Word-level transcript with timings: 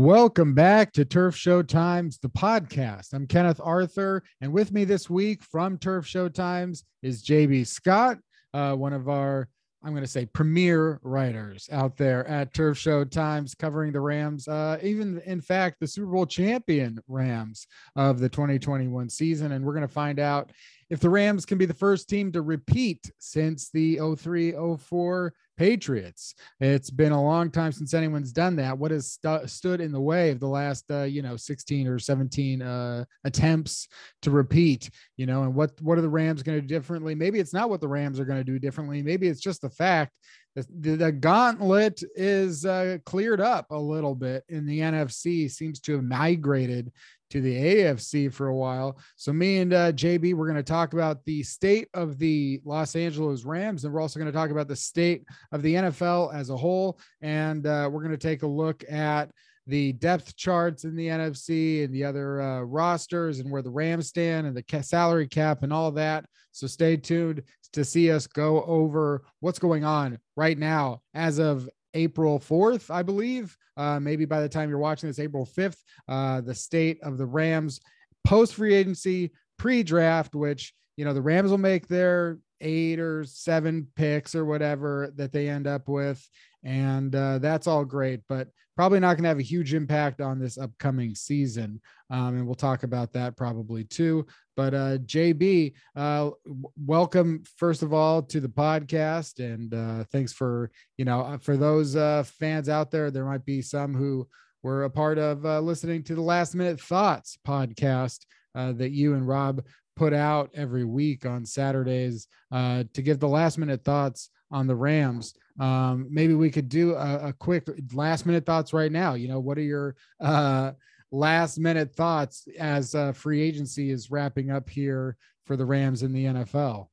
Welcome 0.00 0.54
back 0.54 0.94
to 0.94 1.04
Turf 1.04 1.36
Show 1.36 1.62
Times, 1.62 2.16
the 2.16 2.30
podcast. 2.30 3.12
I'm 3.12 3.26
Kenneth 3.26 3.60
Arthur, 3.62 4.22
and 4.40 4.50
with 4.50 4.72
me 4.72 4.84
this 4.84 5.10
week 5.10 5.42
from 5.42 5.76
Turf 5.76 6.06
Show 6.06 6.30
Times 6.30 6.84
is 7.02 7.22
JB 7.22 7.66
Scott, 7.66 8.16
uh, 8.54 8.74
one 8.74 8.94
of 8.94 9.10
our, 9.10 9.46
I'm 9.84 9.90
going 9.90 10.02
to 10.02 10.08
say, 10.08 10.24
premier 10.24 11.00
writers 11.02 11.68
out 11.70 11.98
there 11.98 12.26
at 12.26 12.54
Turf 12.54 12.78
Show 12.78 13.04
Times, 13.04 13.54
covering 13.54 13.92
the 13.92 14.00
Rams, 14.00 14.48
uh, 14.48 14.78
even 14.82 15.20
in 15.26 15.42
fact, 15.42 15.76
the 15.80 15.86
Super 15.86 16.10
Bowl 16.10 16.24
champion 16.24 16.98
Rams 17.06 17.66
of 17.94 18.20
the 18.20 18.28
2021 18.30 19.10
season. 19.10 19.52
And 19.52 19.62
we're 19.62 19.74
going 19.74 19.86
to 19.86 19.92
find 19.92 20.18
out 20.18 20.50
if 20.90 21.00
the 21.00 21.10
Rams 21.10 21.46
can 21.46 21.56
be 21.56 21.66
the 21.66 21.74
first 21.74 22.08
team 22.08 22.32
to 22.32 22.42
repeat 22.42 23.10
since 23.18 23.70
the 23.70 23.98
03 24.16 24.54
04 24.78 25.32
Patriots. 25.60 26.34
It's 26.58 26.88
been 26.88 27.12
a 27.12 27.22
long 27.22 27.50
time 27.50 27.70
since 27.70 27.92
anyone's 27.92 28.32
done 28.32 28.56
that. 28.56 28.78
What 28.78 28.92
has 28.92 29.12
st- 29.22 29.50
stood 29.50 29.82
in 29.82 29.92
the 29.92 30.00
way 30.00 30.30
of 30.30 30.40
the 30.40 30.48
last, 30.48 30.90
uh, 30.90 31.02
you 31.02 31.20
know, 31.20 31.36
16 31.36 31.86
or 31.86 31.98
17 31.98 32.62
uh, 32.62 33.04
attempts 33.24 33.86
to 34.22 34.30
repeat? 34.30 34.88
You 35.18 35.26
know, 35.26 35.42
and 35.42 35.54
what 35.54 35.72
what 35.82 35.98
are 35.98 36.00
the 36.00 36.08
Rams 36.08 36.42
going 36.42 36.56
to 36.56 36.62
do 36.62 36.74
differently? 36.74 37.14
Maybe 37.14 37.40
it's 37.40 37.52
not 37.52 37.68
what 37.68 37.82
the 37.82 37.88
Rams 37.88 38.18
are 38.18 38.24
going 38.24 38.40
to 38.40 38.52
do 38.52 38.58
differently. 38.58 39.02
Maybe 39.02 39.28
it's 39.28 39.42
just 39.42 39.60
the 39.60 39.68
fact 39.68 40.12
that 40.56 40.66
the, 40.80 40.96
the 40.96 41.12
gauntlet 41.12 42.02
is 42.14 42.64
uh, 42.64 42.96
cleared 43.04 43.42
up 43.42 43.66
a 43.70 43.78
little 43.78 44.14
bit 44.14 44.44
in 44.48 44.64
the 44.64 44.80
NFC. 44.80 45.50
Seems 45.50 45.78
to 45.80 45.92
have 45.92 46.04
migrated 46.04 46.90
to 47.30 47.40
the 47.40 47.54
AFC 47.54 48.32
for 48.32 48.48
a 48.48 48.56
while. 48.56 48.98
So 49.16 49.32
me 49.32 49.58
and 49.58 49.72
uh, 49.72 49.92
JB, 49.92 50.34
we're 50.34 50.46
going 50.46 50.56
to 50.56 50.62
talk 50.62 50.92
about 50.92 51.24
the 51.24 51.42
state 51.42 51.88
of 51.94 52.18
the 52.18 52.60
Los 52.64 52.96
Angeles 52.96 53.44
Rams, 53.44 53.84
and 53.84 53.92
we're 53.92 54.00
also 54.00 54.18
going 54.18 54.30
to 54.30 54.36
talk 54.36 54.50
about 54.50 54.68
the 54.68 54.76
state 54.76 55.24
of 55.52 55.62
the 55.62 55.74
NFL 55.74 56.34
as 56.34 56.50
a 56.50 56.56
whole, 56.56 56.98
and 57.22 57.66
uh, 57.66 57.88
we're 57.90 58.02
going 58.02 58.10
to 58.10 58.18
take 58.18 58.42
a 58.42 58.46
look 58.46 58.84
at 58.90 59.30
the 59.66 59.92
depth 59.92 60.36
charts 60.36 60.84
in 60.84 60.96
the 60.96 61.06
NFC 61.06 61.84
and 61.84 61.94
the 61.94 62.04
other 62.04 62.40
uh, 62.40 62.60
rosters 62.62 63.38
and 63.38 63.50
where 63.50 63.62
the 63.62 63.70
Rams 63.70 64.08
stand 64.08 64.46
and 64.46 64.56
the 64.56 64.82
salary 64.82 65.28
cap 65.28 65.62
and 65.62 65.72
all 65.72 65.92
that. 65.92 66.24
So 66.52 66.66
stay 66.66 66.96
tuned 66.96 67.42
to 67.72 67.84
see 67.84 68.10
us 68.10 68.26
go 68.26 68.64
over 68.64 69.22
what's 69.38 69.60
going 69.60 69.84
on 69.84 70.18
right 70.36 70.58
now 70.58 71.02
as 71.14 71.38
of 71.38 71.68
April 71.94 72.38
4th, 72.38 72.90
I 72.90 73.02
believe. 73.02 73.56
Uh, 73.76 73.98
maybe 74.00 74.24
by 74.24 74.40
the 74.40 74.48
time 74.48 74.68
you're 74.68 74.78
watching 74.78 75.08
this, 75.08 75.18
April 75.18 75.46
5th, 75.46 75.78
uh, 76.08 76.40
the 76.40 76.54
state 76.54 76.98
of 77.02 77.18
the 77.18 77.26
Rams 77.26 77.80
post 78.24 78.54
free 78.54 78.74
agency, 78.74 79.32
pre 79.58 79.82
draft, 79.82 80.34
which, 80.34 80.74
you 80.96 81.04
know, 81.04 81.14
the 81.14 81.22
Rams 81.22 81.50
will 81.50 81.58
make 81.58 81.86
their 81.88 82.38
eight 82.60 82.98
or 82.98 83.24
seven 83.24 83.86
picks 83.96 84.34
or 84.34 84.44
whatever 84.44 85.12
that 85.16 85.32
they 85.32 85.48
end 85.48 85.66
up 85.66 85.88
with. 85.88 86.26
And 86.64 87.14
uh, 87.14 87.38
that's 87.38 87.66
all 87.66 87.84
great, 87.84 88.20
but 88.28 88.48
probably 88.76 89.00
not 89.00 89.14
going 89.14 89.24
to 89.24 89.28
have 89.28 89.38
a 89.38 89.42
huge 89.42 89.74
impact 89.74 90.20
on 90.20 90.38
this 90.38 90.56
upcoming 90.56 91.14
season. 91.14 91.80
Um, 92.10 92.36
and 92.36 92.46
we'll 92.46 92.54
talk 92.54 92.82
about 92.82 93.12
that 93.12 93.36
probably 93.36 93.84
too. 93.84 94.26
But 94.56 94.74
uh, 94.74 94.98
JB, 94.98 95.74
uh, 95.96 96.30
welcome 96.76 97.42
first 97.56 97.82
of 97.82 97.92
all 97.92 98.22
to 98.22 98.40
the 98.40 98.48
podcast, 98.48 99.38
and 99.38 99.72
uh, 99.72 100.04
thanks 100.12 100.32
for 100.32 100.70
you 100.98 101.04
know 101.04 101.20
uh, 101.20 101.38
for 101.38 101.56
those 101.56 101.96
uh, 101.96 102.24
fans 102.24 102.68
out 102.68 102.90
there. 102.90 103.10
There 103.10 103.24
might 103.24 103.44
be 103.44 103.62
some 103.62 103.94
who 103.94 104.28
were 104.62 104.84
a 104.84 104.90
part 104.90 105.18
of 105.18 105.44
listening 105.62 106.02
to 106.04 106.14
the 106.14 106.20
Last 106.20 106.54
Minute 106.54 106.80
Thoughts 106.80 107.38
podcast 107.46 108.24
uh, 108.54 108.72
that 108.72 108.90
you 108.90 109.14
and 109.14 109.26
Rob 109.26 109.62
put 110.00 110.14
out 110.14 110.50
every 110.54 110.86
week 110.86 111.26
on 111.26 111.44
Saturdays 111.44 112.26
uh, 112.50 112.84
to 112.94 113.02
give 113.02 113.20
the 113.20 113.28
last 113.28 113.58
minute 113.58 113.84
thoughts 113.84 114.30
on 114.50 114.66
the 114.66 114.74
Rams. 114.74 115.34
Um, 115.60 116.06
maybe 116.10 116.32
we 116.32 116.50
could 116.50 116.70
do 116.70 116.94
a, 116.94 117.28
a, 117.28 117.32
quick 117.34 117.68
last 117.92 118.24
minute 118.24 118.46
thoughts 118.46 118.72
right 118.72 118.90
now. 118.90 119.12
You 119.12 119.28
know, 119.28 119.40
what 119.40 119.58
are 119.58 119.62
your 119.62 119.96
uh, 120.18 120.72
last 121.12 121.58
minute 121.58 121.94
thoughts 121.94 122.48
as 122.58 122.94
uh, 122.94 123.12
free 123.12 123.42
agency 123.42 123.90
is 123.90 124.10
wrapping 124.10 124.50
up 124.50 124.70
here 124.70 125.18
for 125.44 125.54
the 125.54 125.66
Rams 125.66 126.02
in 126.02 126.14
the 126.14 126.24
NFL? 126.24 126.86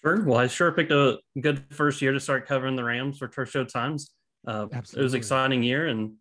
Sure. 0.00 0.24
Well, 0.24 0.38
I 0.38 0.46
sure 0.46 0.72
picked 0.72 0.92
a 0.92 1.18
good 1.38 1.62
first 1.72 2.00
year 2.00 2.12
to 2.12 2.20
start 2.20 2.48
covering 2.48 2.74
the 2.74 2.84
Rams 2.84 3.18
for 3.18 3.28
Turf 3.28 3.50
Show 3.50 3.64
Times. 3.64 4.12
Uh. 4.46 4.66
It 4.72 4.96
was 4.96 5.12
an 5.12 5.18
exciting 5.18 5.62
year. 5.62 5.88
And 5.88 6.14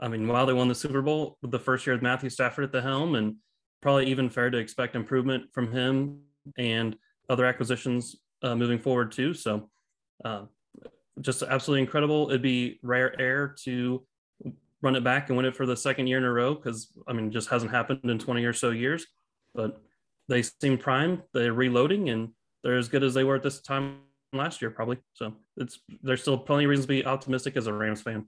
I 0.00 0.08
mean, 0.08 0.26
while 0.26 0.46
they 0.46 0.52
won 0.52 0.66
the 0.66 0.74
Super 0.74 1.00
Bowl 1.00 1.38
with 1.42 1.52
the 1.52 1.60
first 1.60 1.86
year 1.86 1.94
with 1.94 2.02
Matthew 2.02 2.28
Stafford 2.28 2.64
at 2.64 2.72
the 2.72 2.82
helm, 2.82 3.14
and 3.14 3.36
probably 3.80 4.06
even 4.06 4.28
fair 4.28 4.50
to 4.50 4.58
expect 4.58 4.96
improvement 4.96 5.44
from 5.52 5.72
him 5.72 6.20
and 6.58 6.96
other 7.28 7.44
acquisitions 7.44 8.16
uh, 8.42 8.54
moving 8.54 8.78
forward, 8.78 9.12
too. 9.12 9.34
So, 9.34 9.68
uh, 10.24 10.42
just 11.20 11.42
absolutely 11.42 11.82
incredible. 11.82 12.28
It'd 12.28 12.42
be 12.42 12.78
rare 12.82 13.18
air 13.20 13.54
to 13.64 14.02
run 14.82 14.96
it 14.96 15.04
back 15.04 15.28
and 15.28 15.36
win 15.36 15.46
it 15.46 15.56
for 15.56 15.66
the 15.66 15.76
second 15.76 16.06
year 16.06 16.18
in 16.18 16.24
a 16.24 16.32
row 16.32 16.54
because 16.54 16.92
I 17.08 17.12
mean, 17.12 17.30
just 17.30 17.48
hasn't 17.48 17.70
happened 17.70 18.00
in 18.04 18.18
20 18.18 18.44
or 18.44 18.52
so 18.52 18.70
years. 18.70 19.06
But 19.54 19.80
they 20.28 20.42
seem 20.42 20.78
primed. 20.78 21.22
They're 21.32 21.52
reloading 21.52 22.10
and 22.10 22.30
they're 22.62 22.76
as 22.76 22.88
good 22.88 23.02
as 23.02 23.14
they 23.14 23.24
were 23.24 23.36
at 23.36 23.42
this 23.42 23.60
time 23.60 24.00
last 24.32 24.60
year, 24.60 24.70
probably. 24.70 24.98
So 25.14 25.34
it's 25.56 25.80
there's 26.02 26.22
still 26.22 26.38
plenty 26.38 26.64
of 26.64 26.70
reasons 26.70 26.86
to 26.86 26.88
be 26.88 27.06
optimistic 27.06 27.56
as 27.56 27.66
a 27.66 27.72
Rams 27.72 28.02
fan. 28.02 28.26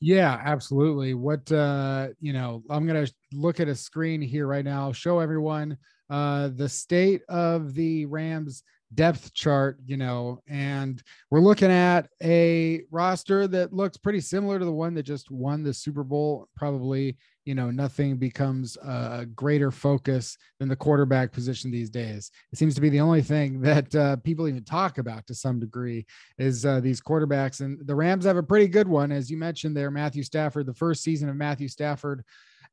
Yeah, 0.00 0.40
absolutely. 0.44 1.14
What 1.14 1.50
uh, 1.50 2.08
you 2.20 2.32
know, 2.32 2.62
I'm 2.70 2.86
gonna 2.86 3.06
look 3.32 3.60
at 3.60 3.68
a 3.68 3.74
screen 3.74 4.20
here 4.20 4.46
right 4.46 4.64
now, 4.64 4.92
show 4.92 5.18
everyone 5.20 5.76
uh 6.08 6.48
the 6.54 6.68
state 6.68 7.22
of 7.28 7.74
the 7.74 8.06
Rams 8.06 8.62
depth 8.94 9.34
chart, 9.34 9.78
you 9.84 9.96
know, 9.96 10.40
and 10.48 11.02
we're 11.30 11.40
looking 11.40 11.70
at 11.70 12.08
a 12.22 12.82
roster 12.90 13.48
that 13.48 13.72
looks 13.72 13.96
pretty 13.96 14.20
similar 14.20 14.58
to 14.58 14.64
the 14.64 14.72
one 14.72 14.94
that 14.94 15.02
just 15.02 15.30
won 15.30 15.62
the 15.64 15.74
Super 15.74 16.04
Bowl. 16.04 16.48
Probably, 16.56 17.16
you 17.46 17.54
know, 17.54 17.70
nothing 17.70 18.16
becomes 18.16 18.76
a 18.78 19.24
greater 19.34 19.70
focus 19.70 20.36
than 20.58 20.68
the 20.68 20.76
quarterback 20.76 21.32
position 21.32 21.70
these 21.70 21.88
days. 21.88 22.30
It 22.52 22.58
seems 22.58 22.74
to 22.74 22.80
be 22.80 22.88
the 22.88 23.00
only 23.00 23.22
thing 23.22 23.60
that 23.62 23.94
uh, 23.94 24.16
people 24.16 24.48
even 24.48 24.64
talk 24.64 24.98
about 24.98 25.26
to 25.28 25.34
some 25.34 25.60
degree 25.60 26.04
is 26.38 26.66
uh, 26.66 26.80
these 26.80 27.00
quarterbacks. 27.00 27.60
And 27.60 27.78
the 27.86 27.94
Rams 27.94 28.24
have 28.24 28.36
a 28.36 28.42
pretty 28.42 28.66
good 28.66 28.88
one, 28.88 29.12
as 29.12 29.30
you 29.30 29.38
mentioned 29.38 29.76
there, 29.76 29.90
Matthew 29.90 30.24
Stafford, 30.24 30.66
the 30.66 30.74
first 30.74 31.02
season 31.02 31.28
of 31.28 31.36
Matthew 31.36 31.68
Stafford 31.68 32.24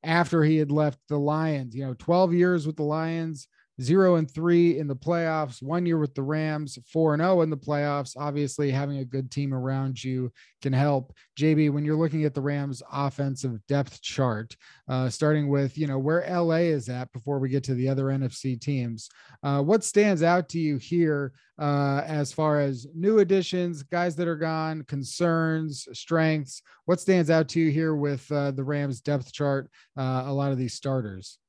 after 0.03 0.43
he 0.43 0.57
had 0.57 0.71
left 0.71 0.99
the 1.07 1.19
Lions, 1.19 1.75
you 1.75 1.85
know, 1.85 1.93
12 1.97 2.33
years 2.33 2.67
with 2.67 2.75
the 2.75 2.83
Lions 2.83 3.47
zero 3.81 4.15
and 4.15 4.29
three 4.29 4.77
in 4.77 4.87
the 4.87 4.95
playoffs, 4.95 5.61
one 5.61 5.85
year 5.85 5.97
with 5.97 6.13
the 6.13 6.21
Rams, 6.21 6.77
four 6.91 7.13
and 7.13 7.21
zero 7.21 7.39
oh 7.39 7.41
in 7.41 7.49
the 7.49 7.57
playoffs. 7.57 8.15
Obviously, 8.17 8.69
having 8.69 8.99
a 8.99 9.05
good 9.05 9.31
team 9.31 9.53
around 9.53 10.03
you 10.03 10.31
can 10.61 10.73
help. 10.73 11.13
JB, 11.39 11.71
when 11.71 11.83
you're 11.83 11.95
looking 11.95 12.25
at 12.25 12.33
the 12.33 12.41
Rams' 12.41 12.83
offensive 12.91 13.59
depth 13.67 14.01
chart, 14.01 14.55
uh, 14.87 15.09
starting 15.09 15.49
with 15.49 15.77
you 15.77 15.87
know 15.87 15.97
where 15.97 16.25
LA 16.29 16.57
is 16.57 16.89
at 16.89 17.11
before 17.13 17.39
we 17.39 17.49
get 17.49 17.63
to 17.65 17.73
the 17.73 17.89
other 17.89 18.05
NFC 18.05 18.59
teams, 18.59 19.09
uh, 19.41 19.61
what 19.61 19.83
stands 19.83 20.21
out 20.21 20.49
to 20.49 20.59
you 20.59 20.77
here 20.77 21.33
uh, 21.59 22.03
as 22.05 22.31
far 22.31 22.59
as 22.59 22.87
new 22.93 23.19
additions, 23.19 23.83
guys 23.83 24.15
that 24.15 24.27
are 24.27 24.35
gone, 24.35 24.83
concerns, 24.83 25.87
strengths? 25.93 26.61
What 26.85 26.99
stands 26.99 27.29
out 27.29 27.47
to 27.49 27.59
you 27.59 27.71
here 27.71 27.95
with 27.95 28.31
uh, 28.31 28.51
the 28.51 28.63
Rams' 28.63 29.01
depth 29.01 29.33
chart? 29.33 29.69
Uh, 29.97 30.23
a 30.27 30.33
lot 30.33 30.51
of 30.51 30.57
these 30.57 30.73
starters. 30.73 31.39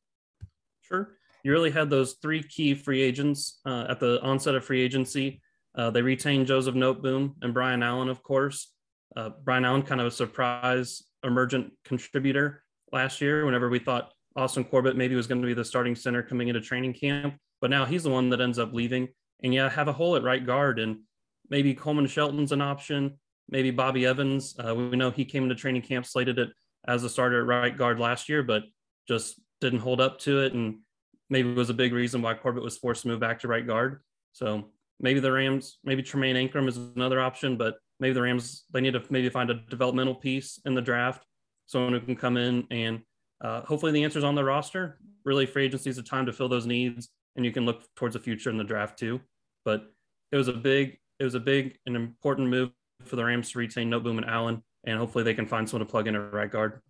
Sure 0.80 1.16
you 1.44 1.52
really 1.52 1.70
had 1.70 1.90
those 1.90 2.14
three 2.14 2.42
key 2.42 2.74
free 2.74 3.02
agents 3.02 3.60
uh, 3.66 3.86
at 3.88 4.00
the 4.00 4.20
onset 4.22 4.54
of 4.54 4.64
free 4.64 4.80
agency. 4.80 5.40
Uh, 5.76 5.90
they 5.90 6.02
retained 6.02 6.46
Joseph 6.46 6.74
Noteboom 6.74 7.34
and 7.42 7.52
Brian 7.52 7.82
Allen, 7.82 8.08
of 8.08 8.22
course. 8.22 8.72
Uh, 9.14 9.30
Brian 9.44 9.64
Allen, 9.64 9.82
kind 9.82 10.00
of 10.00 10.06
a 10.06 10.10
surprise 10.10 11.02
emergent 11.22 11.72
contributor 11.84 12.62
last 12.92 13.20
year, 13.20 13.44
whenever 13.44 13.68
we 13.68 13.78
thought 13.78 14.12
Austin 14.36 14.64
Corbett 14.64 14.96
maybe 14.96 15.14
was 15.14 15.26
going 15.26 15.42
to 15.42 15.46
be 15.46 15.54
the 15.54 15.64
starting 15.64 15.94
center 15.94 16.22
coming 16.22 16.48
into 16.48 16.60
training 16.60 16.94
camp. 16.94 17.36
But 17.60 17.70
now 17.70 17.84
he's 17.84 18.02
the 18.02 18.10
one 18.10 18.30
that 18.30 18.40
ends 18.40 18.58
up 18.58 18.72
leaving. 18.72 19.08
And 19.42 19.52
yeah, 19.52 19.68
have 19.68 19.88
a 19.88 19.92
hole 19.92 20.16
at 20.16 20.22
right 20.22 20.44
guard. 20.44 20.78
And 20.78 21.00
maybe 21.50 21.74
Coleman 21.74 22.06
Shelton's 22.06 22.52
an 22.52 22.62
option. 22.62 23.18
Maybe 23.48 23.70
Bobby 23.70 24.06
Evans. 24.06 24.56
Uh, 24.58 24.74
we 24.74 24.96
know 24.96 25.10
he 25.10 25.24
came 25.24 25.42
into 25.42 25.54
training 25.54 25.82
camp 25.82 26.06
slated 26.06 26.38
it 26.38 26.48
as 26.86 27.04
a 27.04 27.10
starter 27.10 27.40
at 27.40 27.46
right 27.46 27.76
guard 27.76 28.00
last 28.00 28.28
year, 28.28 28.42
but 28.42 28.62
just 29.06 29.40
didn't 29.60 29.80
hold 29.80 30.00
up 30.00 30.18
to 30.20 30.40
it. 30.40 30.54
And 30.54 30.78
maybe 31.30 31.50
it 31.50 31.56
was 31.56 31.70
a 31.70 31.74
big 31.74 31.92
reason 31.92 32.22
why 32.22 32.34
Corbett 32.34 32.62
was 32.62 32.76
forced 32.76 33.02
to 33.02 33.08
move 33.08 33.20
back 33.20 33.40
to 33.40 33.48
right 33.48 33.66
guard. 33.66 34.00
So 34.32 34.70
maybe 35.00 35.20
the 35.20 35.32
Rams, 35.32 35.78
maybe 35.84 36.02
Tremayne 36.02 36.36
Anchrum 36.36 36.68
is 36.68 36.76
another 36.76 37.20
option, 37.20 37.56
but 37.56 37.76
maybe 38.00 38.12
the 38.12 38.22
Rams 38.22 38.64
they 38.72 38.80
need 38.80 38.94
to 38.94 39.02
maybe 39.10 39.28
find 39.28 39.50
a 39.50 39.54
developmental 39.54 40.14
piece 40.14 40.60
in 40.64 40.74
the 40.74 40.82
draft, 40.82 41.24
someone 41.66 41.92
who 41.92 42.00
can 42.00 42.16
come 42.16 42.36
in 42.36 42.66
and 42.70 43.00
uh, 43.42 43.62
hopefully 43.62 43.92
the 43.92 44.02
answer's 44.04 44.24
on 44.24 44.34
the 44.34 44.44
roster. 44.44 44.98
Really, 45.24 45.46
free 45.46 45.64
agency 45.64 45.90
is 45.90 45.98
a 45.98 46.02
time 46.02 46.26
to 46.26 46.32
fill 46.32 46.48
those 46.48 46.66
needs, 46.66 47.08
and 47.36 47.44
you 47.44 47.52
can 47.52 47.64
look 47.64 47.82
towards 47.94 48.14
the 48.14 48.20
future 48.20 48.50
in 48.50 48.56
the 48.56 48.64
draft 48.64 48.98
too. 48.98 49.20
But 49.64 49.92
it 50.32 50.36
was 50.36 50.48
a 50.48 50.52
big, 50.52 50.98
it 51.18 51.24
was 51.24 51.34
a 51.34 51.40
big 51.40 51.78
and 51.86 51.96
important 51.96 52.48
move 52.48 52.70
for 53.04 53.16
the 53.16 53.24
Rams 53.24 53.50
to 53.50 53.58
retain 53.58 53.90
Noteboom 53.90 54.18
and 54.18 54.26
Allen, 54.26 54.62
and 54.84 54.98
hopefully 54.98 55.24
they 55.24 55.34
can 55.34 55.46
find 55.46 55.68
someone 55.68 55.86
to 55.86 55.90
plug 55.90 56.08
in 56.08 56.14
at 56.14 56.32
right 56.32 56.50
guard. 56.50 56.80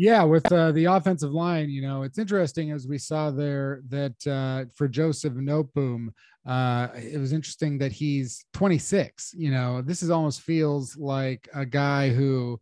Yeah, 0.00 0.22
with 0.22 0.50
uh, 0.50 0.72
the 0.72 0.86
offensive 0.86 1.32
line, 1.32 1.68
you 1.68 1.82
know, 1.82 2.04
it's 2.04 2.16
interesting 2.16 2.70
as 2.70 2.86
we 2.88 2.96
saw 2.96 3.30
there 3.30 3.82
that 3.90 4.26
uh, 4.26 4.64
for 4.74 4.88
Joseph 4.88 5.34
Noteboom, 5.34 6.08
uh, 6.46 6.88
it 6.94 7.18
was 7.18 7.34
interesting 7.34 7.76
that 7.80 7.92
he's 7.92 8.46
26. 8.54 9.34
You 9.36 9.50
know, 9.50 9.82
this 9.82 10.02
is 10.02 10.08
almost 10.08 10.40
feels 10.40 10.96
like 10.96 11.50
a 11.54 11.66
guy 11.66 12.08
who, 12.08 12.58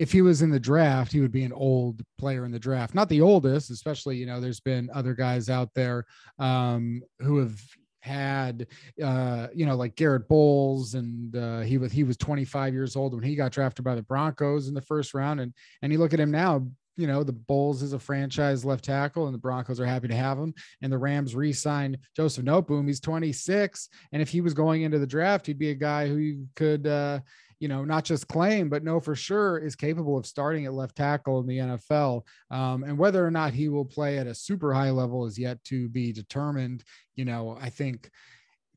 if 0.00 0.10
he 0.10 0.20
was 0.20 0.42
in 0.42 0.50
the 0.50 0.58
draft, 0.58 1.12
he 1.12 1.20
would 1.20 1.30
be 1.30 1.44
an 1.44 1.52
old 1.52 2.02
player 2.18 2.44
in 2.44 2.50
the 2.50 2.58
draft. 2.58 2.92
Not 2.92 3.08
the 3.08 3.20
oldest, 3.20 3.70
especially, 3.70 4.16
you 4.16 4.26
know, 4.26 4.40
there's 4.40 4.58
been 4.58 4.90
other 4.92 5.14
guys 5.14 5.48
out 5.48 5.70
there 5.76 6.06
um, 6.40 7.02
who 7.20 7.38
have 7.38 7.56
had 8.02 8.66
uh 9.04 9.46
you 9.54 9.66
know 9.66 9.76
like 9.76 9.94
Garett 9.94 10.26
Bolles 10.26 10.94
and 10.94 11.36
uh 11.36 11.60
he 11.60 11.76
was 11.76 11.92
he 11.92 12.02
was 12.02 12.16
25 12.16 12.72
years 12.72 12.96
old 12.96 13.12
when 13.12 13.22
he 13.22 13.36
got 13.36 13.52
drafted 13.52 13.84
by 13.84 13.94
the 13.94 14.02
Broncos 14.02 14.68
in 14.68 14.74
the 14.74 14.80
first 14.80 15.12
round 15.12 15.38
and 15.38 15.52
and 15.82 15.92
you 15.92 15.98
look 15.98 16.14
at 16.14 16.18
him 16.18 16.30
now 16.30 16.66
you 17.00 17.06
know, 17.06 17.22
the 17.22 17.32
Bolles 17.32 17.82
is 17.82 17.94
a 17.94 17.98
franchise 17.98 18.62
left 18.62 18.84
tackle 18.84 19.24
and 19.24 19.34
the 19.34 19.38
Broncos 19.38 19.80
are 19.80 19.86
happy 19.86 20.08
to 20.08 20.14
have 20.14 20.38
him. 20.38 20.52
And 20.82 20.92
the 20.92 20.98
Rams 20.98 21.34
re 21.34 21.50
signed 21.50 21.96
Joseph 22.14 22.44
Noteboom. 22.44 22.86
He's 22.86 23.00
26. 23.00 23.88
And 24.12 24.20
if 24.20 24.28
he 24.28 24.42
was 24.42 24.52
going 24.52 24.82
into 24.82 24.98
the 24.98 25.06
draft, 25.06 25.46
he'd 25.46 25.58
be 25.58 25.70
a 25.70 25.74
guy 25.74 26.06
who 26.06 26.16
you 26.18 26.46
could, 26.56 26.86
uh, 26.86 27.20
you 27.58 27.68
know, 27.68 27.84
not 27.84 28.04
just 28.04 28.28
claim, 28.28 28.68
but 28.68 28.84
know 28.84 29.00
for 29.00 29.14
sure 29.14 29.58
is 29.58 29.74
capable 29.76 30.18
of 30.18 30.26
starting 30.26 30.66
at 30.66 30.74
left 30.74 30.96
tackle 30.96 31.40
in 31.40 31.46
the 31.46 31.58
NFL. 31.58 32.26
Um, 32.50 32.84
and 32.84 32.98
whether 32.98 33.26
or 33.26 33.30
not 33.30 33.54
he 33.54 33.70
will 33.70 33.86
play 33.86 34.18
at 34.18 34.26
a 34.26 34.34
super 34.34 34.74
high 34.74 34.90
level 34.90 35.24
is 35.24 35.38
yet 35.38 35.62
to 35.64 35.88
be 35.88 36.12
determined. 36.12 36.84
You 37.16 37.24
know, 37.24 37.56
I 37.58 37.70
think 37.70 38.10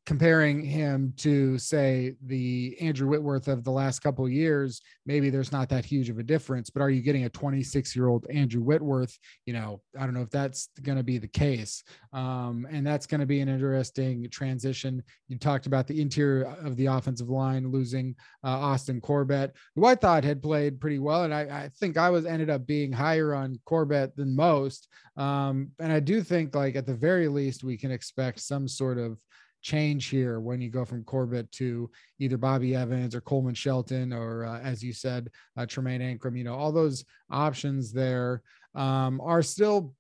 comparing 0.06 0.64
him 0.64 1.14
to 1.16 1.58
say 1.58 2.14
the 2.26 2.76
Andrew 2.82 3.08
Whitworth 3.08 3.48
of 3.48 3.64
the 3.64 3.72
last 3.72 4.00
couple 4.00 4.28
years, 4.28 4.82
maybe 5.06 5.30
there's 5.30 5.52
not 5.52 5.70
that 5.70 5.86
huge 5.86 6.10
of 6.10 6.20
a 6.20 6.24
difference. 6.24 6.70
But 6.70 6.82
are 6.82 6.90
you 6.90 7.02
getting 7.02 7.24
a 7.24 7.30
26 7.30 7.96
year 7.96 8.08
old 8.08 8.26
Andrew 8.30 8.62
Whitworth? 8.62 9.18
You 9.46 9.54
know, 9.54 9.82
I 9.98 10.02
don't 10.04 10.14
know 10.14 10.22
if 10.22 10.30
that's 10.30 10.68
going 10.82 10.98
to 10.98 11.04
be 11.04 11.18
the 11.20 11.28
case, 11.28 11.84
um, 12.12 12.68
and 12.70 12.86
that's 12.86 13.06
going 13.06 13.22
to 13.22 13.26
be 13.26 13.40
an 13.40 13.48
interesting 13.48 14.30
transition. 14.30 15.02
You 15.30 15.38
talked 15.38 15.68
about 15.68 15.88
the 15.88 16.02
interior 16.02 16.54
of 16.64 16.76
the 16.76 16.88
offensive 16.88 17.30
line 17.30 17.72
losing 17.72 18.16
uh, 18.44 18.50
Austin 18.50 19.00
Corbett, 19.00 19.56
who 19.76 19.86
I 19.86 19.96
thought 19.96 20.26
had 20.26 20.44
played 20.44 20.82
pretty 20.82 21.00
well, 21.00 21.24
and 21.24 21.34
I, 21.34 21.42
I, 21.42 21.70
think 21.80 21.98
I 21.98 22.10
was 22.10 22.26
ended 22.26 22.50
up 22.50 22.68
being 22.68 22.92
higher 22.92 23.34
on 23.34 23.60
Corbett 23.66 24.16
than 24.16 24.36
most. 24.36 24.90
Um, 25.16 25.72
and 25.80 25.92
I 25.92 26.00
do 26.00 26.22
think 26.22 26.56
like 26.56 26.76
at 26.76 26.86
the 26.86 26.94
very 26.94 27.28
least 27.28 27.64
we 27.64 27.78
can 27.78 27.92
expect 27.92 28.42
some 28.42 28.68
sort 28.68 28.98
of 28.98 29.18
change 29.64 30.10
here 30.10 30.40
when 30.40 30.62
you 30.62 30.70
go 30.70 30.86
from 30.86 31.04
Corbett 31.04 31.52
to 31.54 31.90
either 32.20 32.38
Bobby 32.38 32.76
Evans 32.76 33.16
or 33.16 33.22
Coleman 33.22 33.56
Shelton 33.56 34.14
or, 34.14 34.46
uh, 34.46 34.60
as 34.60 34.84
you 34.84 34.94
said, 34.94 35.32
uh, 35.58 35.62
Tremayne 35.62 36.02
Anchrum. 36.02 36.38
You 36.38 36.44
know, 36.44 36.54
all 36.54 36.72
those 36.72 37.06
options 37.32 37.92
there 37.92 38.44
um, 38.76 39.20
are 39.22 39.42
still 39.42 39.96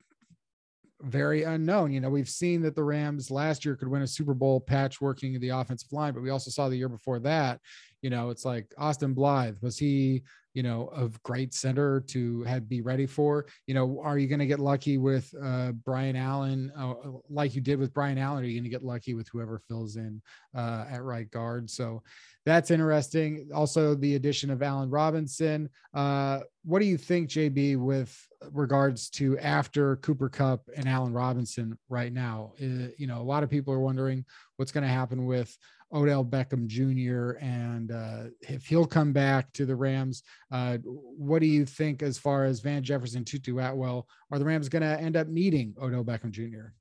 very 1.01 1.44
unknown. 1.44 1.92
You 1.92 2.01
know, 2.01 2.10
we've 2.10 2.30
seen 2.30 2.62
that 2.62 2.75
the 2.75 2.83
Rams 2.83 3.31
last 3.31 3.65
year 3.65 3.75
could 3.75 3.88
win 3.88 4.04
a 4.04 4.07
Super 4.07 4.33
Bowl 4.33 4.62
patchworking 4.62 5.39
the 5.39 5.50
offensive 5.50 5.92
line, 5.92 6.13
but 6.13 6.24
we 6.24 6.30
also 6.30 6.51
saw 6.51 6.69
the 6.69 6.77
year 6.77 6.89
before 6.89 7.19
that, 7.19 7.60
you 8.03 8.11
know, 8.11 8.29
it's 8.29 8.45
like 8.45 8.71
Austin 8.77 9.15
Blythe. 9.15 9.55
Was 9.61 9.79
he 9.79 10.21
you 10.53 10.61
know, 10.61 10.88
of 10.88 11.21
great 11.23 11.53
center 11.53 12.00
to 12.00 12.44
have 12.44 12.69
be 12.69 12.81
ready 12.81 13.07
for. 13.07 13.47
You 13.65 13.73
know, 13.73 14.00
are 14.03 14.19
you 14.19 14.27
going 14.27 14.39
to 14.39 14.45
get 14.45 14.59
lucky 14.59 14.97
with 15.00 15.33
uh, 15.44 15.71
Brian 15.71 16.15
Allen 16.15 16.71
uh, 16.77 16.94
like 17.29 17.55
you 17.55 17.61
did 17.61 17.79
with 17.79 17.94
Brian 17.94 18.19
Allen? 18.19 18.44
Are 18.44 18.47
you 18.47 18.55
going 18.55 18.63
to 18.63 18.69
get 18.69 18.83
lucky 18.83 19.15
with 19.15 19.27
whoever 19.29 19.59
fills 19.67 19.95
in 19.95 20.21
uh, 20.55 20.85
at 20.89 21.03
right 21.03 21.29
guard? 21.31 21.69
So 21.69 22.03
that's 22.45 22.69
interesting. 22.69 23.50
Also, 23.53 23.95
the 23.95 24.15
addition 24.15 24.51
of 24.51 24.61
Allen 24.61 24.91
Robinson. 24.91 25.69
Uh, 25.94 26.41
what 26.65 26.79
do 26.79 26.85
you 26.85 26.97
think, 26.97 27.29
JB, 27.29 27.77
with 27.77 28.15
regards 28.51 29.09
to 29.11 29.38
after 29.39 29.95
Cooper 29.97 30.29
Kupp 30.29 30.69
and 30.75 30.88
Allen 30.88 31.13
Robinson 31.13 31.77
right 31.89 32.13
now? 32.13 32.53
Uh, 32.61 32.89
you 32.97 33.07
know, 33.07 33.19
a 33.19 33.23
lot 33.23 33.44
of 33.44 33.50
people 33.50 33.73
are 33.73 33.79
wondering 33.79 34.23
what's 34.57 34.71
going 34.71 34.83
to 34.83 34.89
happen 34.89 35.25
with 35.25 35.57
Odell 35.94 36.25
Beckham 36.25 36.68
Jr. 36.68 37.38
and 37.40 37.92
uh, 37.92 38.24
if 38.42 38.66
he'll 38.66 38.86
come 38.86 39.13
back 39.13 39.51
to 39.54 39.66
the 39.66 39.75
Rams, 39.75 40.24
uh, 40.51 40.78
what 40.84 41.40
do 41.40 41.45
you 41.45 41.66
think 41.66 42.01
as 42.01 42.18
far 42.18 42.45
as 42.45 42.62
Van 42.62 42.84
Jefferson, 42.84 43.24
Tutu 43.24 43.60
Atwell? 43.60 44.07
Are 44.31 44.40
the 44.40 44.45
Rams 44.45 44.69
going 44.69 44.81
to 44.81 45.00
end 45.00 45.16
up 45.16 45.28
needing 45.28 45.75
Odell 45.81 46.04
Beckham 46.04 46.31
Jr.? 46.31 46.74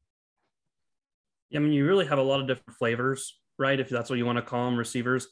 I 1.54 1.58
mean, 1.58 1.72
you 1.72 1.86
really 1.86 2.06
have 2.06 2.18
a 2.18 2.22
lot 2.22 2.40
of 2.40 2.46
different 2.46 2.78
flavors, 2.78 3.38
right? 3.58 3.78
If 3.78 3.90
that's 3.90 4.08
what 4.08 4.18
you 4.18 4.24
want 4.24 4.38
to 4.38 4.42
call 4.42 4.64
them, 4.64 4.78
receivers. 4.78 5.28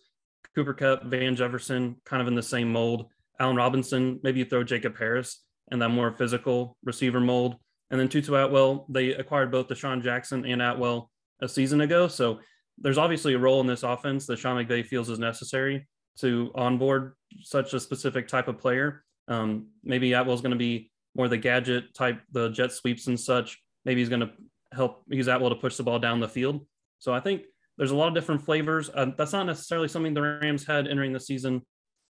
Cooper 0.55 0.75
Kupp, 0.75 1.05
Van 1.05 1.37
Jefferson, 1.37 1.97
kind 2.05 2.21
of 2.21 2.29
in 2.29 2.35
the 2.35 2.43
same 2.43 2.71
mold. 2.71 3.07
Allen 3.39 3.57
Robinson, 3.57 4.21
maybe 4.23 4.41
you 4.41 4.45
throw 4.45 4.63
Jacob 4.63 4.99
Harris 4.99 5.43
and 5.71 5.81
that 5.81 5.89
more 5.89 6.13
physical 6.13 6.77
receiver 6.85 7.21
mold. 7.21 7.57
And 7.91 7.99
then 7.99 8.09
Tutu 8.09 8.35
Atwell, 8.35 8.87
they 8.89 9.15
acquired 9.15 9.51
both 9.51 9.69
DeSean 9.69 10.03
Jackson 10.03 10.45
and 10.45 10.61
Atwell 10.61 11.11
a 11.41 11.49
season 11.49 11.81
ago. 11.81 12.07
So 12.09 12.41
there's 12.81 12.99
obviously 12.99 13.35
a 13.35 13.39
role 13.39 13.61
in 13.61 13.67
this 13.67 13.83
offense 13.83 14.27
that 14.27 14.39
Sean 14.39 14.57
McVay 14.57 14.85
feels 14.85 15.11
is 15.11 15.19
necessary 15.19 15.87
to 16.19 16.51
onboard 16.55 17.15
such 17.43 17.75
a 17.75 17.81
specific 17.81 18.29
type 18.29 18.49
of 18.49 18.59
player. 18.59 19.05
Um, 19.29 19.69
maybe 19.85 20.13
Atwell's 20.13 20.41
going 20.41 20.53
to 20.53 20.57
be 20.57 20.91
more 21.15 21.29
the 21.29 21.37
gadget 21.37 21.95
type, 21.95 22.21
the 22.33 22.51
jet 22.51 22.73
sweeps 22.73 23.07
and 23.07 23.19
such. 23.19 23.59
Maybe 23.85 24.01
he's 24.01 24.09
going 24.09 24.21
to 24.21 24.31
help 24.73 25.03
use 25.09 25.29
Atwell 25.29 25.51
to 25.51 25.57
push 25.57 25.77
the 25.77 25.83
ball 25.83 25.99
down 25.99 26.21
the 26.21 26.29
field. 26.29 26.67
So 26.99 27.13
I 27.13 27.21
think 27.21 27.43
there's 27.77 27.91
a 27.91 27.97
lot 27.97 28.09
of 28.09 28.15
different 28.15 28.45
flavors. 28.45 28.91
Uh, 28.93 29.07
that's 29.17 29.33
not 29.33 29.47
necessarily 29.47 29.89
something 29.89 30.15
the 30.15 30.23
Rams 30.23 30.67
had 30.67 30.87
entering 30.87 31.13
the 31.13 31.21
season. 31.21 31.63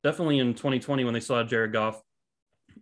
Definitely 0.02 0.38
in 0.38 0.54
2020 0.54 1.04
when 1.04 1.14
they 1.14 1.20
saw 1.20 1.42
Jared 1.42 1.72
Goff. 1.72 2.00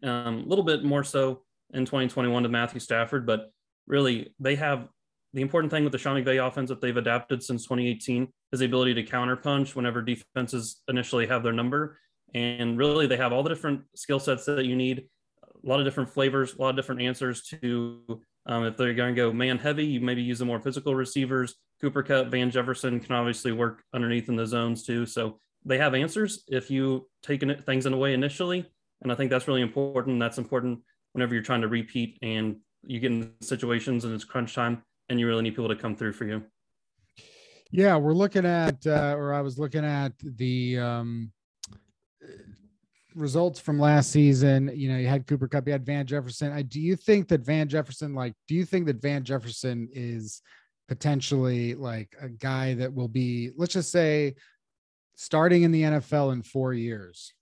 Um, 0.02 0.38
a 0.38 0.46
little 0.46 0.64
bit 0.64 0.84
more 0.84 1.04
so 1.04 1.42
in 1.72 1.84
2021 1.84 2.42
to 2.42 2.48
Matthew 2.48 2.80
Stafford, 2.80 3.26
but 3.26 3.50
really 3.86 4.34
they 4.38 4.54
have 4.56 4.88
the 5.34 5.42
important 5.42 5.70
thing 5.70 5.84
with 5.84 5.92
the 5.92 5.98
Sean 5.98 6.16
McVay 6.16 6.44
offense 6.44 6.68
that 6.70 6.80
they've 6.80 6.96
adapted 6.96 7.42
since 7.42 7.64
2018 7.64 8.28
is 8.52 8.60
the 8.60 8.66
ability 8.66 8.94
to 8.94 9.04
counterpunch 9.04 9.74
whenever 9.74 10.00
defenses 10.00 10.82
initially 10.88 11.26
have 11.26 11.42
their 11.42 11.52
number. 11.52 11.98
And 12.34 12.78
really, 12.78 13.06
they 13.06 13.16
have 13.16 13.32
all 13.32 13.42
the 13.42 13.48
different 13.48 13.82
skill 13.94 14.20
sets 14.20 14.46
that 14.46 14.64
you 14.64 14.76
need, 14.76 15.08
a 15.42 15.68
lot 15.68 15.80
of 15.80 15.86
different 15.86 16.10
flavors, 16.10 16.54
a 16.54 16.60
lot 16.60 16.70
of 16.70 16.76
different 16.76 17.02
answers 17.02 17.42
to. 17.42 18.22
Um, 18.46 18.64
if 18.64 18.78
they're 18.78 18.94
going 18.94 19.14
to 19.14 19.20
go 19.20 19.30
man 19.30 19.58
heavy, 19.58 19.84
you 19.84 20.00
maybe 20.00 20.22
use 20.22 20.38
the 20.38 20.44
more 20.46 20.60
physical 20.60 20.94
receivers. 20.94 21.54
Cooper 21.82 22.02
Kupp, 22.02 22.28
Van 22.28 22.50
Jefferson 22.50 22.98
can 22.98 23.14
obviously 23.14 23.52
work 23.52 23.82
underneath 23.92 24.30
in 24.30 24.36
the 24.36 24.46
zones 24.46 24.84
too. 24.84 25.04
So 25.04 25.38
they 25.66 25.76
have 25.76 25.94
answers 25.94 26.44
if 26.48 26.70
you 26.70 27.06
take 27.22 27.42
things 27.66 27.84
in 27.84 27.92
a 27.92 27.96
way 27.96 28.14
initially. 28.14 28.64
And 29.02 29.12
I 29.12 29.14
think 29.14 29.30
that's 29.30 29.48
really 29.48 29.60
important. 29.60 30.18
That's 30.18 30.38
important 30.38 30.80
whenever 31.12 31.34
you're 31.34 31.42
trying 31.42 31.60
to 31.60 31.68
repeat 31.68 32.18
and 32.22 32.56
you 32.84 33.00
get 33.00 33.12
in 33.12 33.32
situations 33.42 34.04
and 34.04 34.14
it's 34.14 34.24
crunch 34.24 34.54
time 34.54 34.82
and 35.08 35.18
you 35.18 35.26
really 35.26 35.42
need 35.42 35.50
people 35.50 35.68
to 35.68 35.76
come 35.76 35.96
through 35.96 36.12
for 36.12 36.26
you. 36.26 36.44
Yeah, 37.70 37.96
we're 37.96 38.14
looking 38.14 38.46
at, 38.46 38.86
uh, 38.86 39.14
or 39.16 39.34
I 39.34 39.42
was 39.42 39.58
looking 39.58 39.84
at 39.84 40.12
the 40.22 40.78
um, 40.78 41.32
results 43.14 43.60
from 43.60 43.78
last 43.78 44.10
season. 44.10 44.70
You 44.74 44.90
know, 44.90 44.98
you 44.98 45.06
had 45.06 45.26
Cooper 45.26 45.48
Kupp, 45.48 45.66
you 45.66 45.72
had 45.72 45.84
Van 45.84 46.06
Jefferson. 46.06 46.52
I, 46.52 46.62
do 46.62 46.80
you 46.80 46.96
think 46.96 47.28
that 47.28 47.42
Van 47.42 47.68
Jefferson, 47.68 48.14
like, 48.14 48.34
do 48.46 48.54
you 48.54 48.64
think 48.64 48.86
that 48.86 49.02
Van 49.02 49.22
Jefferson 49.22 49.88
is 49.92 50.40
potentially 50.88 51.74
like 51.74 52.14
a 52.20 52.28
guy 52.28 52.74
that 52.74 52.94
will 52.94 53.08
be, 53.08 53.50
let's 53.56 53.74
just 53.74 53.90
say, 53.90 54.34
starting 55.16 55.62
in 55.62 55.72
the 55.72 55.82
NFL 55.82 56.32
in 56.32 56.42
four 56.42 56.72
years? 56.72 57.34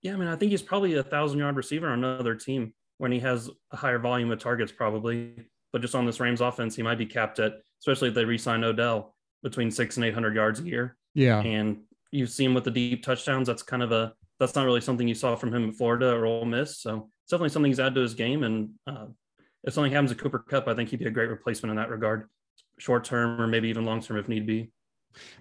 Yeah, 0.00 0.14
I 0.14 0.16
mean, 0.16 0.28
I 0.28 0.36
think 0.36 0.52
he's 0.52 0.62
probably 0.62 0.94
a 0.94 1.02
thousand 1.02 1.40
yard 1.40 1.56
receiver 1.56 1.88
on 1.88 2.04
another 2.04 2.36
team 2.36 2.72
when 2.98 3.10
he 3.10 3.20
has 3.20 3.50
a 3.72 3.76
higher 3.76 3.98
volume 3.98 4.30
of 4.30 4.38
targets, 4.38 4.70
probably. 4.70 5.34
But 5.72 5.82
just 5.82 5.94
on 5.94 6.06
this 6.06 6.20
Rams 6.20 6.40
offense, 6.40 6.76
he 6.76 6.82
might 6.82 6.98
be 6.98 7.06
capped 7.06 7.38
at, 7.38 7.54
especially 7.80 8.08
if 8.08 8.14
they 8.14 8.24
re-sign 8.24 8.64
Odell, 8.64 9.14
between 9.42 9.70
six 9.70 9.96
and 9.96 10.04
eight 10.04 10.14
hundred 10.14 10.34
yards 10.34 10.60
a 10.60 10.64
year. 10.64 10.96
Yeah, 11.14 11.40
and 11.40 11.80
you've 12.10 12.30
seen 12.30 12.50
him 12.50 12.54
with 12.54 12.64
the 12.64 12.70
deep 12.70 13.02
touchdowns. 13.02 13.46
That's 13.46 13.62
kind 13.62 13.82
of 13.82 13.92
a 13.92 14.14
that's 14.38 14.54
not 14.54 14.64
really 14.64 14.80
something 14.80 15.08
you 15.08 15.14
saw 15.14 15.34
from 15.34 15.54
him 15.54 15.64
in 15.64 15.72
Florida 15.72 16.12
or 16.12 16.26
Ole 16.26 16.44
Miss. 16.44 16.78
So 16.78 17.10
it's 17.24 17.30
definitely 17.30 17.50
something 17.50 17.70
he's 17.70 17.80
added 17.80 17.96
to 17.96 18.02
his 18.02 18.14
game. 18.14 18.44
And 18.44 18.70
uh, 18.86 19.06
if 19.64 19.74
something 19.74 19.92
happens 19.92 20.12
to 20.12 20.16
Cooper 20.16 20.38
Kupp, 20.38 20.68
I 20.68 20.74
think 20.74 20.90
he'd 20.90 21.00
be 21.00 21.06
a 21.06 21.10
great 21.10 21.28
replacement 21.28 21.70
in 21.70 21.76
that 21.76 21.90
regard, 21.90 22.28
short 22.78 23.04
term 23.04 23.40
or 23.40 23.46
maybe 23.46 23.68
even 23.68 23.84
long 23.84 24.00
term 24.00 24.16
if 24.16 24.28
need 24.28 24.46
be. 24.46 24.70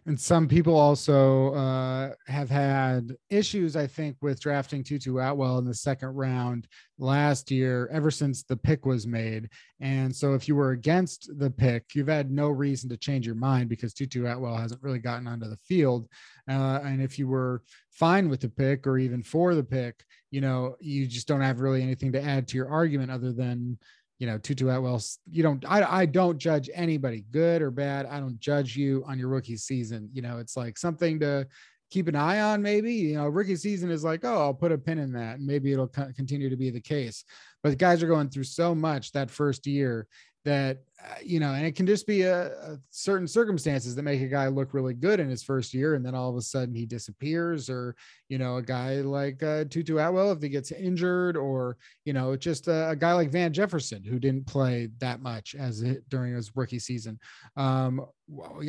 And 0.05 0.19
some 0.19 0.47
people 0.47 0.75
also 0.75 1.53
uh, 1.53 2.13
have 2.27 2.49
had 2.49 3.15
issues, 3.29 3.75
I 3.75 3.87
think, 3.87 4.17
with 4.21 4.39
drafting 4.39 4.83
Tutu 4.83 5.17
Atwell 5.17 5.57
in 5.59 5.65
the 5.65 5.73
second 5.73 6.09
round 6.09 6.67
last 6.97 7.51
year, 7.51 7.87
ever 7.91 8.09
since 8.09 8.43
the 8.43 8.57
pick 8.57 8.85
was 8.85 9.05
made. 9.05 9.49
And 9.79 10.15
so, 10.15 10.33
if 10.33 10.47
you 10.47 10.55
were 10.55 10.71
against 10.71 11.37
the 11.37 11.51
pick, 11.51 11.85
you've 11.93 12.07
had 12.07 12.31
no 12.31 12.49
reason 12.49 12.89
to 12.89 12.97
change 12.97 13.25
your 13.25 13.35
mind 13.35 13.69
because 13.69 13.93
Tutu 13.93 14.25
Atwell 14.25 14.55
hasn't 14.55 14.81
really 14.81 14.99
gotten 14.99 15.27
onto 15.27 15.49
the 15.49 15.57
field. 15.57 16.07
Uh, 16.49 16.79
and 16.83 17.01
if 17.01 17.19
you 17.19 17.27
were 17.27 17.61
fine 17.91 18.29
with 18.29 18.41
the 18.41 18.49
pick 18.49 18.87
or 18.87 18.97
even 18.97 19.21
for 19.21 19.55
the 19.55 19.63
pick, 19.63 20.03
you 20.31 20.41
know, 20.41 20.75
you 20.79 21.07
just 21.07 21.27
don't 21.27 21.41
have 21.41 21.59
really 21.59 21.81
anything 21.81 22.11
to 22.11 22.23
add 22.23 22.47
to 22.47 22.57
your 22.57 22.69
argument 22.69 23.11
other 23.11 23.31
than 23.31 23.77
you 24.19 24.27
know, 24.27 24.37
Tutu 24.37 24.69
Atwell, 24.69 25.01
you 25.29 25.43
don't, 25.43 25.63
I, 25.67 26.01
I 26.01 26.05
don't 26.05 26.37
judge 26.37 26.69
anybody 26.73 27.23
good 27.31 27.61
or 27.61 27.69
bad. 27.69 28.05
I 28.07 28.19
don't 28.19 28.39
judge 28.39 28.75
you 28.75 29.03
on 29.07 29.19
your 29.19 29.27
rookie 29.27 29.57
season. 29.57 30.09
You 30.11 30.21
know, 30.21 30.39
it's 30.39 30.57
like 30.57 30.77
something 30.77 31.19
to 31.19 31.47
keep 31.89 32.07
an 32.07 32.15
eye 32.15 32.41
on, 32.41 32.61
maybe, 32.61 32.93
you 32.93 33.15
know, 33.15 33.27
rookie 33.27 33.55
season 33.55 33.89
is 33.91 34.03
like, 34.03 34.25
oh, 34.25 34.41
I'll 34.41 34.53
put 34.53 34.71
a 34.71 34.77
pin 34.77 34.97
in 34.97 35.13
that. 35.13 35.37
And 35.37 35.47
maybe 35.47 35.71
it'll 35.71 35.87
continue 35.87 36.49
to 36.49 36.57
be 36.57 36.69
the 36.69 36.81
case. 36.81 37.23
But 37.63 37.77
guys 37.77 38.03
are 38.03 38.07
going 38.07 38.29
through 38.29 38.43
so 38.43 38.75
much 38.75 39.11
that 39.13 39.31
first 39.31 39.65
year 39.67 40.07
that 40.47 40.77
uh, 41.03 41.15
you 41.23 41.39
know, 41.39 41.53
and 41.53 41.65
it 41.65 41.75
can 41.75 41.85
just 41.85 42.07
be 42.07 42.21
a, 42.23 42.47
a, 42.47 42.79
certain 42.89 43.27
circumstances 43.27 43.95
that 43.95 44.03
make 44.03 44.21
a 44.21 44.27
guy 44.27 44.47
look 44.47 44.73
really 44.73 44.93
good 44.93 45.19
in 45.19 45.29
his 45.29 45.43
first 45.43 45.73
year, 45.73 45.93
and 45.93 46.05
then 46.05 46.15
all 46.15 46.29
of 46.29 46.37
a 46.37 46.41
sudden 46.41 46.73
he 46.73 46.85
disappears, 46.85 47.69
or 47.69 47.95
you 48.29 48.37
know, 48.37 48.57
a 48.57 48.61
guy 48.61 48.95
like 49.01 49.43
uh, 49.43 49.65
Tutu 49.65 49.97
Atwell 49.97 50.31
if 50.31 50.41
he 50.41 50.49
gets 50.49 50.71
injured, 50.71 51.35
or 51.35 51.77
you 52.05 52.13
know, 52.13 52.35
just 52.37 52.67
a, 52.67 52.89
a, 52.89 52.95
guy 52.95 53.11
like 53.13 53.29
Van 53.29 53.51
Jefferson 53.51 54.03
who 54.03 54.19
didn't 54.19 54.47
play 54.47 54.89
that 54.99 55.21
much 55.21 55.53
as 55.53 55.81
it, 55.81 56.07
during 56.09 56.33
his 56.33 56.55
rookie 56.55 56.79
season. 56.79 57.19
Um, 57.57 58.05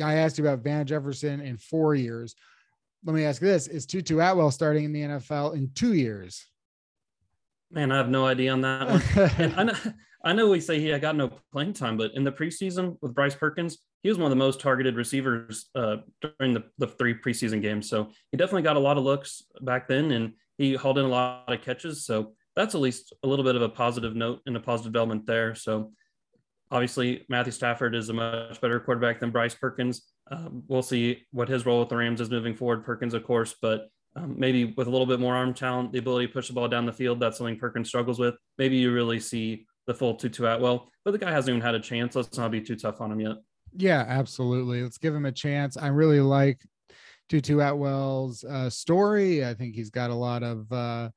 I 0.03 0.15
asked 0.15 0.37
you 0.37 0.45
about 0.45 0.63
Van 0.63 0.85
Jefferson 0.85 1.39
in 1.39 1.57
four 1.57 1.95
years. 1.95 2.35
Let 3.05 3.15
me 3.15 3.23
ask 3.23 3.41
this: 3.41 3.67
Is 3.67 3.85
Tutu 3.85 4.19
Atwell 4.19 4.51
starting 4.51 4.83
in 4.83 4.91
the 4.91 5.01
NFL 5.01 5.55
in 5.55 5.71
two 5.73 5.93
years? 5.93 6.45
Man, 7.71 7.91
I 7.91 7.97
have 7.97 8.09
no 8.09 8.25
idea 8.25 8.51
on 8.51 8.61
that 8.61 8.89
one. 8.89 9.53
I 9.57 9.63
know, 9.63 9.73
I 10.23 10.33
know 10.33 10.49
we 10.49 10.59
say 10.59 10.79
he 10.79 10.97
got 10.99 11.15
no 11.15 11.31
playing 11.51 11.73
time, 11.73 11.95
but 11.95 12.13
in 12.13 12.23
the 12.23 12.31
preseason 12.31 12.97
with 13.01 13.13
Bryce 13.13 13.35
Perkins, 13.35 13.77
he 14.03 14.09
was 14.09 14.17
one 14.17 14.25
of 14.25 14.37
the 14.37 14.43
most 14.43 14.59
targeted 14.59 14.95
receivers 14.95 15.69
uh, 15.75 15.97
during 16.21 16.53
the, 16.53 16.63
the 16.77 16.87
three 16.87 17.13
preseason 17.13 17.61
games. 17.61 17.89
So 17.89 18.09
he 18.31 18.37
definitely 18.37 18.63
got 18.63 18.75
a 18.75 18.79
lot 18.79 18.97
of 18.97 19.03
looks 19.03 19.43
back 19.61 19.87
then, 19.87 20.11
and 20.11 20.33
he 20.57 20.73
hauled 20.75 20.97
in 20.97 21.05
a 21.05 21.09
lot 21.09 21.51
of 21.51 21.61
catches. 21.61 22.05
So 22.05 22.33
that's 22.55 22.75
at 22.75 22.81
least 22.81 23.13
a 23.23 23.27
little 23.27 23.45
bit 23.45 23.55
of 23.55 23.61
a 23.61 23.69
positive 23.69 24.15
note 24.15 24.41
and 24.45 24.57
a 24.57 24.59
positive 24.59 24.91
development 24.91 25.25
there. 25.25 25.55
So 25.55 25.93
obviously, 26.69 27.25
Matthew 27.29 27.53
Stafford 27.53 27.95
is 27.95 28.09
a 28.09 28.13
much 28.13 28.59
better 28.59 28.79
quarterback 28.79 29.21
than 29.21 29.31
Bryce 29.31 29.55
Perkins. 29.55 30.05
Um, 30.29 30.63
we'll 30.67 30.81
see 30.81 31.25
what 31.31 31.47
his 31.47 31.65
role 31.65 31.79
with 31.79 31.89
the 31.89 31.97
Rams 31.97 32.19
is 32.19 32.29
moving 32.29 32.55
forward. 32.55 32.83
Perkins, 32.83 33.13
of 33.13 33.23
course, 33.23 33.55
but 33.61 33.87
um, 34.15 34.35
maybe 34.37 34.65
with 34.65 34.87
a 34.87 34.91
little 34.91 35.07
bit 35.07 35.19
more 35.19 35.35
arm 35.35 35.53
talent, 35.53 35.93
the 35.93 35.99
ability 35.99 36.27
to 36.27 36.33
push 36.33 36.47
the 36.47 36.53
ball 36.53 36.67
down 36.67 36.85
the 36.85 36.91
field, 36.91 37.19
that's 37.19 37.37
something 37.37 37.57
Perkins 37.57 37.87
struggles 37.87 38.19
with. 38.19 38.35
Maybe 38.57 38.77
you 38.77 38.91
really 38.91 39.19
see 39.19 39.65
the 39.89 39.93
full 39.95 40.13
Tutu 40.13 40.45
Atwell, 40.45 40.87
but 41.03 41.11
the 41.11 41.17
guy 41.17 41.31
hasn't 41.31 41.49
even 41.49 41.65
had 41.65 41.73
a 41.73 41.79
chance. 41.79 42.15
Let's 42.15 42.37
not 42.37 42.51
be 42.51 42.61
too 42.61 42.75
tough 42.75 43.01
on 43.01 43.11
him 43.11 43.19
yet. 43.19 43.37
Yeah, 43.75 44.05
absolutely. 44.07 44.83
Let's 44.83 44.99
give 44.99 45.15
him 45.15 45.25
a 45.25 45.31
chance. 45.31 45.77
I 45.77 45.87
really 45.87 46.19
like 46.19 46.61
Tutu 47.27 47.59
Atwell's 47.59 48.43
uh, 48.43 48.69
story. 48.69 49.43
I 49.43 49.55
think 49.55 49.73
he's 49.73 49.89
got 49.89 50.11
a 50.11 50.15
lot 50.15 50.43
of, 50.43 50.71
uh, 50.71 51.09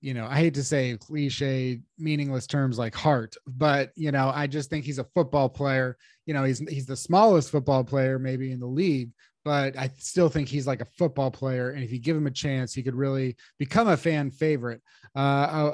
you 0.00 0.12
know, 0.12 0.26
I 0.26 0.38
hate 0.38 0.54
to 0.54 0.64
say 0.64 0.96
cliche, 0.98 1.80
meaningless 1.98 2.48
terms 2.48 2.78
like 2.78 2.96
heart, 2.96 3.36
but 3.46 3.92
you 3.94 4.10
know, 4.10 4.32
I 4.34 4.48
just 4.48 4.70
think 4.70 4.84
he's 4.84 4.98
a 4.98 5.06
football 5.14 5.48
player. 5.48 5.96
You 6.26 6.34
know, 6.34 6.42
he's 6.42 6.58
he's 6.58 6.86
the 6.86 6.96
smallest 6.96 7.52
football 7.52 7.84
player 7.84 8.18
maybe 8.18 8.50
in 8.50 8.58
the 8.58 8.66
league, 8.66 9.10
but 9.46 9.78
I 9.78 9.92
still 9.96 10.28
think 10.28 10.48
he's 10.48 10.66
like 10.66 10.80
a 10.80 10.86
football 10.98 11.30
player. 11.30 11.70
And 11.70 11.84
if 11.84 11.92
you 11.92 12.00
give 12.00 12.16
him 12.16 12.26
a 12.26 12.32
chance, 12.32 12.74
he 12.74 12.82
could 12.82 12.96
really 12.96 13.36
become 13.60 13.86
a 13.86 13.96
fan 13.96 14.28
favorite. 14.28 14.82
Uh, 15.14 15.18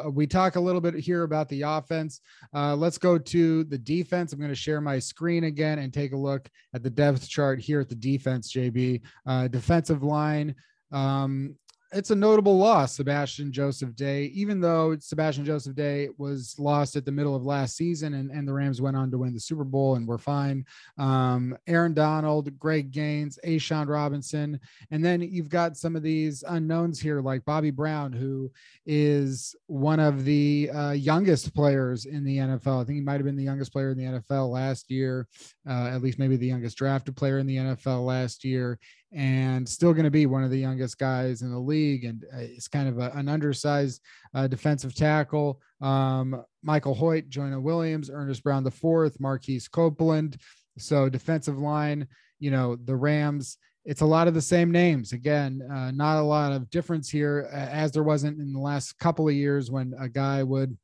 uh, 0.04 0.10
we 0.10 0.26
talk 0.26 0.56
a 0.56 0.60
little 0.60 0.82
bit 0.82 0.94
here 0.94 1.22
about 1.22 1.48
the 1.48 1.62
offense. 1.62 2.20
Uh, 2.54 2.76
let's 2.76 2.98
go 2.98 3.16
to 3.16 3.64
the 3.64 3.78
defense. 3.78 4.34
I'm 4.34 4.38
going 4.38 4.50
to 4.50 4.54
share 4.54 4.82
my 4.82 4.98
screen 4.98 5.44
again 5.44 5.78
and 5.78 5.90
take 5.90 6.12
a 6.12 6.18
look 6.18 6.50
at 6.74 6.82
the 6.82 6.90
depth 6.90 7.26
chart 7.26 7.60
here 7.60 7.80
at 7.80 7.88
the 7.88 7.94
defense, 7.94 8.52
JB. 8.52 9.00
Uh, 9.24 9.48
defensive 9.48 10.02
line. 10.02 10.54
Um, 10.92 11.56
it's 11.92 12.10
a 12.10 12.14
notable 12.16 12.56
loss, 12.56 12.96
Sebastian 12.96 13.52
Joseph 13.52 13.94
Day, 13.94 14.24
even 14.34 14.60
though 14.60 14.96
Sebastian 14.98 15.44
Joseph 15.44 15.74
Day 15.74 16.08
was 16.16 16.54
lost 16.58 16.96
at 16.96 17.04
the 17.04 17.12
middle 17.12 17.36
of 17.36 17.44
last 17.44 17.76
season 17.76 18.14
and, 18.14 18.30
and 18.30 18.48
the 18.48 18.52
Rams 18.52 18.80
went 18.80 18.96
on 18.96 19.10
to 19.10 19.18
win 19.18 19.34
the 19.34 19.40
Super 19.40 19.64
Bowl 19.64 19.96
and 19.96 20.06
we're 20.06 20.18
fine. 20.18 20.64
Um, 20.98 21.56
Aaron 21.66 21.92
Donald, 21.92 22.58
Greg 22.58 22.90
Gaines, 22.90 23.38
A'Shawn 23.44 23.88
Robinson. 23.88 24.58
And 24.90 25.04
then 25.04 25.20
you've 25.20 25.50
got 25.50 25.76
some 25.76 25.94
of 25.94 26.02
these 26.02 26.42
unknowns 26.48 26.98
here, 26.98 27.20
like 27.20 27.44
Bobby 27.44 27.70
Brown, 27.70 28.12
who 28.12 28.50
is 28.86 29.54
one 29.66 30.00
of 30.00 30.24
the 30.24 30.70
uh, 30.74 30.92
youngest 30.92 31.54
players 31.54 32.06
in 32.06 32.24
the 32.24 32.38
NFL. 32.38 32.82
I 32.82 32.84
think 32.84 32.96
he 32.96 33.02
might 33.02 33.14
have 33.14 33.24
been 33.24 33.36
the 33.36 33.42
youngest 33.42 33.72
player 33.72 33.90
in 33.90 33.98
the 33.98 34.04
NFL 34.04 34.50
last 34.50 34.90
year, 34.90 35.28
uh, 35.68 35.88
at 35.88 36.02
least 36.02 36.18
maybe 36.18 36.36
the 36.36 36.46
youngest 36.46 36.78
drafted 36.78 37.16
player 37.16 37.38
in 37.38 37.46
the 37.46 37.56
NFL 37.56 38.06
last 38.06 38.44
year 38.44 38.78
and 39.14 39.68
still 39.68 39.92
going 39.92 40.04
to 40.04 40.10
be 40.10 40.26
one 40.26 40.42
of 40.42 40.50
the 40.50 40.58
youngest 40.58 40.98
guys 40.98 41.42
in 41.42 41.50
the 41.50 41.58
league. 41.58 42.04
And 42.04 42.24
uh, 42.32 42.38
it's 42.38 42.68
kind 42.68 42.88
of 42.88 42.98
a, 42.98 43.10
an 43.14 43.28
undersized 43.28 44.00
uh, 44.34 44.46
defensive 44.46 44.94
tackle. 44.94 45.60
Um, 45.80 46.44
Michael 46.62 46.94
Hoyt, 46.94 47.28
Jonah 47.28 47.60
Williams, 47.60 48.10
Ernest 48.12 48.42
Brown 48.42 48.64
the 48.64 48.70
fourth, 48.70 49.20
Marquise 49.20 49.68
Copeland. 49.68 50.38
So 50.78 51.08
defensive 51.08 51.58
line, 51.58 52.06
you 52.38 52.50
know, 52.50 52.76
the 52.76 52.96
Rams. 52.96 53.58
It's 53.84 54.00
a 54.00 54.06
lot 54.06 54.28
of 54.28 54.34
the 54.34 54.40
same 54.40 54.70
names. 54.70 55.12
Again, 55.12 55.60
uh, 55.70 55.90
not 55.90 56.18
a 56.18 56.22
lot 56.22 56.52
of 56.52 56.70
difference 56.70 57.10
here, 57.10 57.48
as 57.52 57.90
there 57.90 58.04
wasn't 58.04 58.38
in 58.38 58.52
the 58.52 58.60
last 58.60 58.98
couple 58.98 59.28
of 59.28 59.34
years 59.34 59.70
when 59.70 59.92
a 59.98 60.08
guy 60.08 60.42
would 60.42 60.78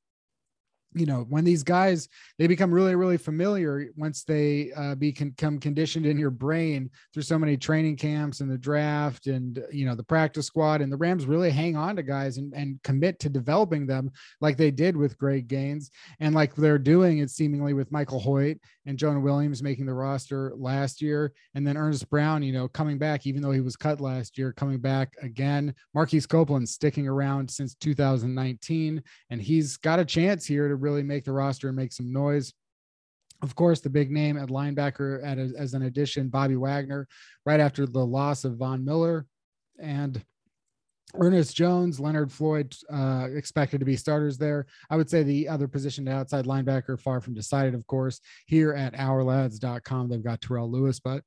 you 0.94 1.06
know 1.06 1.26
when 1.28 1.44
these 1.44 1.62
guys 1.62 2.08
they 2.38 2.46
become 2.46 2.72
really 2.72 2.94
really 2.94 3.16
familiar 3.16 3.86
once 3.96 4.24
they 4.24 4.72
uh, 4.76 4.94
become 4.94 5.58
conditioned 5.58 6.06
in 6.06 6.18
your 6.18 6.30
brain 6.30 6.90
through 7.12 7.22
so 7.22 7.38
many 7.38 7.56
training 7.56 7.96
camps 7.96 8.40
and 8.40 8.50
the 8.50 8.58
draft 8.58 9.26
and 9.26 9.62
you 9.70 9.84
know 9.84 9.94
the 9.94 10.02
practice 10.02 10.46
squad 10.46 10.80
and 10.80 10.90
the 10.92 10.96
rams 10.96 11.26
really 11.26 11.50
hang 11.50 11.76
on 11.76 11.94
to 11.94 12.02
guys 12.02 12.38
and, 12.38 12.52
and 12.54 12.82
commit 12.82 13.18
to 13.18 13.28
developing 13.28 13.86
them 13.86 14.10
like 14.40 14.56
they 14.56 14.70
did 14.70 14.96
with 14.96 15.18
greg 15.18 15.46
gaines 15.46 15.90
and 16.20 16.34
like 16.34 16.54
they're 16.54 16.78
doing 16.78 17.18
it 17.18 17.30
seemingly 17.30 17.74
with 17.74 17.92
michael 17.92 18.20
hoyt 18.20 18.58
and 18.86 18.98
jonah 18.98 19.20
williams 19.20 19.62
making 19.62 19.86
the 19.86 19.92
roster 19.92 20.52
last 20.56 21.02
year 21.02 21.32
and 21.54 21.66
then 21.66 21.76
ernest 21.76 22.08
brown 22.08 22.42
you 22.42 22.52
know 22.52 22.66
coming 22.68 22.98
back 22.98 23.26
even 23.26 23.42
though 23.42 23.52
he 23.52 23.60
was 23.60 23.76
cut 23.76 24.00
last 24.00 24.38
year 24.38 24.52
coming 24.52 24.78
back 24.78 25.14
again. 25.22 25.74
Marquise 25.94 26.26
copeland 26.26 26.68
sticking 26.68 27.06
around 27.06 27.50
since 27.50 27.74
2019 27.74 29.02
and 29.30 29.40
he's 29.40 29.76
got 29.76 29.98
a 29.98 30.04
chance 30.04 30.46
here 30.46 30.68
to 30.68 30.76
really 30.80 31.02
make 31.02 31.24
the 31.24 31.32
roster 31.32 31.68
and 31.68 31.76
make 31.76 31.92
some 31.92 32.12
noise. 32.12 32.52
Of 33.42 33.54
course, 33.54 33.80
the 33.80 33.90
big 33.90 34.10
name 34.10 34.36
at 34.36 34.48
linebacker 34.48 35.24
at 35.24 35.38
a, 35.38 35.52
as 35.56 35.74
an 35.74 35.82
addition, 35.82 36.28
Bobby 36.28 36.56
Wagner, 36.56 37.06
right 37.46 37.60
after 37.60 37.86
the 37.86 38.04
loss 38.04 38.44
of 38.44 38.56
Von 38.56 38.84
Miller 38.84 39.26
and 39.80 40.22
Ernest 41.14 41.56
Jones, 41.56 41.98
Leonard 41.98 42.30
Floyd 42.30 42.74
uh, 42.92 43.28
expected 43.32 43.78
to 43.78 43.86
be 43.86 43.96
starters 43.96 44.36
there. 44.36 44.66
I 44.90 44.96
would 44.96 45.08
say 45.08 45.22
the 45.22 45.48
other 45.48 45.68
position 45.68 46.06
outside 46.08 46.44
linebacker, 46.44 47.00
far 47.00 47.20
from 47.20 47.34
decided, 47.34 47.74
of 47.74 47.86
course. 47.86 48.20
Here 48.46 48.72
at 48.74 48.94
ourlads.com, 48.94 50.08
they've 50.08 50.22
got 50.22 50.40
Terrell 50.40 50.70
Lewis, 50.70 51.00
but 51.00 51.22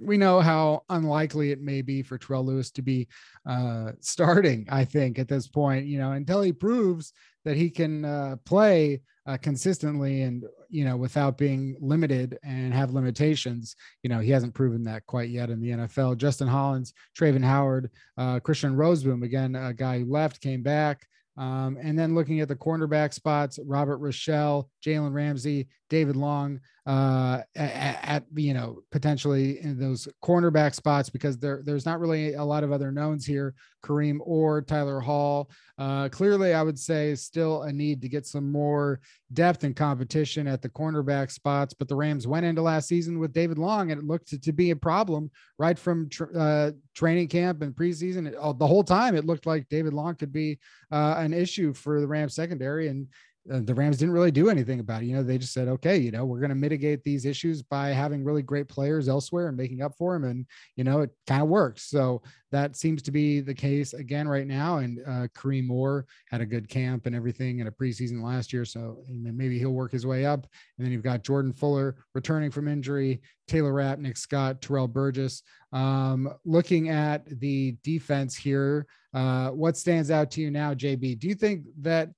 we 0.00 0.16
know 0.16 0.40
how 0.40 0.82
unlikely 0.88 1.50
it 1.50 1.60
may 1.60 1.82
be 1.82 2.02
for 2.02 2.18
Terrell 2.18 2.46
Lewis 2.46 2.70
to 2.72 2.82
be 2.82 3.08
uh, 3.48 3.92
starting, 4.00 4.66
I 4.70 4.84
think, 4.84 5.18
at 5.18 5.28
this 5.28 5.48
point, 5.48 5.86
you 5.86 5.98
know, 5.98 6.12
until 6.12 6.42
he 6.42 6.52
proves 6.52 7.12
that 7.46 7.56
he 7.56 7.70
can 7.70 8.04
uh, 8.04 8.36
play 8.44 9.00
uh, 9.24 9.36
consistently 9.38 10.22
and, 10.22 10.44
you 10.68 10.84
know, 10.84 10.96
without 10.96 11.38
being 11.38 11.76
limited 11.80 12.36
and 12.42 12.74
have 12.74 12.92
limitations. 12.92 13.76
You 14.02 14.10
know, 14.10 14.18
he 14.18 14.30
hasn't 14.30 14.52
proven 14.52 14.82
that 14.84 15.06
quite 15.06 15.30
yet 15.30 15.48
in 15.48 15.60
the 15.60 15.70
NFL. 15.70 16.18
Justin 16.18 16.48
Hollins, 16.48 16.92
Travin 17.16 17.44
Howard, 17.44 17.90
uh, 18.18 18.40
Christian 18.40 18.76
Rozeboom, 18.76 19.24
again, 19.24 19.54
a 19.54 19.72
guy 19.72 20.00
who 20.00 20.10
left, 20.10 20.40
came 20.40 20.62
back. 20.62 21.06
Um, 21.38 21.78
and 21.80 21.96
then 21.96 22.16
looking 22.16 22.40
at 22.40 22.48
the 22.48 22.56
cornerback 22.56 23.14
spots, 23.14 23.60
Robert 23.64 24.00
Rochell, 24.00 24.68
Jalen 24.84 25.12
Ramsey, 25.12 25.68
David 25.88 26.16
Long, 26.16 26.60
uh, 26.86 27.42
at, 27.56 27.98
at, 28.02 28.24
you 28.34 28.54
know 28.54 28.80
potentially 28.92 29.60
in 29.60 29.78
those 29.78 30.06
cornerback 30.22 30.74
spots 30.74 31.10
because 31.10 31.36
there 31.38 31.62
there's 31.64 31.86
not 31.86 32.00
really 32.00 32.34
a 32.34 32.44
lot 32.44 32.64
of 32.64 32.72
other 32.72 32.92
knowns 32.92 33.26
here. 33.26 33.54
Kareem 33.84 34.18
Orr 34.20 34.62
Tyler 34.62 35.00
Hall. 35.00 35.48
Uh, 35.78 36.08
clearly, 36.08 36.54
I 36.54 36.62
would 36.62 36.78
say 36.78 37.14
still 37.14 37.62
a 37.62 37.72
need 37.72 38.02
to 38.02 38.08
get 38.08 38.26
some 38.26 38.50
more 38.50 39.00
depth 39.32 39.64
and 39.64 39.76
competition 39.76 40.46
at 40.46 40.62
the 40.62 40.68
cornerback 40.68 41.30
spots. 41.30 41.74
But 41.74 41.88
the 41.88 41.96
Rams 41.96 42.26
went 42.26 42.46
into 42.46 42.62
last 42.62 42.88
season 42.88 43.18
with 43.18 43.32
David 43.32 43.58
Long, 43.58 43.90
and 43.90 44.00
it 44.00 44.06
looked 44.06 44.28
to, 44.28 44.40
to 44.40 44.52
be 44.52 44.70
a 44.70 44.76
problem 44.76 45.30
right 45.58 45.78
from 45.78 46.08
tr- 46.08 46.36
uh, 46.36 46.70
training 46.94 47.28
camp 47.28 47.62
and 47.62 47.74
preseason. 47.74 48.26
It, 48.26 48.58
the 48.58 48.66
whole 48.66 48.84
time, 48.84 49.14
it 49.14 49.26
looked 49.26 49.46
like 49.46 49.68
David 49.68 49.92
Long 49.92 50.16
could 50.16 50.32
be 50.32 50.58
uh, 50.90 51.14
an 51.18 51.32
issue 51.32 51.72
for 51.72 52.00
the 52.00 52.08
Rams 52.08 52.34
secondary, 52.34 52.88
and 52.88 53.06
the 53.48 53.74
Rams 53.74 53.98
didn't 53.98 54.14
really 54.14 54.30
do 54.30 54.50
anything 54.50 54.80
about 54.80 55.02
it. 55.02 55.06
You 55.06 55.16
know, 55.16 55.22
they 55.22 55.38
just 55.38 55.52
said, 55.52 55.68
okay, 55.68 55.96
you 55.96 56.10
know, 56.10 56.24
we're 56.24 56.40
going 56.40 56.50
to 56.50 56.56
mitigate 56.56 57.04
these 57.04 57.24
issues 57.24 57.62
by 57.62 57.88
having 57.88 58.24
really 58.24 58.42
great 58.42 58.68
players 58.68 59.08
elsewhere 59.08 59.48
and 59.48 59.56
making 59.56 59.82
up 59.82 59.92
for 59.96 60.14
them. 60.14 60.24
And, 60.24 60.46
you 60.74 60.84
know, 60.84 61.00
it 61.02 61.10
kind 61.26 61.42
of 61.42 61.48
works. 61.48 61.84
So 61.84 62.22
that 62.50 62.76
seems 62.76 63.02
to 63.02 63.12
be 63.12 63.40
the 63.40 63.54
case 63.54 63.92
again 63.94 64.26
right 64.26 64.46
now. 64.46 64.78
And 64.78 65.00
uh, 65.06 65.28
Kareem 65.36 65.70
Orr 65.70 66.06
had 66.28 66.40
a 66.40 66.46
good 66.46 66.68
camp 66.68 67.06
and 67.06 67.14
everything 67.14 67.60
in 67.60 67.66
a 67.66 67.72
preseason 67.72 68.22
last 68.22 68.52
year. 68.52 68.64
So 68.64 69.04
maybe 69.08 69.58
he'll 69.58 69.70
work 69.70 69.92
his 69.92 70.06
way 70.06 70.26
up. 70.26 70.46
And 70.76 70.84
then 70.84 70.92
you've 70.92 71.02
got 71.02 71.22
Jordan 71.22 71.52
Fuller 71.52 71.96
returning 72.14 72.50
from 72.50 72.68
injury, 72.68 73.20
Taylor 73.46 73.72
Rapp, 73.72 73.98
Nick 73.98 74.16
Scott, 74.16 74.60
Terrell 74.60 74.88
Burgess. 74.88 75.42
Um, 75.72 76.32
looking 76.44 76.88
at 76.88 77.26
the 77.40 77.76
defense 77.84 78.36
here, 78.36 78.86
uh, 79.14 79.50
what 79.50 79.76
stands 79.76 80.10
out 80.10 80.30
to 80.32 80.40
you 80.40 80.50
now, 80.50 80.74
JB? 80.74 81.18
Do 81.18 81.28
you 81.28 81.34
think 81.34 81.64
that 81.80 82.10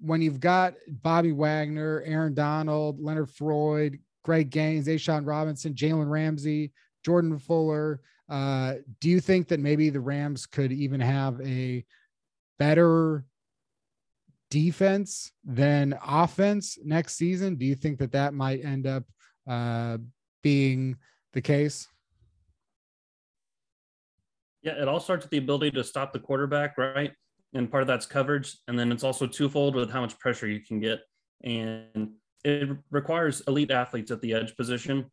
when 0.00 0.22
you've 0.22 0.40
got 0.40 0.74
Bobby 0.88 1.32
Wagner, 1.32 2.02
Aaron 2.06 2.34
Donald, 2.34 3.00
Leonard 3.00 3.30
Floyd, 3.30 3.98
Greg 4.24 4.50
Gaines, 4.50 4.88
A'Shawn 4.88 5.26
Robinson, 5.26 5.74
Jalen 5.74 6.10
Ramsey, 6.10 6.72
Jordan 7.04 7.38
Fuller, 7.38 8.00
uh, 8.28 8.74
do 9.00 9.10
you 9.10 9.20
think 9.20 9.48
that 9.48 9.60
maybe 9.60 9.90
the 9.90 10.00
Rams 10.00 10.46
could 10.46 10.72
even 10.72 11.00
have 11.00 11.40
a 11.40 11.84
better 12.58 13.24
defense 14.50 15.32
than 15.44 15.98
offense 16.06 16.78
next 16.84 17.16
season? 17.16 17.56
Do 17.56 17.66
you 17.66 17.74
think 17.74 17.98
that 17.98 18.12
that 18.12 18.32
might 18.32 18.64
end 18.64 18.86
up 18.86 19.04
uh, 19.48 19.98
being 20.42 20.96
the 21.32 21.42
case? 21.42 21.88
Yeah, 24.62 24.80
it 24.80 24.88
all 24.88 25.00
starts 25.00 25.24
with 25.24 25.30
the 25.30 25.38
ability 25.38 25.72
to 25.72 25.82
stop 25.82 26.12
the 26.12 26.20
quarterback, 26.20 26.76
right? 26.78 27.12
And 27.54 27.70
part 27.70 27.82
of 27.82 27.86
that's 27.86 28.06
coverage. 28.06 28.56
And 28.68 28.78
then 28.78 28.92
it's 28.92 29.04
also 29.04 29.26
twofold 29.26 29.74
with 29.74 29.90
how 29.90 30.00
much 30.00 30.18
pressure 30.18 30.46
you 30.46 30.60
can 30.60 30.80
get. 30.80 31.00
And 31.42 32.12
it 32.44 32.68
requires 32.90 33.40
elite 33.42 33.70
athletes 33.70 34.10
at 34.10 34.20
the 34.20 34.34
edge 34.34 34.56
position. 34.56 35.06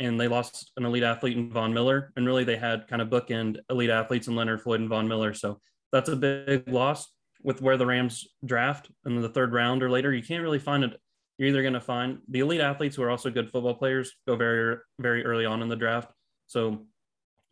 And 0.00 0.18
they 0.18 0.28
lost 0.28 0.72
an 0.76 0.84
elite 0.84 1.02
athlete 1.02 1.36
in 1.36 1.50
Von 1.50 1.72
Miller. 1.72 2.12
And 2.16 2.26
really, 2.26 2.44
they 2.44 2.56
had 2.56 2.88
kind 2.88 3.02
of 3.02 3.08
bookend 3.08 3.58
elite 3.70 3.90
athletes 3.90 4.26
in 4.26 4.34
Leonard 4.34 4.62
Floyd 4.62 4.80
and 4.80 4.88
Von 4.88 5.06
Miller. 5.06 5.34
So 5.34 5.60
that's 5.92 6.08
a 6.08 6.16
big 6.16 6.66
loss 6.68 7.12
with 7.42 7.60
where 7.60 7.76
the 7.76 7.86
Rams 7.86 8.26
draft 8.44 8.90
in 9.04 9.20
the 9.20 9.28
third 9.28 9.52
round 9.52 9.82
or 9.82 9.90
later. 9.90 10.12
You 10.12 10.22
can't 10.22 10.42
really 10.42 10.58
find 10.58 10.84
it. 10.84 10.98
You're 11.38 11.48
either 11.48 11.62
going 11.62 11.74
to 11.74 11.80
find 11.80 12.18
the 12.28 12.40
elite 12.40 12.60
athletes 12.60 12.96
who 12.96 13.02
are 13.02 13.10
also 13.10 13.30
good 13.30 13.50
football 13.50 13.74
players 13.74 14.12
go 14.26 14.36
very, 14.36 14.76
very 14.98 15.24
early 15.24 15.44
on 15.44 15.60
in 15.60 15.68
the 15.68 15.76
draft. 15.76 16.12
So 16.46 16.86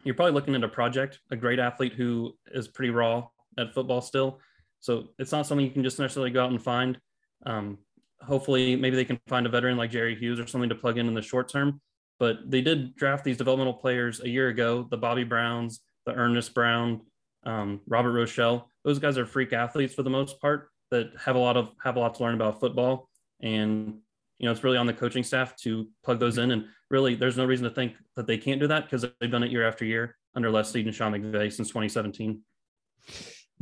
you're 0.05 0.15
probably 0.15 0.33
looking 0.33 0.55
at 0.55 0.65
a 0.65 0.69
project, 0.69 1.19
a 1.31 1.37
great 1.37 1.59
athlete 1.59 1.95
who 1.95 2.35
is 2.53 2.69
pretty 2.69 2.91
raw 2.91 3.27
at 3.59 3.75
football 3.75 4.01
still. 4.01 4.41
So 4.81 5.09
it's 5.19 5.33
not 5.33 5.47
something 5.47 5.65
you 5.65 5.73
can 5.73 5.85
just 5.85 5.99
necessarily 5.99 6.31
go 6.31 6.45
out 6.45 6.51
and 6.51 6.63
find. 6.63 6.99
Um, 7.45 7.79
hopefully, 8.23 8.77
maybe 8.77 8.97
they 8.97 9.05
can 9.05 9.21
find 9.27 9.47
a 9.47 9.51
veteran 9.51 9.77
like 9.77 9.91
Jerry 9.91 10.15
Hughes 10.15 10.41
or 10.41 10.47
something 10.47 10.71
to 10.71 10.75
plug 10.75 10.99
in 10.99 11.07
in 11.07 11.15
the 11.15 11.23
short 11.23 11.49
term. 11.49 11.81
But 12.19 12.51
they 12.51 12.61
did 12.61 12.95
draft 12.97 13.25
these 13.25 13.39
developmental 13.39 13.75
players 13.75 14.21
a 14.21 14.29
year 14.29 14.49
ago 14.49 14.87
the 14.91 14.97
Bobby 14.97 15.25
Browns, 15.25 15.81
the 16.07 16.13
Ernest 16.13 16.55
Brown, 16.55 17.03
um, 17.45 17.81
Robert 17.87 18.13
Rochell. 18.13 18.65
Those 18.85 18.99
guys 18.99 19.19
are 19.19 19.27
freak 19.27 19.53
athletes 19.53 19.95
for 19.95 20.03
the 20.03 20.11
most 20.11 20.41
part 20.41 20.71
that 20.91 21.13
have 21.19 21.37
a 21.37 21.39
lot 21.39 21.57
of 21.57 21.71
have 21.83 21.97
a 21.97 22.01
lot 22.01 22.15
to 22.17 22.23
learn 22.23 22.35
about 22.35 22.61
football. 22.61 23.09
And 23.43 23.99
you 24.39 24.47
know, 24.47 24.53
it's 24.53 24.65
really 24.65 24.79
on 24.79 24.87
the 24.87 24.93
coaching 24.95 25.23
staff 25.23 25.55
to 25.57 25.87
plug 26.03 26.19
those 26.19 26.39
in. 26.39 26.51
And 26.51 26.67
really, 26.91 27.15
there's 27.15 27.37
no 27.37 27.45
reason 27.45 27.65
to 27.65 27.75
think 27.75 27.95
that 28.17 28.27
they 28.27 28.39
can't 28.39 28.61
do 28.61 28.67
that 28.69 28.85
because 28.85 29.05
they've 29.21 29.31
done 29.31 29.43
it 29.43 29.51
year 29.51 29.67
after 29.67 29.85
year 29.85 30.17
under 30.35 30.51
Les 30.51 30.71
Snead 30.71 30.87
and 30.87 30.95
Sean 30.95 31.13
McVay 31.13 31.53
since 31.53 31.69
2017. 31.69 32.43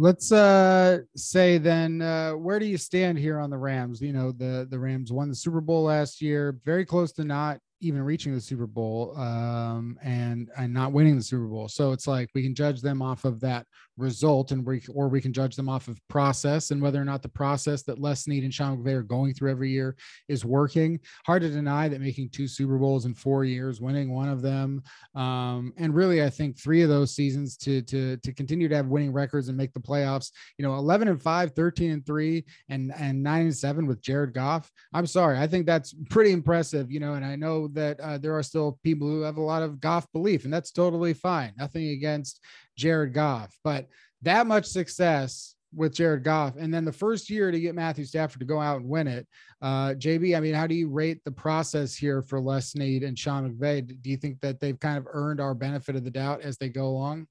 Let's 0.00 0.30
uh, 0.30 0.98
say 1.16 1.58
then, 1.58 2.02
uh, 2.02 2.32
where 2.32 2.60
do 2.60 2.66
you 2.66 2.78
stand 2.78 3.18
here 3.18 3.40
on 3.40 3.50
the 3.50 3.58
Rams? 3.58 4.00
You 4.00 4.12
know, 4.12 4.30
the 4.30 4.66
the 4.70 4.78
Rams 4.78 5.10
won 5.10 5.28
the 5.28 5.34
Super 5.34 5.60
Bowl 5.60 5.82
last 5.82 6.22
year, 6.22 6.56
very 6.64 6.86
close 6.86 7.10
to 7.14 7.24
not 7.24 7.58
even 7.80 8.02
reaching 8.02 8.32
the 8.32 8.40
Super 8.40 8.68
Bowl 8.68 9.16
um, 9.18 9.98
and 10.00 10.50
and 10.56 10.72
not 10.72 10.92
winning 10.92 11.16
the 11.16 11.22
Super 11.22 11.46
Bowl. 11.46 11.66
So 11.68 11.90
it's 11.90 12.06
like 12.06 12.28
we 12.32 12.44
can 12.44 12.54
judge 12.54 12.80
them 12.80 13.02
off 13.02 13.24
of 13.24 13.40
that 13.40 13.66
result, 13.98 14.52
and 14.52 14.64
we 14.64 14.82
or 14.94 15.08
we 15.08 15.20
can 15.20 15.32
judge 15.32 15.56
them 15.56 15.68
off 15.68 15.88
of 15.88 16.00
process 16.08 16.70
and 16.70 16.80
whether 16.80 17.00
or 17.00 17.04
not 17.04 17.22
the 17.22 17.28
process 17.28 17.82
that 17.82 17.98
Les 17.98 18.22
Snead 18.22 18.44
and 18.44 18.54
Sean 18.54 18.78
McVay 18.78 18.94
are 18.94 19.02
going 19.02 19.34
through 19.34 19.50
every 19.50 19.70
year 19.70 19.96
is 20.28 20.44
working. 20.44 20.98
Hard 21.26 21.42
to 21.42 21.50
deny 21.50 21.88
that 21.88 22.00
making 22.00 22.30
two 22.30 22.46
Super 22.46 22.78
Bowls 22.78 23.04
in 23.04 23.14
four 23.14 23.44
years, 23.44 23.80
winning 23.80 24.14
one 24.14 24.28
of 24.28 24.40
them, 24.40 24.82
um, 25.14 25.72
and 25.76 25.94
really 25.94 26.22
I 26.22 26.30
think 26.30 26.58
three 26.58 26.82
of 26.82 26.88
those 26.88 27.14
seasons 27.14 27.56
to 27.58 27.82
to 27.82 28.16
to 28.18 28.32
continue 28.32 28.68
to 28.68 28.76
have 28.76 28.86
winning 28.86 29.12
records 29.12 29.48
and 29.48 29.56
make 29.56 29.72
the 29.72 29.80
playoffs. 29.80 30.30
You 30.56 30.64
know, 30.64 30.74
11 30.76 31.08
and 31.08 31.20
five, 31.20 31.52
13 31.52 31.90
and 31.90 32.06
three, 32.06 32.44
and 32.68 32.92
and 32.96 33.22
nine 33.22 33.42
and 33.42 33.56
seven 33.56 33.86
with 33.86 34.00
Jared 34.00 34.32
Goff. 34.32 34.70
I'm 34.94 35.06
sorry, 35.06 35.38
I 35.38 35.46
think 35.46 35.66
that's 35.66 35.94
pretty 36.08 36.32
impressive. 36.32 36.90
You 36.90 37.00
know, 37.00 37.14
and 37.14 37.24
I 37.24 37.36
know 37.36 37.68
that 37.68 38.00
uh, 38.00 38.18
there 38.18 38.36
are 38.36 38.42
still 38.42 38.78
people 38.82 39.08
who 39.08 39.22
have 39.22 39.36
a 39.36 39.42
lot 39.42 39.62
of 39.62 39.80
Goff 39.80 40.10
belief, 40.12 40.44
and 40.44 40.52
that's 40.52 40.70
totally 40.70 41.14
fine. 41.14 41.52
Nothing 41.58 41.88
against 41.88 42.40
Jared 42.78 43.12
Goff, 43.12 43.54
but 43.64 43.88
that 44.22 44.46
much 44.46 44.64
success 44.64 45.56
with 45.74 45.94
Jared 45.94 46.24
Goff, 46.24 46.54
and 46.56 46.72
then 46.72 46.84
the 46.84 46.92
first 46.92 47.28
year 47.28 47.50
to 47.50 47.60
get 47.60 47.74
Matthew 47.74 48.04
Stafford 48.04 48.40
to 48.40 48.46
go 48.46 48.58
out 48.58 48.80
and 48.80 48.88
win 48.88 49.06
it. 49.06 49.26
Uh, 49.60 49.90
JB, 49.90 50.36
I 50.36 50.40
mean, 50.40 50.54
how 50.54 50.66
do 50.66 50.74
you 50.74 50.88
rate 50.88 51.22
the 51.24 51.32
process 51.32 51.94
here 51.94 52.22
for 52.22 52.40
Les 52.40 52.70
Snead 52.70 53.02
and 53.02 53.18
Sean 53.18 53.52
McVay? 53.52 54.00
Do 54.00 54.08
you 54.08 54.16
think 54.16 54.40
that 54.40 54.60
they've 54.60 54.78
kind 54.78 54.96
of 54.96 55.06
earned 55.12 55.40
our 55.40 55.52
benefit 55.52 55.96
of 55.96 56.04
the 56.04 56.10
doubt 56.10 56.40
as 56.40 56.56
they 56.56 56.70
go 56.70 56.86
along? 56.86 57.26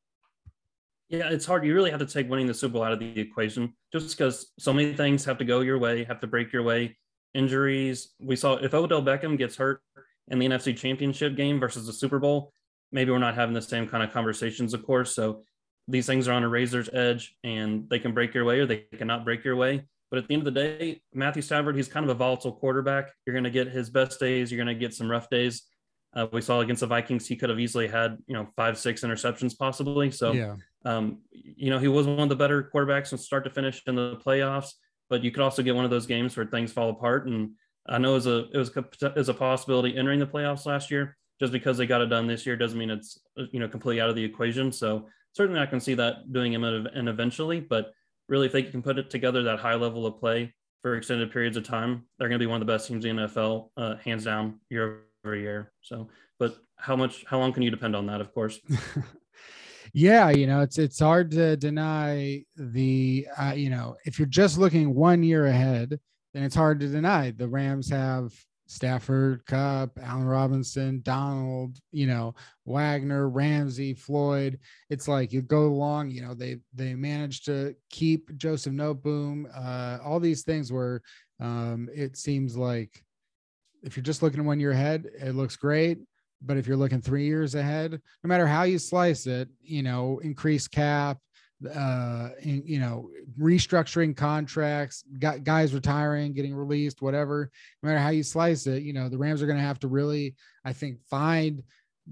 Yeah, 1.10 1.29
it's 1.29 1.45
hard. 1.45 1.65
You 1.65 1.73
really 1.73 1.89
have 1.89 2.01
to 2.01 2.05
take 2.05 2.29
winning 2.29 2.47
the 2.47 2.53
Super 2.53 2.73
Bowl 2.73 2.83
out 2.83 2.91
of 2.91 2.99
the 2.99 3.19
equation 3.19 3.73
just 3.93 4.15
because 4.15 4.51
so 4.60 4.73
many 4.73 4.93
things 4.93 5.23
have 5.25 5.38
to 5.38 5.45
go 5.45 5.62
your 5.62 5.79
way, 5.79 6.03
have 6.03 6.19
to 6.19 6.27
break 6.27 6.51
your 6.51 6.63
way. 6.63 6.97
Injuries. 7.33 8.10
We 8.19 8.36
saw 8.36 8.55
if 8.55 8.73
Odell 8.73 9.01
Beckham 9.01 9.38
gets 9.38 9.55
hurt 9.55 9.81
in 10.29 10.39
the 10.39 10.47
NFC 10.47 10.75
Championship 10.75 11.36
game 11.36 11.60
versus 11.60 11.88
the 11.88 11.93
Super 11.93 12.19
Bowl, 12.19 12.51
maybe 12.91 13.12
we're 13.12 13.19
not 13.19 13.36
having 13.36 13.54
the 13.54 13.62
same 13.62 13.88
kind 13.88 14.04
of 14.04 14.12
conversations, 14.12 14.73
of 14.73 14.86
course. 14.86 15.15
So 15.15 15.43
these 15.88 16.06
things 16.06 16.28
are 16.28 16.34
on 16.34 16.43
a 16.43 16.50
razor's 16.50 16.89
edge 16.91 17.36
and 17.43 17.89
they 17.89 18.00
can 18.00 18.13
break 18.13 18.34
your 18.34 18.45
way 18.45 18.60
or 18.60 18.65
they 18.65 18.86
cannot 18.97 19.26
break 19.26 19.43
your 19.43 19.56
way. 19.56 19.86
But 20.10 20.19
at 20.19 20.28
the 20.28 20.34
end 20.34 20.47
of 20.47 20.54
the 20.54 20.60
day, 20.60 21.02
Matthew 21.13 21.41
Stafford, 21.41 21.76
he's 21.76 21.88
kind 21.88 22.06
of 22.06 22.10
a 22.10 22.17
volatile 22.17 22.54
quarterback. 22.54 23.12
You're 23.26 23.34
going 23.34 23.43
to 23.43 23.50
get 23.50 23.67
his 23.67 23.89
best 23.89 24.19
days. 24.19 24.52
You're 24.52 24.63
going 24.63 24.73
to 24.73 24.80
get 24.80 24.93
some 24.93 25.10
rough 25.10 25.30
days. 25.30 25.63
Uh, 26.15 26.28
we 26.32 26.41
saw 26.41 26.62
against 26.62 26.80
the 26.80 26.88
Vikings, 26.88 27.28
he 27.28 27.36
could 27.36 27.50
have 27.50 27.60
easily 27.60 27.88
had, 27.88 28.17
you 28.28 28.34
know, 28.34 28.47
five, 28.56 28.78
six 28.78 29.02
interceptions 29.02 29.56
possibly. 29.58 30.10
So, 30.10 30.32
yeah. 30.32 30.56
um, 30.86 31.19
you 31.32 31.69
know, 31.69 31.78
he 31.78 31.88
was 31.88 32.08
one 32.08 32.21
of 32.21 32.30
the 32.30 32.36
better 32.36 32.71
quarterbacks 32.73 33.10
from 33.10 33.17
start 33.19 33.43
to 33.43 33.50
finish 33.50 33.84
in 33.86 33.95
the 33.95 34.15
playoffs, 34.26 34.71
but 35.10 35.23
you 35.23 35.32
could 35.32 35.43
also 35.43 35.62
get 35.62 35.76
one 35.76 35.86
of 35.86 35.91
those 35.91 36.08
games 36.08 36.36
where 36.36 36.45
things 36.45 36.71
fall 36.71 36.89
apart. 36.89 37.28
And 37.28 37.52
I 37.88 37.97
know 37.97 38.12
it 38.12 38.15
was 38.15 38.28
a, 38.28 38.38
it 38.52 38.58
was 38.58 38.71
a, 38.76 39.13
as 39.15 39.30
a 39.30 39.34
possibility 39.34 39.95
entering 39.95 40.19
the 40.19 40.26
playoffs 40.26 40.65
last 40.65 40.89
year, 40.89 41.17
just 41.39 41.54
because 41.54 41.78
they 41.78 41.86
got 41.86 42.02
it 42.02 42.08
done 42.08 42.28
this 42.28 42.45
year 42.45 42.56
doesn't 42.56 42.78
mean 42.78 42.89
it's, 42.89 43.19
you 43.52 43.60
know, 43.60 43.67
completely 43.67 44.02
out 44.02 44.10
of 44.10 44.15
the 44.15 44.23
equation. 44.23 44.71
So 44.71 45.08
certainly 45.34 45.62
I 45.62 45.65
can 45.65 45.80
see 45.80 45.93
that 45.95 46.32
doing 46.34 46.54
him 46.54 46.63
and 46.63 47.10
eventually, 47.10 47.60
but 47.60 47.91
really 48.28 48.47
if 48.47 48.52
they 48.52 48.63
can 48.63 48.82
put 48.82 48.97
it 48.97 49.10
together 49.10 49.43
that 49.43 49.60
high 49.60 49.76
level 49.76 50.06
of 50.06 50.19
play 50.19 50.54
for 50.82 50.95
extended 50.95 51.32
periods 51.32 51.58
of 51.58 51.63
time, 51.63 52.06
they're 52.17 52.28
going 52.28 52.39
to 52.39 52.43
be 52.43 52.50
one 52.50 52.62
of 52.62 52.67
the 52.67 52.73
best 52.73 52.88
teams 52.88 53.06
in 53.06 53.15
the 53.15 53.23
NFL, 53.23 53.69
uh, 53.78 53.95
hands 53.97 54.26
down, 54.26 54.60
year 54.69 55.04
over 55.23 55.36
year. 55.36 55.71
So, 55.82 56.10
but 56.39 56.58
how 56.78 56.95
much, 56.95 57.23
how 57.28 57.39
long 57.39 57.54
can 57.54 57.63
you 57.63 57.71
depend 57.71 57.95
on 57.95 58.06
that? 58.08 58.21
Of 58.21 58.34
course. 58.34 58.60
yeah, 59.93 60.30
you 60.30 60.47
know, 60.47 60.62
it's 60.62 60.78
it's 60.78 61.00
hard 61.00 61.32
to 61.32 61.58
deny 61.58 62.43
the, 62.56 63.28
uh, 63.38 63.54
you 63.56 63.69
know, 63.69 63.95
if 64.06 64.19
you're 64.19 64.28
just 64.28 64.58
looking 64.58 64.93
one 64.93 65.23
year 65.23 65.47
ahead, 65.47 66.00
then 66.34 66.43
it's 66.43 66.56
hard 66.56 66.80
to 66.80 66.88
deny 66.88 67.32
the 67.32 67.47
Rams 67.47 67.89
have 67.89 68.34
Stafford, 68.67 69.45
Kupp, 69.45 69.97
Allen 70.01 70.27
Robinson, 70.27 71.01
Donald, 71.01 71.77
you 71.91 72.06
know, 72.06 72.36
Wagner, 72.65 73.30
Ramsey, 73.30 73.93
Floyd. 73.93 74.60
It's 74.89 75.08
like 75.08 75.32
you 75.32 75.41
go 75.41 75.67
along, 75.67 76.12
you 76.12 76.21
know, 76.21 76.34
they 76.34 76.58
they 76.73 76.93
managed 76.93 77.45
to 77.45 77.75
keep 77.89 78.36
Joseph 78.38 78.73
Noteboom, 78.73 79.45
uh, 79.56 80.03
all 80.03 80.19
these 80.19 80.43
things 80.43 80.71
where 80.71 81.01
um, 81.39 81.89
it 81.93 82.17
seems 82.17 82.58
like 82.58 83.03
if 83.84 83.95
you're 83.95 84.03
just 84.03 84.21
looking 84.21 84.45
one 84.45 84.60
year 84.60 84.71
ahead, 84.71 85.08
it 85.19 85.36
looks 85.36 85.56
great. 85.56 85.99
But 86.41 86.58
if 86.58 86.67
you're 86.67 86.77
looking 86.77 87.01
three 87.01 87.25
years 87.25 87.56
ahead, 87.56 87.91
no 87.91 88.27
matter 88.27 88.45
how 88.45 88.63
you 88.63 88.77
slice 88.77 89.25
it, 89.25 89.49
you 89.62 89.82
know, 89.82 90.19
increase 90.19 90.67
cap, 90.67 91.17
uh 91.74 92.30
you 92.39 92.80
know 92.80 93.10
restructuring 93.39 94.15
contracts 94.15 95.04
got 95.17 95.43
guys 95.43 95.74
retiring 95.74 96.32
getting 96.32 96.54
released 96.54 97.02
whatever 97.02 97.50
no 97.82 97.88
matter 97.89 98.00
how 98.00 98.10
you 98.10 98.22
slice 98.22 98.67
it 98.67 98.84
you 98.84 98.93
know 98.93 99.10
the 99.10 99.17
rams 99.17 99.41
are 99.41 99.48
going 99.48 99.58
to 99.58 99.63
have 99.63 99.80
to 99.80 99.88
really 99.88 100.36
i 100.65 100.72
think 100.72 101.00
find 101.10 101.63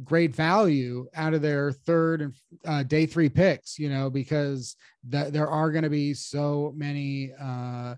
great 0.03 0.35
value 0.35 1.07
out 1.15 1.33
of 1.33 1.41
their 1.41 1.71
third 1.71 2.21
and 2.21 2.33
uh, 2.65 2.81
day 2.83 3.05
three 3.05 3.29
picks 3.29 3.77
you 3.77 3.87
know 3.87 4.09
because 4.09 4.75
that 5.07 5.31
there 5.31 5.47
are 5.47 5.71
going 5.71 5.83
to 5.83 5.89
be 5.91 6.13
so 6.13 6.73
many 6.75 7.31
uh 7.39 7.93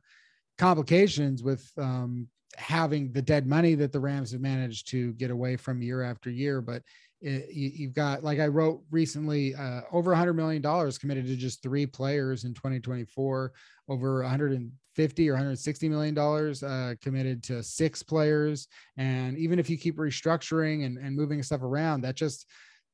complications 0.57 1.43
with 1.43 1.71
um 1.77 2.27
having 2.57 3.11
the 3.11 3.21
dead 3.21 3.47
money 3.47 3.75
that 3.75 3.91
the 3.91 3.99
rams 3.99 4.31
have 4.31 4.41
managed 4.41 4.89
to 4.89 5.13
get 5.13 5.31
away 5.31 5.55
from 5.55 5.81
year 5.81 6.01
after 6.03 6.29
year 6.29 6.61
but 6.61 6.81
it, 7.21 7.49
you, 7.51 7.87
have 7.87 7.95
got 7.95 8.23
like 8.23 8.39
I 8.39 8.47
wrote 8.47 8.81
recently, 8.91 9.55
uh, 9.55 9.81
over 9.91 10.11
100 10.11 10.33
million 10.33 10.61
dollars 10.61 10.97
committed 10.97 11.25
to 11.27 11.35
just 11.35 11.63
three 11.63 11.85
players 11.85 12.43
in 12.43 12.53
2024. 12.53 13.51
Over 13.89 14.21
150 14.21 15.29
or 15.29 15.33
160 15.33 15.89
million 15.89 16.13
dollars 16.13 16.61
uh, 16.61 16.95
committed 17.01 17.41
to 17.43 17.63
six 17.63 18.03
players. 18.03 18.67
And 18.97 19.37
even 19.37 19.59
if 19.59 19.69
you 19.69 19.77
keep 19.77 19.97
restructuring 19.97 20.85
and, 20.85 20.97
and 20.97 21.15
moving 21.15 21.41
stuff 21.41 21.61
around, 21.61 22.01
that 22.01 22.15
just 22.15 22.45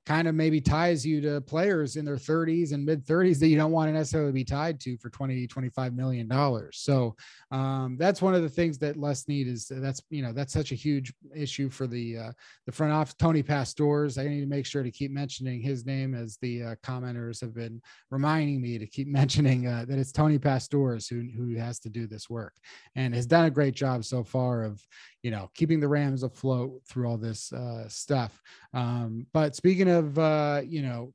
kind 0.06 0.28
of 0.28 0.36
maybe 0.36 0.60
ties 0.60 1.06
you 1.06 1.22
to 1.22 1.42
players 1.42 1.96
in 1.96 2.04
their 2.04 2.18
30s 2.18 2.74
and 2.74 2.86
mid 2.86 3.06
30s 3.06 3.40
that 3.40 3.48
you 3.48 3.58
don't 3.58 3.72
want 3.72 3.88
to 3.88 3.94
necessarily 3.94 4.32
be 4.32 4.44
tied 4.44 4.80
to 4.82 4.98
for 4.98 5.10
20 5.10 5.48
25 5.48 5.94
million 5.94 6.28
dollars. 6.28 6.80
So 6.80 7.16
um, 7.52 7.96
that's 7.98 8.22
one 8.22 8.36
of 8.36 8.42
the 8.42 8.50
things 8.50 8.78
that 8.80 8.98
Les 8.98 9.22
Snead 9.22 9.48
is 9.48 9.68
that's 9.70 10.02
you 10.10 10.22
know 10.22 10.34
that's 10.34 10.54
such 10.54 10.72
a 10.72 10.76
huge 10.76 11.14
issue 11.36 11.70
for 11.70 11.88
the 11.88 12.18
uh, 12.18 12.32
the 12.66 12.72
front 12.72 12.94
office. 12.94 13.14
Tony 13.14 13.44
Pastoors 13.44 14.18
i 14.18 14.28
need 14.28 14.42
to 14.42 14.48
make 14.48 14.66
sure 14.66 14.84
to 14.84 14.92
keep 14.92 15.12
mentioning 15.12 15.62
his 15.62 15.86
name 15.86 16.14
as 16.14 16.38
the 16.42 16.64
uh, 16.64 16.76
commenters 16.84 17.40
have 17.40 17.54
been 17.54 17.82
reminding 18.10 18.62
me 18.62 18.78
to 18.78 18.88
keep 18.88 19.08
mentioning 19.24 19.68
uh, 19.68 19.86
that 19.88 20.00
it's 20.00 20.12
Tony 20.12 20.40
Pastoors 20.40 21.08
who 21.08 21.28
who 21.36 21.56
has 21.56 21.80
to 21.80 21.90
do 21.90 22.08
this 22.08 22.30
work 22.30 22.54
and 22.96 23.14
has 23.14 23.26
done 23.26 23.46
a 23.46 23.52
great 23.52 23.76
job 23.76 24.04
so 24.04 24.24
far 24.24 24.64
of 24.64 24.82
you 25.24 25.32
know, 25.32 25.50
keeping 25.56 25.80
the 25.80 25.88
Rams 25.88 26.24
afloat 26.24 26.82
through 26.88 27.08
all 27.08 27.18
this 27.18 27.52
uh, 27.52 27.88
stuff. 27.88 28.42
Um, 28.74 29.26
but 29.34 29.56
speaking 29.56 29.90
of, 29.90 30.20
uh, 30.20 30.62
you 30.66 30.82
know, 30.82 31.14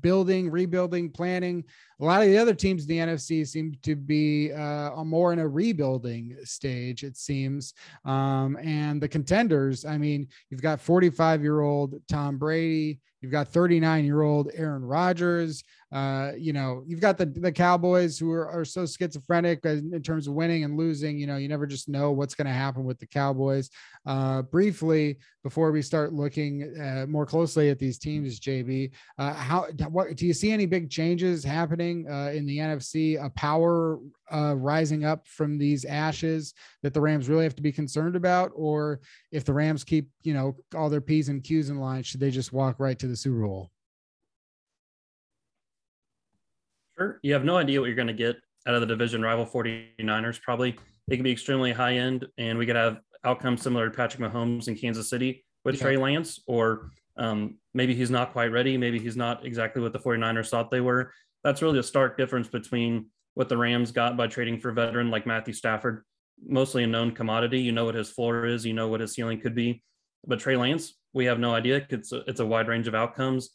building, 0.00 0.50
rebuilding, 0.50 1.10
planning. 1.10 1.64
A 2.00 2.04
lot 2.04 2.22
of 2.22 2.28
the 2.28 2.38
other 2.38 2.54
teams 2.54 2.82
in 2.82 2.88
the 2.88 2.98
NFC 2.98 3.46
seem 3.46 3.76
to 3.82 3.94
be 3.94 4.52
uh, 4.52 5.04
more 5.04 5.32
in 5.34 5.38
a 5.38 5.46
rebuilding 5.46 6.36
stage, 6.44 7.04
it 7.04 7.16
seems. 7.16 7.74
Um, 8.06 8.56
and 8.62 9.02
the 9.02 9.08
contenders, 9.08 9.84
I 9.84 9.98
mean, 9.98 10.28
you've 10.48 10.62
got 10.62 10.80
45 10.80 11.42
year 11.42 11.60
old 11.60 11.94
Tom 12.08 12.38
Brady, 12.38 13.00
you've 13.20 13.32
got 13.32 13.48
39 13.48 14.04
year 14.04 14.22
old 14.22 14.50
Aaron 14.54 14.84
Rodgers. 14.84 15.62
Uh, 15.92 16.30
you 16.38 16.52
know, 16.52 16.84
you've 16.86 17.00
got 17.00 17.18
the 17.18 17.26
the 17.26 17.50
Cowboys 17.50 18.16
who 18.16 18.30
are, 18.30 18.48
are 18.48 18.64
so 18.64 18.86
schizophrenic 18.86 19.64
in 19.64 20.00
terms 20.02 20.28
of 20.28 20.34
winning 20.34 20.62
and 20.62 20.76
losing. 20.76 21.18
You 21.18 21.26
know, 21.26 21.36
you 21.36 21.48
never 21.48 21.66
just 21.66 21.88
know 21.88 22.12
what's 22.12 22.34
going 22.34 22.46
to 22.46 22.52
happen 22.52 22.84
with 22.84 22.98
the 23.00 23.06
Cowboys. 23.06 23.70
Uh, 24.06 24.42
briefly, 24.42 25.18
before 25.42 25.72
we 25.72 25.82
start 25.82 26.12
looking 26.12 26.78
uh, 26.80 27.06
more 27.08 27.26
closely 27.26 27.70
at 27.70 27.78
these 27.80 27.98
teams, 27.98 28.38
JB, 28.38 28.92
uh, 29.18 29.34
how 29.34 29.66
what 29.88 30.14
do 30.14 30.26
you 30.26 30.32
see 30.32 30.52
any 30.52 30.64
big 30.64 30.90
changes 30.90 31.42
happening 31.42 31.89
uh, 32.10 32.30
in 32.30 32.46
the 32.46 32.58
NFC? 32.58 33.22
A 33.22 33.30
power 33.30 33.98
uh, 34.32 34.54
rising 34.56 35.04
up 35.04 35.26
from 35.26 35.58
these 35.58 35.84
ashes 35.84 36.54
that 36.82 36.94
the 36.94 37.00
Rams 37.00 37.28
really 37.28 37.44
have 37.44 37.56
to 37.56 37.62
be 37.62 37.72
concerned 37.72 38.16
about, 38.16 38.50
or 38.54 39.00
if 39.32 39.44
the 39.44 39.52
Rams 39.52 39.84
keep 39.84 40.08
you 40.22 40.34
know 40.34 40.56
all 40.74 40.88
their 40.88 41.00
p's 41.00 41.28
and 41.28 41.42
q's 41.42 41.70
in 41.70 41.78
line, 41.78 42.02
should 42.02 42.20
they 42.20 42.30
just 42.30 42.52
walk 42.52 42.76
right 42.78 42.98
to 42.98 43.06
the 43.06 43.16
Super 43.16 43.42
Bowl? 43.42 43.70
Sure. 46.96 47.18
You 47.22 47.32
have 47.32 47.44
no 47.44 47.56
idea 47.56 47.80
what 47.80 47.86
you're 47.86 47.96
going 47.96 48.08
to 48.08 48.12
get 48.12 48.36
out 48.66 48.74
of 48.74 48.80
the 48.80 48.86
division 48.86 49.22
rival 49.22 49.46
49ers. 49.46 50.40
Probably 50.42 50.76
it 51.08 51.16
can 51.16 51.24
be 51.24 51.32
extremely 51.32 51.72
high 51.72 51.94
end, 51.94 52.26
and 52.38 52.58
we 52.58 52.66
could 52.66 52.76
have 52.76 53.00
outcomes 53.24 53.62
similar 53.62 53.88
to 53.88 53.96
Patrick 53.96 54.22
Mahomes 54.22 54.68
in 54.68 54.76
Kansas 54.76 55.08
City 55.08 55.44
with 55.64 55.76
yeah. 55.76 55.82
Trey 55.82 55.96
Lance, 55.96 56.40
or 56.46 56.90
um, 57.16 57.56
maybe 57.74 57.94
he's 57.94 58.10
not 58.10 58.32
quite 58.32 58.52
ready. 58.52 58.76
Maybe 58.76 58.98
he's 58.98 59.16
not 59.16 59.44
exactly 59.44 59.82
what 59.82 59.92
the 59.92 59.98
49ers 59.98 60.48
thought 60.48 60.70
they 60.70 60.80
were. 60.80 61.12
That's 61.44 61.62
really 61.62 61.78
a 61.78 61.82
stark 61.82 62.16
difference 62.16 62.48
between 62.48 63.06
what 63.34 63.48
the 63.48 63.56
Rams 63.56 63.92
got 63.92 64.16
by 64.16 64.26
trading 64.26 64.60
for 64.60 64.70
a 64.70 64.74
veteran 64.74 65.10
like 65.10 65.26
Matthew 65.26 65.54
Stafford, 65.54 66.04
mostly 66.44 66.84
a 66.84 66.86
known 66.86 67.12
commodity. 67.12 67.60
You 67.60 67.72
know 67.72 67.84
what 67.84 67.94
his 67.94 68.10
floor 68.10 68.46
is, 68.46 68.66
you 68.66 68.74
know 68.74 68.88
what 68.88 69.00
his 69.00 69.14
ceiling 69.14 69.40
could 69.40 69.54
be. 69.54 69.82
But 70.26 70.40
Trey 70.40 70.56
Lance, 70.56 70.94
we 71.12 71.24
have 71.26 71.38
no 71.38 71.54
idea. 71.54 71.86
It's 71.88 72.12
a, 72.12 72.18
it's 72.26 72.40
a 72.40 72.46
wide 72.46 72.68
range 72.68 72.88
of 72.88 72.94
outcomes. 72.94 73.50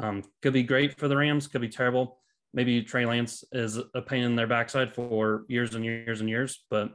Um, 0.00 0.22
could 0.42 0.52
be 0.52 0.62
great 0.62 0.98
for 0.98 1.08
the 1.08 1.16
Rams, 1.16 1.46
could 1.46 1.60
be 1.60 1.68
terrible 1.68 2.18
maybe 2.54 2.82
Trey 2.82 3.06
Lance 3.06 3.44
is 3.52 3.78
a 3.94 4.02
pain 4.02 4.24
in 4.24 4.36
their 4.36 4.46
backside 4.46 4.94
for 4.94 5.44
years 5.48 5.74
and 5.74 5.84
years 5.84 6.20
and 6.20 6.28
years. 6.28 6.64
But 6.70 6.90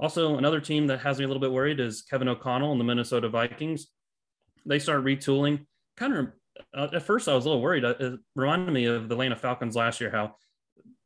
also 0.00 0.36
another 0.38 0.60
team 0.60 0.86
that 0.88 1.00
has 1.00 1.18
me 1.18 1.24
a 1.24 1.28
little 1.28 1.40
bit 1.40 1.52
worried 1.52 1.80
is 1.80 2.02
Kevin 2.02 2.28
O'Connell 2.28 2.72
and 2.72 2.80
the 2.80 2.84
Minnesota 2.84 3.28
Vikings. 3.28 3.88
They 4.64 4.78
start 4.78 5.04
retooling. 5.04 5.66
Kind 5.96 6.14
of 6.16 6.28
uh, 6.74 6.88
at 6.92 7.02
first 7.02 7.28
I 7.28 7.34
was 7.34 7.44
a 7.44 7.48
little 7.48 7.62
worried. 7.62 7.84
It 7.84 8.18
reminded 8.34 8.72
me 8.72 8.86
of 8.86 9.08
the 9.08 9.14
Atlanta 9.14 9.36
Falcons 9.36 9.76
last 9.76 10.00
year, 10.00 10.10
how 10.10 10.36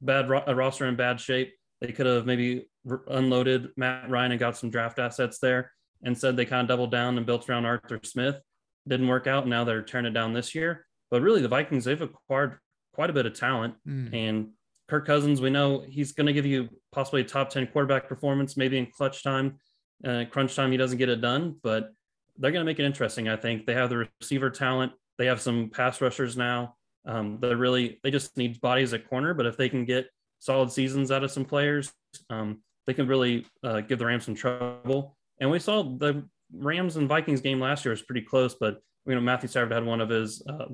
bad 0.00 0.28
ro- 0.28 0.44
a 0.46 0.54
roster 0.54 0.86
in 0.86 0.96
bad 0.96 1.20
shape. 1.20 1.54
They 1.80 1.92
could 1.92 2.06
have 2.06 2.26
maybe 2.26 2.68
unloaded 3.08 3.68
Matt 3.76 4.08
Ryan 4.08 4.32
and 4.32 4.40
got 4.40 4.56
some 4.56 4.70
draft 4.70 4.98
assets 4.98 5.38
there. 5.38 5.72
Instead, 6.02 6.36
they 6.36 6.44
kind 6.44 6.62
of 6.62 6.68
doubled 6.68 6.90
down 6.90 7.16
and 7.16 7.26
built 7.26 7.48
around 7.48 7.66
Arthur 7.66 8.00
Smith. 8.02 8.40
Didn't 8.88 9.08
work 9.08 9.26
out. 9.26 9.42
And 9.42 9.50
now 9.50 9.64
they're 9.64 9.82
turning 9.82 10.10
it 10.10 10.14
down 10.14 10.32
this 10.32 10.54
year. 10.54 10.86
But 11.10 11.22
really, 11.22 11.42
the 11.42 11.48
Vikings, 11.48 11.84
they've 11.84 12.00
acquired 12.00 12.58
quite 12.92 13.10
a 13.10 13.12
bit 13.12 13.26
of 13.26 13.34
talent. 13.34 13.74
Mm. 13.86 14.14
And 14.14 14.48
Kirk 14.88 15.06
Cousins, 15.06 15.40
we 15.40 15.50
know 15.50 15.84
he's 15.86 16.12
going 16.12 16.26
to 16.26 16.32
give 16.32 16.46
you 16.46 16.68
possibly 16.92 17.22
a 17.22 17.24
top 17.24 17.50
10 17.50 17.68
quarterback 17.68 18.08
performance, 18.08 18.56
maybe 18.56 18.78
in 18.78 18.86
clutch 18.86 19.22
time, 19.22 19.58
uh, 20.04 20.24
crunch 20.30 20.54
time, 20.54 20.70
he 20.70 20.76
doesn't 20.76 20.98
get 20.98 21.08
it 21.08 21.20
done, 21.20 21.56
but 21.62 21.90
they're 22.38 22.52
going 22.52 22.64
to 22.64 22.70
make 22.70 22.78
it 22.78 22.84
interesting. 22.84 23.28
I 23.28 23.36
think 23.36 23.66
they 23.66 23.74
have 23.74 23.90
the 23.90 24.08
receiver 24.20 24.50
talent. 24.50 24.92
They 25.18 25.26
have 25.26 25.40
some 25.40 25.70
pass 25.70 26.00
rushers 26.00 26.36
now. 26.36 26.76
Um, 27.06 27.38
they're 27.40 27.56
really, 27.56 28.00
they 28.02 28.10
just 28.10 28.36
need 28.36 28.60
bodies 28.60 28.92
at 28.92 29.08
corner, 29.08 29.32
but 29.34 29.46
if 29.46 29.56
they 29.56 29.68
can 29.68 29.84
get 29.84 30.08
solid 30.38 30.70
seasons 30.70 31.10
out 31.10 31.24
of 31.24 31.30
some 31.30 31.44
players, 31.44 31.92
um, 32.30 32.60
they 32.86 32.94
can 32.94 33.06
really 33.06 33.46
uh, 33.62 33.80
give 33.80 33.98
the 33.98 34.06
Rams 34.06 34.24
some 34.24 34.34
trouble. 34.34 35.16
And 35.40 35.50
we 35.50 35.58
saw 35.58 35.82
the 35.82 36.24
Rams 36.52 36.96
and 36.96 37.08
Vikings 37.08 37.40
game 37.40 37.60
last 37.60 37.84
year 37.84 37.90
was 37.90 38.02
pretty 38.02 38.22
close, 38.22 38.54
but 38.54 38.80
you 39.06 39.14
know 39.14 39.20
Matthew 39.20 39.48
Stafford 39.48 39.72
had 39.72 39.84
one 39.84 40.00
of 40.00 40.08
his 40.08 40.42
uh, 40.48 40.66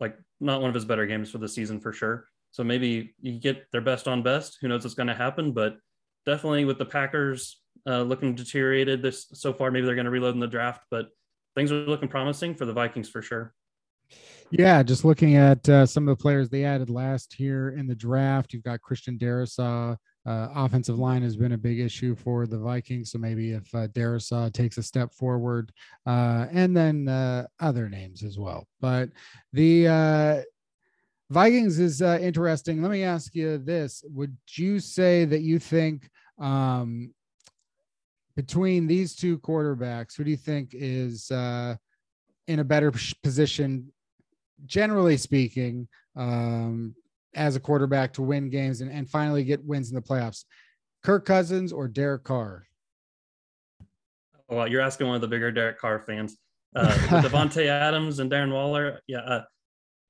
like 0.00 0.16
not 0.40 0.60
one 0.60 0.68
of 0.68 0.74
his 0.74 0.84
better 0.84 1.06
games 1.06 1.30
for 1.30 1.38
the 1.38 1.48
season 1.48 1.80
for 1.80 1.92
sure. 1.92 2.26
So 2.50 2.62
maybe 2.62 3.14
you 3.20 3.38
get 3.38 3.70
their 3.72 3.80
best 3.80 4.08
on 4.08 4.22
best. 4.22 4.58
Who 4.60 4.68
knows 4.68 4.84
what's 4.84 4.94
going 4.94 5.06
to 5.06 5.14
happen? 5.14 5.52
But 5.52 5.76
definitely 6.26 6.64
with 6.64 6.78
the 6.78 6.84
Packers 6.84 7.60
uh, 7.86 8.02
looking 8.02 8.34
deteriorated 8.34 9.02
this 9.02 9.26
so 9.32 9.52
far, 9.52 9.70
maybe 9.70 9.86
they're 9.86 9.94
going 9.94 10.04
to 10.04 10.10
reload 10.10 10.34
in 10.34 10.40
the 10.40 10.46
draft. 10.46 10.84
But 10.90 11.08
things 11.54 11.72
are 11.72 11.76
looking 11.76 12.08
promising 12.08 12.54
for 12.54 12.66
the 12.66 12.72
Vikings 12.72 13.08
for 13.08 13.22
sure. 13.22 13.54
Yeah, 14.54 14.82
just 14.82 15.02
looking 15.02 15.36
at 15.36 15.66
uh, 15.66 15.86
some 15.86 16.06
of 16.06 16.18
the 16.18 16.22
players 16.22 16.50
they 16.50 16.66
added 16.66 16.90
last 16.90 17.40
year 17.40 17.70
in 17.70 17.86
the 17.86 17.94
draft, 17.94 18.52
you've 18.52 18.62
got 18.62 18.82
Christian 18.82 19.16
Darrisaw, 19.16 19.96
uh, 20.26 20.48
offensive 20.54 20.98
line 20.98 21.22
has 21.22 21.36
been 21.36 21.52
a 21.52 21.58
big 21.58 21.80
issue 21.80 22.14
for 22.14 22.46
the 22.46 22.58
Vikings. 22.58 23.12
So 23.12 23.18
maybe 23.18 23.52
if 23.52 23.74
uh, 23.74 23.88
Darrisaw 23.88 24.52
takes 24.52 24.76
a 24.76 24.82
step 24.82 25.14
forward, 25.14 25.72
uh, 26.06 26.48
and 26.52 26.76
then 26.76 27.08
uh, 27.08 27.46
other 27.60 27.88
names 27.88 28.22
as 28.22 28.38
well. 28.38 28.68
But 28.78 29.08
the 29.54 29.88
uh, 29.88 30.42
Vikings 31.30 31.78
is 31.78 32.02
uh, 32.02 32.18
interesting. 32.20 32.82
Let 32.82 32.90
me 32.90 33.04
ask 33.04 33.34
you 33.34 33.56
this: 33.56 34.04
Would 34.10 34.36
you 34.50 34.80
say 34.80 35.24
that 35.24 35.40
you 35.40 35.58
think 35.60 36.10
um, 36.38 37.14
between 38.36 38.86
these 38.86 39.16
two 39.16 39.38
quarterbacks, 39.38 40.14
who 40.14 40.24
do 40.24 40.30
you 40.30 40.36
think 40.36 40.74
is 40.74 41.30
in 41.30 42.58
a 42.58 42.64
better 42.64 42.92
position, 43.22 43.90
generally 44.66 45.16
speaking, 45.16 45.88
um, 46.16 46.94
as 47.34 47.56
a 47.56 47.60
quarterback 47.60 48.12
to 48.14 48.22
win 48.22 48.50
games 48.50 48.80
and, 48.80 48.90
and 48.90 49.08
finally 49.08 49.44
get 49.44 49.64
wins 49.64 49.90
in 49.90 49.94
the 49.94 50.02
playoffs? 50.02 50.44
Kirk 51.02 51.24
Cousins 51.24 51.72
or 51.72 51.88
Derek 51.88 52.24
Carr? 52.24 52.66
Well, 54.48 54.68
you're 54.68 54.82
asking 54.82 55.06
one 55.06 55.16
of 55.16 55.22
the 55.22 55.28
bigger 55.28 55.50
Derek 55.50 55.78
Carr 55.78 56.00
fans. 56.00 56.36
Uh, 56.76 56.88
Davante 57.22 57.66
Adams 57.66 58.18
and 58.18 58.30
Darren 58.30 58.52
Waller. 58.52 59.00
Yeah. 59.06 59.20
Uh, 59.20 59.42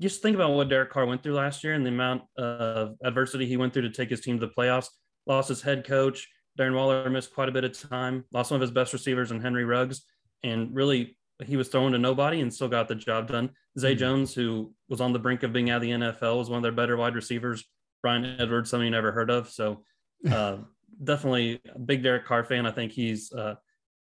just 0.01 0.21
think 0.21 0.35
about 0.35 0.51
what 0.51 0.69
Derek 0.69 0.91
Carr 0.91 1.07
went 1.07 1.23
through 1.23 1.35
last 1.35 1.62
year 1.62 1.75
and 1.75 1.87
the 1.87 1.91
amount 1.91 2.23
of 2.37 2.97
adversity 3.05 3.47
he 3.47 3.57
went 3.57 3.73
through 3.73 3.83
to 3.83 3.91
take 3.91 4.11
his 4.11 4.21
team 4.21 4.38
to 4.41 4.47
the 4.47 4.53
playoffs. 4.53 4.88
Lost 5.27 5.49
his 5.49 5.62
head 5.62 5.87
coach. 5.87 6.29
Darren 6.59 6.75
Waller 6.75 7.09
missed 7.09 7.33
quite 7.33 7.49
a 7.49 7.53
bit 7.53 7.65
of 7.65 7.79
time. 7.79 8.25
Lost 8.33 8.51
one 8.51 8.57
of 8.57 8.62
his 8.62 8.73
best 8.73 8.93
receivers 8.93 9.31
in 9.31 9.41
Henry 9.41 9.65
Ruggs, 9.65 10.03
and 10.43 10.75
really 10.75 11.17
he 11.46 11.57
was 11.57 11.68
thrown 11.68 11.92
to 11.92 11.98
nobody 11.98 12.40
and 12.40 12.52
still 12.52 12.68
got 12.68 12.88
the 12.88 12.94
job 12.94 13.28
done. 13.28 13.50
Zay 13.78 13.92
mm-hmm. 13.92 13.98
Jones, 14.00 14.35
who 14.35 14.72
was 14.88 15.00
on 15.00 15.12
the 15.12 15.18
brink 15.18 15.42
of 15.42 15.52
being 15.52 15.70
out 15.70 15.76
of 15.76 15.83
the 15.83 15.90
NFL, 15.90 16.38
was 16.38 16.50
one 16.50 16.59
of 16.59 16.62
their 16.62 16.72
better 16.72 16.96
wide 16.96 17.14
receivers. 17.14 17.64
Bryan 18.02 18.37
Edwards, 18.40 18.70
something 18.70 18.87
you 18.87 18.90
never 18.90 19.12
heard 19.12 19.31
of. 19.31 19.48
So 19.50 19.85
uh, 20.31 20.59
definitely 21.02 21.61
a 21.74 21.78
big 21.78 22.02
Derek 22.02 22.26
Carr 22.26 22.44
fan. 22.44 22.66
I 22.66 22.72
think 22.72 22.92
he's 22.92 23.33
uh, 23.33 23.55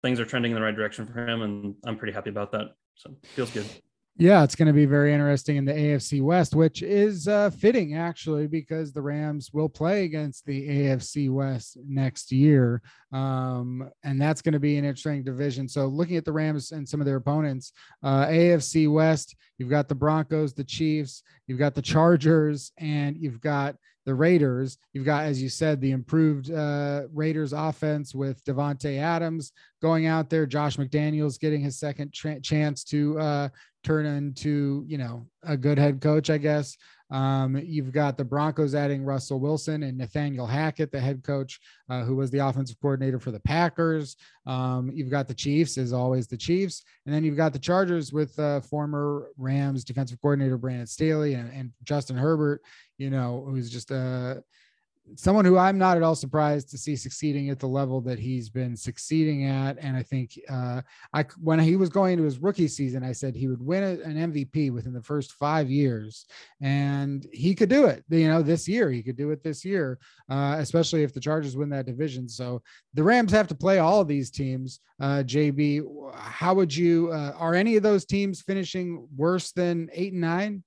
things 0.03 0.20
are 0.20 0.24
trending 0.24 0.53
in 0.53 0.57
the 0.57 0.62
right 0.62 0.74
direction 0.74 1.07
for 1.07 1.27
him, 1.27 1.42
and 1.42 1.74
I'm 1.85 1.96
pretty 1.96 2.12
happy 2.12 2.31
about 2.31 2.53
that. 2.53 2.68
So 2.94 3.14
feels 3.35 3.51
good. 3.51 3.66
Yeah, 4.21 4.43
it's 4.43 4.57
going 4.57 4.67
to 4.67 4.73
be 4.73 4.85
very 4.85 5.13
interesting 5.13 5.59
in 5.59 5.65
the 5.65 5.73
AFC 5.73 6.21
West, 6.21 6.57
which 6.57 6.83
is 6.83 7.29
uh, 7.29 7.51
fitting 7.51 7.95
actually 7.95 8.49
because 8.49 8.93
the 8.93 9.01
Rams 9.01 9.53
will 9.53 9.69
play 9.69 10.03
against 10.03 10.45
the 10.45 10.69
AFC 10.69 11.31
West 11.31 11.79
next 11.87 12.33
year. 12.33 12.83
Um, 13.13 13.89
and 14.03 14.21
that's 14.21 14.43
going 14.43 14.55
to 14.55 14.59
be 14.59 14.77
an 14.77 14.85
interesting 14.85 15.23
division. 15.23 15.69
So, 15.69 15.87
looking 15.87 16.17
at 16.17 16.25
the 16.25 16.33
Rams 16.33 16.73
and 16.73 16.89
some 16.89 16.99
of 16.99 17.07
their 17.07 17.15
opponents, 17.15 17.73
uh, 18.03 18.27
AFC 18.27 18.93
West, 18.93 19.37
you've 19.57 19.71
got 19.71 19.87
the 19.87 19.95
Broncos, 19.95 20.53
the 20.53 20.65
Chiefs, 20.65 21.23
you've 21.47 21.61
got 21.61 21.77
the 21.77 21.83
Chargers, 21.83 22.73
and 22.77 23.17
you've 23.17 23.41
got 23.41 23.77
the 24.09 24.15
Raiders. 24.15 24.79
You've 24.95 25.05
got, 25.05 25.27
as 25.27 25.41
you 25.41 25.51
said, 25.51 25.81
the 25.81 25.91
improved 25.91 26.51
uh, 26.51 27.03
Raiders 27.13 27.53
offense 27.53 28.15
with 28.15 28.43
Davante 28.43 28.99
Adams 28.99 29.53
going 29.81 30.07
out 30.07 30.31
there. 30.31 30.47
Josh 30.47 30.77
McDaniels 30.77 31.38
getting 31.38 31.61
his 31.61 31.79
second 31.79 32.12
tra- 32.12 32.41
chance 32.41 32.85
to 32.85 33.19
uh, 33.19 33.49
turn 33.85 34.07
into, 34.07 34.85
you 34.87 34.99
know, 34.99 35.27
a 35.43 35.57
good 35.57 35.79
head 35.79 36.01
coach, 36.01 36.31
I 36.31 36.38
guess. 36.38 36.77
Um, 37.11 37.57
you've 37.64 37.93
got 37.93 38.19
the 38.19 38.25
Broncos 38.25 38.75
adding 38.75 39.03
Russell 39.03 39.41
Wilson 39.41 39.83
and 39.83 39.97
Nathaniel 39.97 40.47
Hackett, 40.47 40.93
the 40.93 41.01
head 41.01 41.23
coach, 41.25 41.59
uh, 41.88 42.03
who 42.05 42.17
was 42.17 42.31
the 42.31 42.38
offensive 42.38 42.77
coordinator 42.83 43.19
for 43.19 43.31
the 43.31 43.41
Packers. 43.41 44.17
Um, 44.47 44.91
you've 44.93 45.11
got 45.11 45.27
the 45.27 45.35
Chiefs, 45.35 45.79
as 45.79 45.93
always, 45.93 46.27
the 46.27 46.37
Chiefs. 46.37 46.85
And 47.07 47.14
then 47.14 47.25
you've 47.25 47.37
got 47.37 47.55
the 47.55 47.59
Chargers 47.59 48.12
with 48.12 48.38
uh, 48.38 48.61
former 48.61 49.29
Rams 49.38 49.85
defensive 49.85 50.21
coordinator 50.21 50.59
Brandon 50.59 50.87
Staley 50.87 51.35
and, 51.35 51.51
and 51.53 51.73
Justin 51.83 52.17
Herbert, 52.17 52.62
you 52.99 53.09
know, 53.09 53.47
who's 53.49 53.71
just 53.71 53.91
a 53.91 54.43
someone 55.16 55.44
who 55.44 55.57
I'm 55.57 55.79
not 55.79 55.97
at 55.97 56.03
all 56.03 56.14
surprised 56.14 56.71
to 56.71 56.79
see 56.79 56.97
succeeding 56.97 57.51
at 57.51 57.59
the 57.59 57.66
level 57.66 58.01
that 58.03 58.18
he's 58.18 58.49
been 58.49 58.77
succeeding 58.77 59.47
at. 59.47 59.79
And 59.79 59.97
I 59.97 60.03
think 60.03 60.38
uh, 60.49 60.83
I 61.12 61.25
when 61.40 61.59
he 61.59 61.77
was 61.77 61.88
going 61.88 62.14
into 62.14 62.25
his 62.25 62.38
rookie 62.38 62.68
season, 62.68 63.03
I 63.03 63.12
said 63.12 63.35
he 63.35 63.49
would 63.49 63.62
win 63.62 63.83
an 63.83 64.33
MVP 64.33 64.73
within 64.73 64.92
the 64.92 65.03
first 65.03 65.33
five 65.33 65.71
years, 65.71 66.27
and 66.61 67.27
he 67.33 67.55
could 67.55 67.68
do 67.68 67.87
it. 67.87 68.05
You 68.09 68.29
know, 68.29 68.42
this 68.42 68.68
year 68.68 68.90
he 68.90 69.03
could 69.03 69.16
do 69.16 69.31
it 69.31 69.42
this 69.42 69.64
year, 69.64 69.99
uh, 70.29 70.57
especially 70.59 71.03
if 71.03 71.12
the 71.12 71.21
Chargers 71.21 71.57
win 71.57 71.71
that 71.71 71.87
division. 71.87 72.29
So 72.29 72.62
the 72.94 73.03
Rams 73.03 73.33
have 73.33 73.49
to 73.49 73.55
play 73.55 73.79
all 73.79 74.01
of 74.01 74.09
these 74.09 74.31
teams. 74.31 74.81
Uh, 75.01 75.23
JB, 75.25 76.14
how 76.14 76.55
would 76.55 76.75
you? 76.75 77.11
Uh, 77.12 77.33
are 77.38 77.55
any 77.55 77.77
of 77.77 77.83
those 77.83 78.05
teams 78.05 78.42
finishing 78.42 79.07
worse 79.16 79.53
than 79.53 79.88
eight 79.92 80.12
and 80.12 80.21
nine? 80.21 80.62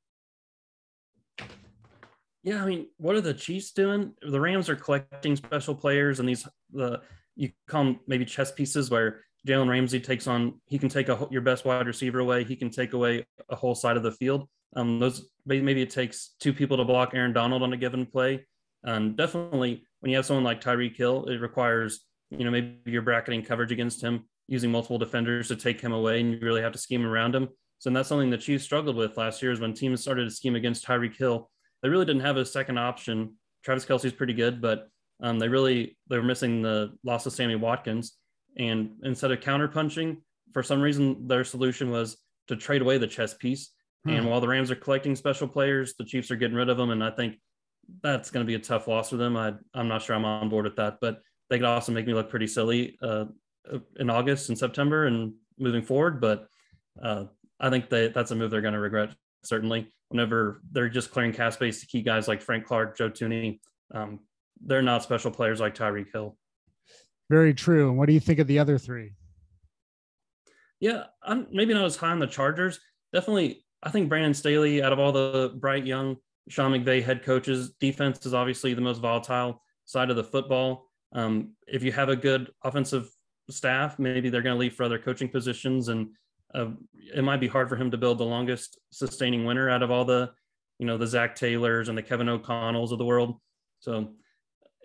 Yeah, 2.43 2.63
I 2.63 2.65
mean, 2.65 2.87
what 2.97 3.15
are 3.15 3.21
the 3.21 3.33
Chiefs 3.33 3.71
doing? 3.71 4.13
The 4.21 4.39
Rams 4.39 4.69
are 4.69 4.75
collecting 4.75 5.35
special 5.35 5.75
players, 5.75 6.19
and 6.19 6.27
these 6.27 6.47
the 6.71 7.01
you 7.35 7.51
call 7.67 7.85
them 7.85 7.99
maybe 8.07 8.25
chess 8.25 8.51
pieces 8.51 8.89
where 8.89 9.21
Jalen 9.47 9.69
Ramsey 9.69 9.99
takes 9.99 10.27
on 10.27 10.59
he 10.67 10.79
can 10.79 10.89
take 10.89 11.09
a, 11.09 11.27
your 11.29 11.41
best 11.41 11.65
wide 11.65 11.87
receiver 11.87 12.19
away, 12.19 12.43
he 12.43 12.55
can 12.55 12.69
take 12.69 12.93
away 12.93 13.25
a 13.49 13.55
whole 13.55 13.75
side 13.75 13.97
of 13.97 14.03
the 14.03 14.11
field. 14.11 14.47
Um, 14.75 14.99
those 14.99 15.29
maybe 15.45 15.81
it 15.81 15.89
takes 15.89 16.35
two 16.39 16.53
people 16.53 16.77
to 16.77 16.85
block 16.85 17.11
Aaron 17.13 17.33
Donald 17.33 17.61
on 17.61 17.73
a 17.73 17.77
given 17.77 18.05
play, 18.05 18.45
and 18.83 19.15
definitely 19.15 19.83
when 19.99 20.09
you 20.09 20.15
have 20.15 20.25
someone 20.25 20.43
like 20.43 20.61
Tyreek 20.61 20.95
Hill, 20.97 21.25
it 21.25 21.41
requires 21.41 22.05
you 22.31 22.43
know 22.43 22.51
maybe 22.51 22.79
you're 22.85 23.01
bracketing 23.03 23.43
coverage 23.43 23.71
against 23.71 24.01
him 24.01 24.25
using 24.47 24.71
multiple 24.71 24.97
defenders 24.97 25.47
to 25.49 25.55
take 25.55 25.79
him 25.79 25.93
away, 25.93 26.21
and 26.21 26.33
you 26.33 26.39
really 26.41 26.61
have 26.61 26.73
to 26.73 26.79
scheme 26.79 27.05
around 27.05 27.35
him. 27.35 27.49
So 27.77 27.89
that's 27.89 28.09
something 28.09 28.29
the 28.29 28.37
Chiefs 28.37 28.63
struggled 28.63 28.95
with 28.95 29.17
last 29.17 29.41
year 29.41 29.51
is 29.51 29.59
when 29.59 29.73
teams 29.73 30.01
started 30.01 30.25
to 30.25 30.31
scheme 30.31 30.55
against 30.55 30.85
Tyreek 30.85 31.17
Hill 31.17 31.49
they 31.81 31.89
really 31.89 32.05
didn't 32.05 32.21
have 32.21 32.37
a 32.37 32.45
second 32.45 32.77
option. 32.77 33.35
Travis 33.63 33.85
Kelce's 33.85 34.13
pretty 34.13 34.33
good, 34.33 34.61
but 34.61 34.89
um, 35.21 35.39
they 35.39 35.47
really 35.47 35.97
they 36.09 36.17
were 36.17 36.23
missing 36.23 36.61
the 36.61 36.93
loss 37.03 37.25
of 37.25 37.33
Sammy 37.33 37.55
Watkins. 37.55 38.17
And 38.57 38.91
instead 39.03 39.31
of 39.31 39.39
counterpunching, 39.39 40.17
for 40.53 40.63
some 40.63 40.81
reason 40.81 41.27
their 41.27 41.43
solution 41.43 41.89
was 41.89 42.17
to 42.47 42.55
trade 42.55 42.81
away 42.81 42.97
the 42.97 43.07
chess 43.07 43.33
piece. 43.33 43.71
Hmm. 44.03 44.11
And 44.11 44.29
while 44.29 44.41
the 44.41 44.47
Rams 44.47 44.71
are 44.71 44.75
collecting 44.75 45.15
special 45.15 45.47
players, 45.47 45.93
the 45.97 46.05
Chiefs 46.05 46.31
are 46.31 46.35
getting 46.35 46.57
rid 46.57 46.69
of 46.69 46.77
them. 46.77 46.89
And 46.89 47.03
I 47.03 47.11
think 47.11 47.39
that's 48.01 48.31
going 48.31 48.45
to 48.45 48.47
be 48.47 48.55
a 48.55 48.59
tough 48.59 48.87
loss 48.87 49.09
for 49.09 49.17
them. 49.17 49.37
I, 49.37 49.53
I'm 49.73 49.87
not 49.87 50.01
sure 50.01 50.15
I'm 50.15 50.25
on 50.25 50.49
board 50.49 50.65
with 50.65 50.75
that, 50.77 50.97
but 51.01 51.21
they 51.49 51.57
could 51.57 51.65
also 51.65 51.91
make 51.91 52.07
me 52.07 52.13
look 52.13 52.29
pretty 52.29 52.47
silly 52.47 52.97
uh, 53.01 53.25
in 53.99 54.09
August 54.09 54.49
and 54.49 54.57
September 54.57 55.05
and 55.05 55.33
moving 55.57 55.83
forward. 55.83 56.19
But 56.19 56.47
uh, 57.01 57.25
I 57.59 57.69
think 57.69 57.89
they, 57.89 58.07
that's 58.07 58.31
a 58.31 58.35
move 58.35 58.51
they're 58.51 58.61
going 58.61 58.73
to 58.73 58.79
regret 58.79 59.11
certainly 59.43 59.87
whenever 60.11 60.61
they're 60.71 60.89
just 60.89 61.11
clearing 61.11 61.33
cap 61.33 61.53
space 61.53 61.79
to 61.79 61.87
key 61.87 62.01
guys 62.01 62.27
like 62.27 62.41
Frank 62.41 62.65
Clark, 62.65 62.97
Joe 62.97 63.09
Tooney. 63.09 63.59
Um, 63.93 64.19
they're 64.63 64.81
not 64.81 65.03
special 65.03 65.31
players 65.31 65.59
like 65.59 65.75
Tyreek 65.75 66.11
Hill. 66.11 66.37
Very 67.29 67.53
true. 67.53 67.89
And 67.89 67.97
what 67.97 68.07
do 68.07 68.13
you 68.13 68.19
think 68.19 68.39
of 68.39 68.47
the 68.47 68.59
other 68.59 68.77
three? 68.77 69.13
Yeah, 70.79 71.05
I'm 71.23 71.47
maybe 71.51 71.73
not 71.73 71.85
as 71.85 71.95
high 71.95 72.11
on 72.11 72.19
the 72.19 72.27
Chargers. 72.27 72.79
Definitely, 73.13 73.63
I 73.83 73.89
think 73.89 74.09
Brandon 74.09 74.33
Staley, 74.33 74.83
out 74.83 74.91
of 74.91 74.99
all 74.99 75.11
the 75.11 75.53
bright 75.59 75.85
young 75.85 76.17
Sean 76.49 76.71
McVay 76.71 77.03
head 77.03 77.23
coaches, 77.23 77.71
defense 77.79 78.25
is 78.25 78.33
obviously 78.33 78.73
the 78.73 78.81
most 78.81 78.99
volatile 78.99 79.61
side 79.85 80.09
of 80.09 80.15
the 80.15 80.23
football. 80.23 80.89
Um, 81.13 81.53
if 81.67 81.83
you 81.83 81.91
have 81.91 82.09
a 82.09 82.15
good 82.15 82.51
offensive 82.63 83.09
staff, 83.49 83.99
maybe 83.99 84.29
they're 84.29 84.41
going 84.41 84.55
to 84.55 84.59
leave 84.59 84.73
for 84.73 84.83
other 84.83 84.99
coaching 84.99 85.29
positions 85.29 85.87
and 85.89 86.09
uh, 86.53 86.67
it 87.15 87.23
might 87.23 87.39
be 87.39 87.47
hard 87.47 87.69
for 87.69 87.75
him 87.75 87.91
to 87.91 87.97
build 87.97 88.17
the 88.17 88.25
longest 88.25 88.79
sustaining 88.91 89.45
winner 89.45 89.69
out 89.69 89.83
of 89.83 89.91
all 89.91 90.05
the, 90.05 90.31
you 90.79 90.85
know, 90.85 90.97
the 90.97 91.07
Zac 91.07 91.35
Taylors 91.35 91.89
and 91.89 91.97
the 91.97 92.03
Kevin 92.03 92.29
O'Connells 92.29 92.91
of 92.91 92.97
the 92.97 93.05
world. 93.05 93.39
So, 93.79 94.13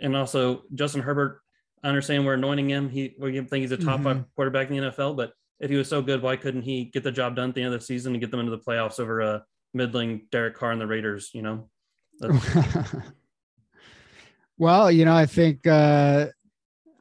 and 0.01 0.17
also 0.17 0.63
Justin 0.75 1.03
Herbert, 1.03 1.41
I 1.83 1.89
understand 1.89 2.27
we're 2.27 2.35
anointing 2.35 2.71
him. 2.71 2.89
He, 2.89 3.15
we 3.19 3.33
think 3.33 3.63
he's 3.63 3.73
a 3.73 3.77
top 3.77 3.97
mm-hmm. 3.97 4.05
five 4.05 4.25
quarterback 4.35 4.71
in 4.71 4.77
the 4.77 4.91
NFL, 4.91 5.17
but 5.17 5.33
if 5.61 5.71
he 5.71 5.77
was 5.77 5.89
so 5.89 6.03
good, 6.03 6.23
why 6.23 6.37
couldn't 6.37 6.63
he 6.63 6.85
get 6.85 7.03
the 7.03 7.13
job 7.13 7.37
done 7.37 7.51
at 7.51 7.55
the 7.55 7.63
end 7.63 7.73
of 7.73 7.81
the 7.81 7.87
season 7.87 8.13
and 8.13 8.21
get 8.21 8.31
them 8.31 8.41
into 8.41 8.51
the 8.51 8.59
playoffs 8.59 9.01
over 9.01 9.21
a 9.21 9.45
middling 9.73 10.27
Derek 10.31 10.57
Carr 10.57 10.73
and 10.73 10.81
the 10.81 10.87
Raiders? 10.87 11.31
You 11.33 11.43
know. 11.43 11.71
well, 14.59 14.91
you 14.91 15.05
know, 15.05 15.15
I 15.15 15.27
think 15.27 15.67
uh, 15.67 16.27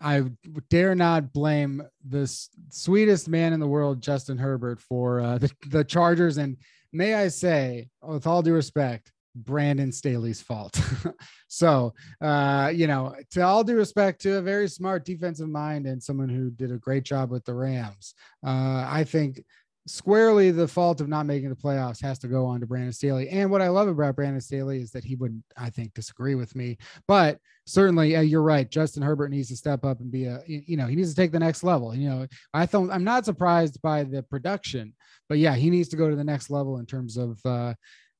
I 0.05 0.21
dare 0.69 0.93
not 0.93 1.33
blame 1.33 1.81
the 2.07 2.31
sweetest 2.69 3.27
man 3.27 3.53
in 3.53 3.59
the 3.59 3.67
world, 3.67 4.01
Justin 4.01 4.37
Herbert, 4.37 4.79
for 4.79 5.19
uh, 5.19 5.37
the, 5.39 5.51
the 5.69 5.83
Chargers. 5.83 6.37
And 6.37 6.57
may 6.93 7.15
I 7.15 7.27
say, 7.27 7.89
with 8.03 8.27
all 8.27 8.43
due 8.43 8.53
respect, 8.53 9.11
Brandon 9.33 9.91
Staley's 9.91 10.41
fault. 10.41 10.79
so, 11.47 11.93
uh, 12.21 12.71
you 12.73 12.85
know, 12.85 13.15
to 13.31 13.41
all 13.41 13.63
due 13.63 13.75
respect 13.75 14.21
to 14.21 14.37
a 14.37 14.41
very 14.41 14.69
smart 14.69 15.05
defensive 15.05 15.49
mind 15.49 15.87
and 15.87 16.01
someone 16.01 16.29
who 16.29 16.51
did 16.51 16.71
a 16.71 16.77
great 16.77 17.03
job 17.03 17.31
with 17.31 17.43
the 17.43 17.53
Rams, 17.55 18.13
uh, 18.45 18.85
I 18.87 19.05
think 19.05 19.43
squarely 19.87 20.49
the 20.51 20.67
fault 20.67 20.99
of 20.99 21.07
not 21.07 21.25
making 21.25 21.49
the 21.49 21.55
playoffs 21.55 22.01
has 22.01 22.17
to 22.19 22.27
go 22.27 22.45
on 22.45 22.59
to 22.59 22.65
Brandon 22.65 22.91
Staley. 22.91 23.29
And 23.29 23.51
what 23.51 23.61
I 23.61 23.69
love 23.69 23.87
about 23.87 24.15
Brandon 24.15 24.41
Staley 24.41 24.81
is 24.81 24.91
that 24.91 25.03
he 25.03 25.15
wouldn't, 25.15 25.43
I 25.57 25.69
think, 25.69 25.93
disagree 25.93 26.35
with 26.35 26.55
me. 26.55 26.77
But 27.07 27.39
certainly, 27.65 28.15
uh, 28.15 28.21
you're 28.21 28.41
right. 28.41 28.69
Justin 28.69 29.03
Herbert 29.03 29.29
needs 29.29 29.49
to 29.49 29.55
step 29.55 29.85
up 29.85 29.99
and 29.99 30.11
be 30.11 30.25
a, 30.25 30.41
you 30.47 30.75
know, 30.75 30.87
he 30.87 30.95
needs 30.95 31.11
to 31.11 31.15
take 31.15 31.31
the 31.31 31.39
next 31.39 31.63
level. 31.63 31.95
You 31.95 32.09
know, 32.09 32.27
I 32.53 32.65
thought 32.65 32.89
I'm 32.91 33.03
not 33.03 33.25
surprised 33.25 33.81
by 33.81 34.03
the 34.03 34.23
production, 34.23 34.93
but 35.29 35.37
yeah, 35.37 35.55
he 35.55 35.69
needs 35.69 35.89
to 35.89 35.97
go 35.97 36.09
to 36.09 36.15
the 36.15 36.23
next 36.23 36.49
level 36.49 36.77
in 36.77 36.85
terms 36.85 37.17
of. 37.17 37.39
Uh, 37.45 37.73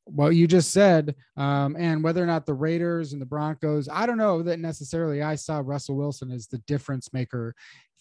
what 0.08 0.36
you 0.36 0.46
just 0.46 0.72
said, 0.72 1.16
um, 1.36 1.76
and 1.80 2.04
whether 2.04 2.22
or 2.22 2.28
not 2.28 2.46
the 2.46 2.54
Raiders 2.54 3.14
and 3.14 3.20
the 3.20 3.26
Broncos, 3.26 3.90
I 3.92 4.06
don't 4.06 4.20
know 4.20 4.44
that 4.44 4.60
necessarily 4.60 5.24
I 5.24 5.34
saw 5.34 5.64
Russell 5.66 5.96
Wilson 5.96 6.30
as 6.30 6.46
the 6.46 6.60
difference 6.60 7.12
maker 7.12 7.56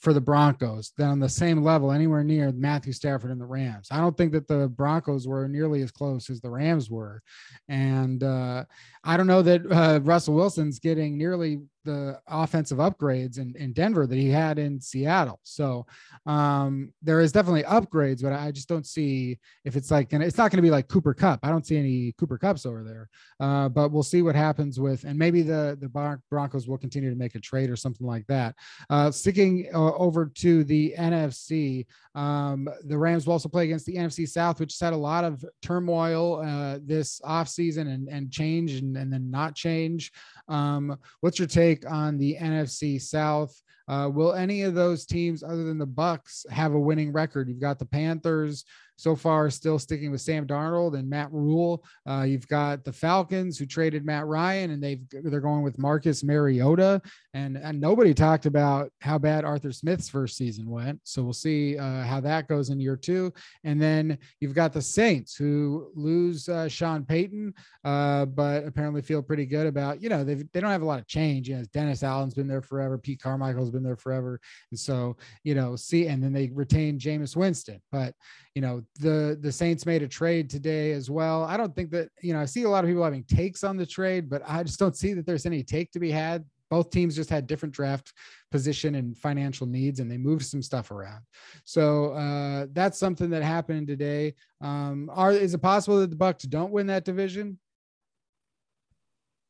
for 0.05 0.13
the 0.13 0.21
Broncos 0.21 0.93
than 0.97 1.09
on 1.09 1.19
the 1.19 1.29
same 1.29 1.63
level 1.63 1.91
anywhere 1.91 2.23
near 2.23 2.53
Matthew 2.53 2.93
Stafford 2.93 3.31
and 3.31 3.41
the 3.41 3.47
Rams. 3.47 3.89
I 3.91 3.97
don't 3.97 4.17
think 4.17 4.33
that 4.33 4.47
the 4.47 4.69
Broncos 4.69 5.27
were 5.27 5.49
nearly 5.49 5.83
as 5.83 5.91
close 5.91 6.29
as 6.29 6.43
the 6.43 6.51
Rams 6.51 6.91
were. 6.91 7.23
And 7.69 8.23
uh, 8.23 8.65
I 9.03 9.17
don't 9.17 9.27
know 9.27 9.43
that 9.43 9.63
uh, 9.73 10.01
Russell 10.03 10.35
Wilson's 10.35 10.79
getting 10.79 11.17
nearly 11.17 11.61
the 11.85 12.21
offensive 12.27 12.79
upgrades 12.79 13.39
in, 13.39 13.55
in 13.57 13.73
Denver 13.73 14.07
that 14.07 14.17
he 14.17 14.31
had 14.31 14.59
in 14.59 14.81
Seattle. 14.81 15.41
So 15.43 15.87
um, 16.27 16.93
there 17.03 17.21
is 17.21 17.33
definitely 17.33 17.65
upgrades, 17.65 18.23
but 18.23 18.33
I 18.33 18.51
just 18.51 18.69
don't 18.69 18.87
see 18.87 19.39
if 19.65 19.77
it's 19.77 19.91
like, 19.91 20.13
and 20.13 20.23
it's 20.23 20.39
not 20.39 20.51
going 20.51 20.59
to 20.59 20.63
be 20.63 20.71
like 20.71 20.89
Cooper 20.89 21.15
Kupp. 21.15 21.41
I 21.43 21.51
don't 21.51 21.67
see 21.67 21.77
any 21.77 22.13
Cooper 22.19 22.39
Kupps 22.39 22.67
over 22.67 22.83
there, 22.83 23.09
uh, 23.41 23.69
but 23.69 23.91
we'll 23.91 24.03
see 24.03 24.23
what 24.23 24.35
happens 24.35 24.81
with, 24.81 25.05
and 25.05 25.19
maybe 25.19 25.43
the, 25.43 25.77
the 25.81 26.21
Broncos 26.31 26.69
will 26.69 26.79
continue 26.79 27.11
to 27.11 27.17
make 27.17 27.35
a 27.35 27.41
trade 27.41 27.71
or 27.71 27.77
something 27.77 28.07
like 28.07 28.27
that. 28.27 28.55
Uh, 28.91 29.11
sticking 29.11 29.69
uh, 29.75 29.95
over 29.95 30.27
to 30.27 30.65
the 30.65 30.95
NFC, 30.99 31.87
um, 32.15 32.69
the 32.85 32.97
Rams 32.97 33.27
will 33.27 33.33
also 33.33 33.49
play 33.49 33.65
against 33.65 33.87
the 33.87 33.97
NFC 33.97 34.29
South, 34.29 34.61
which 34.61 34.79
had 34.79 34.93
a 34.93 34.97
lot 34.97 35.25
of 35.25 35.45
turmoil 35.63 36.41
uh, 36.45 36.79
this 36.83 37.21
offseason 37.21 37.93
and, 37.93 38.09
and 38.09 38.31
change 38.31 38.73
and, 38.73 38.97
and 38.97 39.13
then 39.13 39.31
not 39.31 39.55
change. 39.55 40.13
Um, 40.49 40.97
what's 41.21 41.39
your 41.39 41.49
take 41.49 41.74
on 41.87 42.19
the 42.19 42.37
NFC 42.41 43.01
South? 43.01 43.61
Uh, 43.89 44.11
will 44.13 44.35
any 44.35 44.63
of 44.63 44.75
those 44.75 45.07
teams, 45.07 45.43
other 45.43 45.65
than 45.65 45.79
the 45.79 45.87
Bucks, 45.87 46.47
have 46.51 46.75
a 46.75 46.81
winning 46.81 47.13
record? 47.13 47.49
You've 47.49 47.61
got 47.61 47.79
the 47.79 47.87
Panthers, 47.87 48.65
so 48.97 49.17
far 49.17 49.51
still 49.51 49.79
sticking 49.79 50.11
with 50.11 50.21
Sam 50.21 50.47
Darnold 50.47 50.97
and 50.97 51.09
Matt 51.09 51.33
Rhule. 51.33 51.85
Uh, 52.09 52.23
you've 52.23 52.49
got 52.49 52.85
the 52.85 52.93
Falcons 52.93 53.59
who 53.59 53.67
traded 53.67 54.05
Matt 54.05 54.27
Ryan 54.27 54.71
and 54.71 54.83
they've 54.83 55.01
they're 55.11 55.41
going 55.41 55.63
with 55.63 55.79
Marcus 55.79 56.23
Mariota. 56.23 57.03
And, 57.33 57.57
and 57.57 57.81
nobody 57.81 58.15
talked 58.15 58.47
about 58.47 58.93
how 59.01 59.19
bad 59.19 59.45
Arthur 59.45 59.73
Smith's 59.73 60.09
first 60.09 60.37
season 60.37 60.69
went. 60.71 61.01
So 61.03 61.23
we'll 61.23 61.33
see 61.33 61.77
uh, 61.77 62.03
how 62.05 62.21
that 62.21 62.47
goes 62.47 62.71
in 62.71 62.79
year 62.79 62.97
two. 62.97 63.33
And 63.65 63.83
then 63.83 64.19
you've 64.41 64.55
got 64.55 64.73
the 64.73 64.83
Saints 64.83 65.35
who 65.35 65.91
lose 65.97 66.49
uh, 66.49 66.69
Sean 66.69 67.05
Payton, 67.05 67.55
uh, 67.85 68.27
but 68.27 68.65
apparently 68.65 69.03
feel 69.03 69.23
pretty 69.23 69.47
good 69.47 69.67
about, 69.67 70.01
you 70.01 70.09
know, 70.09 70.23
they 70.23 70.35
they 70.35 70.61
don't 70.61 70.71
have 70.71 70.83
a 70.83 70.87
lot 70.87 71.01
of 71.01 71.09
change. 71.09 71.49
You 71.49 71.57
know, 71.57 71.65
Dennis 71.73 72.03
Allen's 72.03 72.35
been 72.35 72.47
there 72.47 72.63
forever. 72.63 72.97
Pete 72.99 73.21
Carmichael's 73.21 73.71
been 73.75 73.83
there 73.83 73.97
forever. 73.97 74.41
And 74.71 74.81
so, 74.81 75.17
you 75.43 75.55
know, 75.55 75.77
see, 75.77 76.07
and 76.07 76.23
then 76.23 76.33
they 76.33 76.49
retained 76.49 77.01
Jameis 77.01 77.37
Winston. 77.37 77.81
But, 77.93 78.15
you 78.55 78.63
know, 78.63 78.83
the 79.01 79.39
the 79.41 79.53
Saints 79.53 79.85
made 79.85 80.03
a 80.03 80.09
trade 80.09 80.49
today 80.49 80.93
as 80.93 81.11
well. 81.11 81.45
I 81.45 81.57
don't 81.57 81.75
think 81.75 81.91
that, 81.91 82.09
you 82.23 82.33
know, 82.33 82.41
I 82.41 82.47
see 82.47 82.63
a 82.63 82.71
lot 82.71 82.85
of 82.85 82.89
people 82.89 83.05
having 83.05 83.25
takes 83.25 83.63
on 83.65 83.77
the 83.77 83.87
trade, 83.87 84.31
but 84.31 84.43
I 84.47 84.63
just 84.63 84.79
don't 84.79 84.97
see 84.97 85.13
that 85.15 85.27
there's 85.27 85.47
any 85.47 85.63
take 85.63 85.91
to 85.93 86.01
be 86.01 86.11
had 86.11 86.45
both 86.71 86.91
teams 86.91 87.15
just 87.15 87.31
had 87.31 87.47
different 87.47 87.75
draft 87.75 88.13
position 88.51 88.97
and 88.97 89.17
financial 89.17 89.67
needs 89.67 90.01
and 90.01 90.11
they 90.11 90.17
moved 90.17 90.45
some 90.45 90.63
stuff 90.63 90.91
around 90.91 91.23
so 91.65 92.13
uh, 92.15 92.67
that's 92.73 92.99
something 92.99 93.31
that 93.31 93.43
happened 93.43 93.87
today 93.87 94.35
um, 94.61 95.11
are 95.13 95.33
is 95.33 95.55
it 95.55 95.63
possible 95.63 96.01
that 96.01 96.11
the 96.11 96.17
bucks 96.17 96.45
don't 96.45 96.73
win 96.73 96.87
that 96.87 97.05
division 97.05 97.59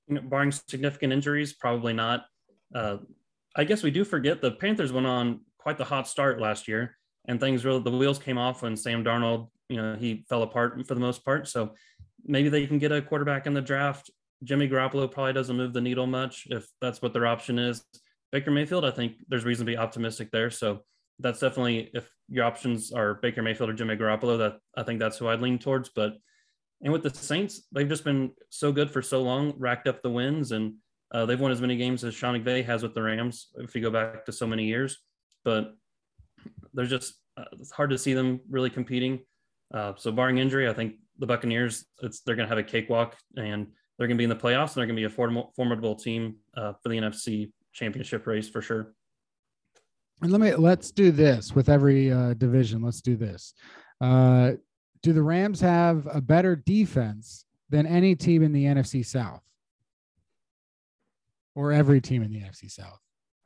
you 0.09 0.17
know, 0.17 0.21
barring 0.23 0.53
significant 0.53 1.13
injuries 1.13 1.53
probably 1.53 1.93
not 1.93 2.27
uh, 2.75 2.99
i 3.57 3.65
guess 3.65 3.83
we 3.83 3.91
do 3.91 4.05
forget 4.05 4.41
the 4.41 4.53
panthers 4.53 4.93
went 4.93 5.07
on 5.07 5.41
quite 5.59 5.79
the 5.79 5.85
hot 5.85 6.07
start 6.09 6.41
last 6.41 6.69
year 6.69 6.97
and 7.27 7.41
things 7.41 7.65
really 7.65 7.83
the 7.83 7.91
wheels 7.91 8.19
came 8.19 8.39
off 8.39 8.63
when 8.63 8.77
sam 8.77 9.05
darnold 9.05 9.49
you 9.69 9.77
know 9.77 9.95
he 9.95 10.25
fell 10.29 10.43
apart 10.43 10.87
for 10.87 10.95
the 10.95 11.01
most 11.01 11.25
part 11.25 11.49
so 11.49 11.73
maybe 12.25 12.49
they 12.49 12.67
can 12.67 12.79
get 12.79 12.93
a 12.93 13.03
quarterback 13.03 13.47
in 13.47 13.55
the 13.55 13.61
draft 13.61 14.11
Jimmy 14.45 14.69
Garoppolo 14.69 15.11
probably 15.11 15.33
doesn't 15.33 15.57
move 15.57 15.73
the 15.73 15.81
needle 15.81 16.07
much 16.07 16.47
if 16.51 16.67
that's 16.81 17.01
what 17.01 17.13
their 17.13 17.27
option 17.27 17.59
is. 17.59 17.85
Baker 18.31 18.51
Mayfield, 18.51 18.85
I 18.85 18.91
think 18.91 19.15
there's 19.29 19.45
reason 19.45 19.65
to 19.65 19.73
be 19.73 19.79
optimistic 19.79 20.31
there. 20.31 20.51
So 20.51 20.81
that's 21.19 21.41
definitely 21.41 21.91
if 21.95 22.11
your 22.29 22.45
options 22.45 22.93
are 22.93 23.15
Baker 23.15 23.43
Mayfield 23.43 23.71
or 23.71 23.75
Jimmy 23.75 23.97
Garoppolo, 23.97 24.39
that 24.39 24.59
I 24.77 24.83
think 24.83 24.99
that's 24.99 25.19
who 25.19 25.29
I'd 25.29 25.41
lean 25.41 25.59
towards. 25.59 25.91
But 25.95 26.15
and 26.83 26.93
with 26.93 27.03
the 27.03 27.11
Saints, 27.11 27.63
they've 27.73 27.89
just 27.89 28.05
been 28.05 28.33
so 28.51 28.73
good 28.73 28.91
for 28.91 29.01
so 29.01 29.23
long, 29.23 29.55
racked 29.57 29.89
up 29.89 30.03
the 30.03 30.11
wins, 30.11 30.53
and 30.53 30.75
uh, 31.15 31.25
they've 31.25 31.41
won 31.41 31.53
as 31.53 31.61
many 31.61 31.77
games 31.77 32.05
as 32.05 32.15
Sean 32.15 32.35
McVay 32.35 32.65
has 32.65 32.83
with 32.83 32.93
the 32.93 33.03
Rams. 33.03 33.49
If 33.57 33.75
you 33.75 33.81
go 33.81 33.91
back 33.91 34.27
to 34.27 34.33
so 34.33 34.47
many 34.47 34.65
years, 34.65 34.99
but 35.45 35.75
they're 36.75 36.87
just 36.87 37.15
uh, 37.37 37.45
it's 37.53 37.71
hard 37.71 37.91
to 37.91 37.99
see 37.99 38.15
them 38.15 38.41
really 38.51 38.69
competing. 38.69 39.21
Uh, 39.73 39.93
so 39.97 40.13
barring 40.13 40.39
injury, 40.39 40.69
I 40.69 40.73
think 40.73 40.97
the 41.19 41.27
Buccaneers, 41.27 41.87
it's 42.03 42.21
they're 42.21 42.37
going 42.37 42.49
to 42.49 42.55
have 42.55 42.59
a 42.59 42.69
cakewalk 42.69 43.17
and 43.37 43.67
they're 43.97 44.09
going 44.09 44.17
to 44.17 44.21
be 44.21 44.25
in 44.25 44.31
the 44.31 44.37
playoffs 44.37 44.75
and 44.75 44.77
they're 44.77 44.87
going 44.87 44.97
to 44.97 45.01
be 45.01 45.05
a 45.05 45.11
formidable, 45.11 45.53
formidable 45.57 45.95
team 45.95 46.37
uh, 46.57 46.73
for 46.83 46.89
the 46.89 46.97
NFC 46.97 47.53
championship 47.73 48.27
race 48.27 48.49
for 48.49 48.61
sure. 48.61 48.95
And 50.23 50.31
let 50.31 50.41
me 50.41 50.55
let's 50.55 50.91
do 50.91 51.11
this 51.11 51.55
with 51.55 51.69
every 51.69 52.11
uh, 52.11 52.35
division. 52.35 52.83
Let's 52.83 53.01
do 53.01 53.17
this. 53.17 53.55
Uh, 54.01 54.53
do 55.03 55.13
the 55.13 55.23
Rams 55.23 55.61
have 55.61 56.09
a 56.11 56.21
better 56.21 56.57
defense 56.57 57.45
than 57.69 57.87
any 57.87 58.15
team 58.15 58.43
in 58.43 58.53
the 58.53 58.65
NFC 58.65 59.05
South, 59.05 59.43
or 61.55 61.73
every 61.73 62.01
team 62.01 62.23
in 62.23 62.31
the 62.31 62.41
NFC 62.41 62.71
South? 62.71 62.99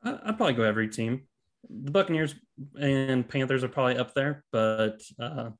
I'd 0.02 0.36
probably 0.36 0.54
go 0.54 0.62
every 0.62 0.88
team. 0.88 1.22
The 1.68 1.90
Buccaneers 1.90 2.34
and 2.80 3.28
Panthers 3.28 3.64
are 3.64 3.68
probably 3.68 3.96
up 3.96 4.14
there, 4.14 4.44
but 4.52 5.00
uh, 5.20 5.50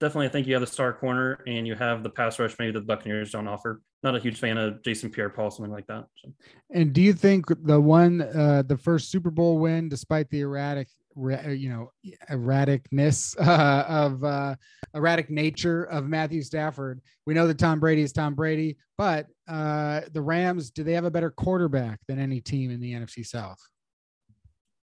definitely 0.00 0.26
I 0.26 0.30
think 0.30 0.46
you 0.46 0.54
have 0.54 0.60
the 0.60 0.66
star 0.66 0.92
corner 0.92 1.42
and 1.46 1.66
you 1.66 1.74
have 1.74 2.02
the 2.02 2.10
pass 2.10 2.38
rush 2.38 2.54
maybe 2.58 2.72
the 2.72 2.80
Buccaneers 2.80 3.32
don't 3.32 3.48
offer. 3.48 3.80
Not 4.02 4.14
a 4.14 4.20
huge 4.20 4.38
fan 4.38 4.58
of 4.58 4.82
Jason 4.82 5.10
Pierre-Paul, 5.10 5.50
something 5.50 5.72
like 5.72 5.86
that. 5.86 6.04
So. 6.16 6.32
And 6.70 6.92
do 6.92 7.02
you 7.02 7.12
think 7.12 7.46
the 7.64 7.80
one, 7.80 8.20
uh, 8.20 8.62
the 8.64 8.76
first 8.76 9.10
Super 9.10 9.30
Bowl 9.30 9.58
win, 9.58 9.88
despite 9.88 10.30
the 10.30 10.42
erratic, 10.42 10.88
you 11.18 11.68
know, 11.68 11.90
erraticness 12.30 13.36
uh, 13.40 13.84
of 13.88 14.24
uh, 14.24 14.54
erratic 14.94 15.30
nature 15.30 15.84
of 15.84 16.06
Matthew 16.06 16.42
Stafford, 16.42 17.00
we 17.26 17.34
know 17.34 17.46
that 17.46 17.58
Tom 17.58 17.80
Brady 17.80 18.02
is 18.02 18.12
Tom 18.12 18.34
Brady, 18.34 18.76
but 18.96 19.26
uh, 19.48 20.02
the 20.12 20.22
Rams, 20.22 20.70
do 20.70 20.84
they 20.84 20.92
have 20.92 21.04
a 21.04 21.10
better 21.10 21.30
quarterback 21.30 22.00
than 22.08 22.18
any 22.18 22.40
team 22.40 22.70
in 22.70 22.80
the 22.80 22.92
NFC 22.92 23.26
South? 23.26 23.58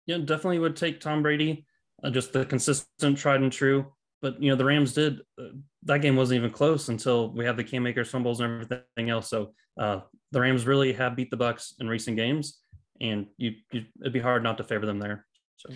Yeah, 0.05 0.17
definitely 0.17 0.59
would 0.59 0.75
take 0.75 0.99
Tom 0.99 1.23
Brady. 1.23 1.65
Uh, 2.03 2.09
just 2.09 2.33
the 2.33 2.45
consistent, 2.45 3.17
tried 3.17 3.41
and 3.41 3.51
true 3.51 3.91
but 4.25 4.41
you 4.41 4.49
know 4.49 4.55
the 4.55 4.65
Rams 4.65 4.93
did 4.93 5.19
uh, 5.39 5.49
that 5.83 6.01
game 6.01 6.15
wasn't 6.15 6.39
even 6.39 6.49
close 6.49 6.89
until 6.89 7.31
we 7.31 7.45
had 7.45 7.57
the 7.57 7.63
Cam 7.63 7.85
Akers 7.85 8.09
fumbles 8.09 8.39
and 8.39 8.63
everything 8.63 9.11
else. 9.11 9.29
So 9.29 9.53
uh, 9.79 9.99
the 10.31 10.41
Rams 10.41 10.65
really 10.65 10.93
have 10.93 11.15
beat 11.15 11.29
the 11.29 11.37
Bucks 11.37 11.75
in 11.79 11.87
recent 11.87 12.17
games, 12.17 12.59
and 12.99 13.27
you, 13.37 13.51
you, 13.71 13.85
it'd 14.01 14.13
be 14.13 14.19
hard 14.19 14.41
not 14.41 14.57
to 14.57 14.63
favor 14.63 14.87
them 14.87 14.97
there. 14.97 15.27
So. 15.57 15.69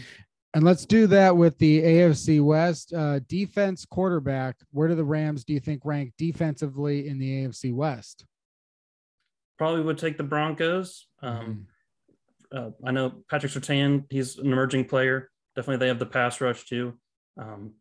And 0.54 0.64
let's 0.64 0.86
do 0.86 1.06
that 1.08 1.38
with 1.38 1.58
the 1.60 1.82
AFC 1.82 2.44
West 2.44 2.92
uh, 2.94 3.20
defense 3.28 3.86
quarterback. 3.86 4.56
Where 4.72 4.88
do 4.88 4.96
the 4.96 5.04
Rams 5.04 5.44
do 5.44 5.54
you 5.54 5.60
think 5.60 5.82
rank 5.86 6.14
defensively 6.18 7.08
in 7.08 7.20
the 7.20 7.46
AFC 7.46 7.74
West? 7.74 8.26
Probably 9.60 9.82
would 9.82 10.00
take 10.00 10.18
the 10.18 10.24
Broncos. 10.24 11.06
Um, 11.22 11.68
mm-hmm. 12.52 12.58
uh, 12.58 12.72
I 12.88 12.92
know 12.92 13.24
Patrick 13.30 13.52
Surtain; 13.52 14.06
he's 14.10 14.38
an 14.38 14.52
emerging 14.52 14.86
player. 14.86 15.30
Definitely, 15.56 15.78
they 15.78 15.88
have 15.90 16.00
the 16.00 16.06
pass 16.08 16.42
rush 16.42 16.66
too. 16.66 16.98
Um, 17.40 17.74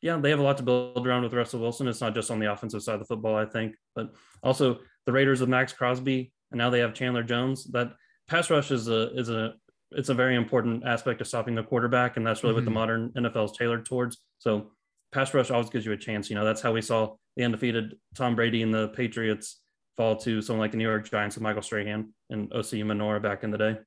yeah, 0.00 0.16
they 0.16 0.30
have 0.30 0.40
a 0.40 0.42
lot 0.42 0.56
to 0.56 0.64
build 0.64 1.06
around 1.06 1.22
with 1.22 1.34
Russell 1.34 1.60
Wilson. 1.60 1.86
It's 1.86 2.00
not 2.00 2.14
just 2.14 2.30
on 2.32 2.40
the 2.40 2.50
offensive 2.52 2.82
side 2.82 2.94
of 2.94 3.00
the 3.00 3.06
football, 3.06 3.36
I 3.36 3.44
think, 3.44 3.76
but 3.94 4.12
also 4.42 4.80
the 5.06 5.12
Raiders 5.12 5.40
with 5.40 5.48
Maxx 5.48 5.72
Crosby, 5.72 6.32
and 6.50 6.58
now 6.58 6.70
they 6.70 6.80
have 6.80 6.94
Chandler 6.94 7.22
Jones. 7.22 7.64
That 7.66 7.92
pass 8.26 8.50
rush 8.50 8.72
is 8.72 8.88
a 8.88 9.16
is 9.16 9.28
a 9.28 9.54
it's 9.96 10.08
a 10.08 10.14
very 10.14 10.36
important 10.36 10.84
aspect 10.86 11.20
of 11.20 11.26
stopping 11.26 11.54
the 11.54 11.62
quarterback, 11.62 12.16
and 12.16 12.26
that's 12.26 12.42
really 12.42 12.54
mm-hmm. 12.54 12.72
what 12.74 12.88
the 12.88 12.94
mm-hmm. 12.94 13.22
modern 13.22 13.32
NFL 13.32 13.46
is 13.46 13.56
tailored 13.56 13.86
towards. 13.86 14.18
So 14.38 14.72
pass 15.12 15.32
rush 15.34 15.50
always 15.50 15.70
gives 15.70 15.86
you 15.86 15.92
a 15.92 15.96
chance. 15.96 16.28
You 16.30 16.36
know, 16.36 16.44
that's 16.44 16.60
how 16.60 16.72
we 16.72 16.82
saw 16.82 17.14
the 17.36 17.44
undefeated 17.44 17.96
Tom 18.14 18.34
Brady 18.34 18.62
and 18.62 18.72
the 18.72 18.88
Patriots 18.88 19.60
fall 19.96 20.16
to 20.16 20.40
someone 20.42 20.60
like 20.60 20.72
the 20.72 20.78
New 20.78 20.88
York 20.88 21.08
Giants 21.08 21.36
with 21.36 21.42
Michael 21.42 21.62
Strahan 21.62 22.12
and 22.30 22.50
Osi 22.50 22.82
Umenyiora 22.82 23.22
back 23.22 23.44
in 23.44 23.50
the 23.50 23.58
day. 23.58 23.78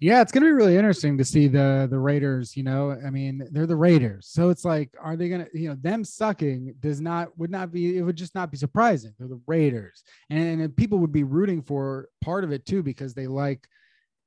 Yeah, 0.00 0.20
it's 0.20 0.30
gonna 0.30 0.46
be 0.46 0.52
really 0.52 0.76
interesting 0.76 1.18
to 1.18 1.24
see 1.24 1.48
the 1.48 1.88
the 1.90 1.98
Raiders. 1.98 2.56
You 2.56 2.62
know, 2.62 2.96
I 3.04 3.10
mean, 3.10 3.46
they're 3.50 3.66
the 3.66 3.76
Raiders, 3.76 4.28
so 4.28 4.50
it's 4.50 4.64
like, 4.64 4.90
are 5.02 5.16
they 5.16 5.28
gonna, 5.28 5.48
you 5.52 5.68
know, 5.68 5.76
them 5.80 6.04
sucking 6.04 6.74
does 6.78 7.00
not 7.00 7.36
would 7.38 7.50
not 7.50 7.72
be 7.72 7.98
it 7.98 8.02
would 8.02 8.16
just 8.16 8.36
not 8.36 8.52
be 8.52 8.56
surprising. 8.56 9.12
They're 9.18 9.26
the 9.26 9.40
Raiders, 9.48 10.04
and, 10.30 10.60
and 10.60 10.76
people 10.76 10.98
would 10.98 11.12
be 11.12 11.24
rooting 11.24 11.60
for 11.60 12.08
part 12.22 12.44
of 12.44 12.52
it 12.52 12.66
too 12.66 12.84
because 12.84 13.14
they 13.14 13.26
like 13.26 13.66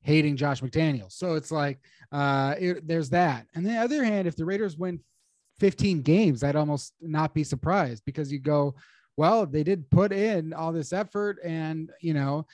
hating 0.01 0.38
Josh 0.38 0.62
McDaniels. 0.62 1.13
So 1.13 1.36
it's 1.36 1.51
like, 1.51 1.79
uh, 2.12 2.55
it, 2.60 2.88
there's 2.88 3.10
that. 3.10 3.47
And 3.55 3.65
the 3.65 3.77
other 3.77 4.03
hand, 4.03 4.27
if 4.27 4.36
the 4.36 4.45
Raiders 4.45 4.77
win 4.77 4.99
15 5.60 6.01
games, 6.01 6.43
I'd 6.43 6.55
almost 6.55 6.93
not 7.01 7.33
be 7.33 7.43
surprised 7.43 8.03
because 8.05 8.31
you 8.31 8.39
go, 8.39 8.75
well, 9.17 9.45
they 9.45 9.63
did 9.63 9.89
put 9.89 10.12
in 10.13 10.53
all 10.53 10.71
this 10.71 10.93
effort 10.93 11.39
and, 11.43 11.91
you 12.01 12.13
know, 12.13 12.45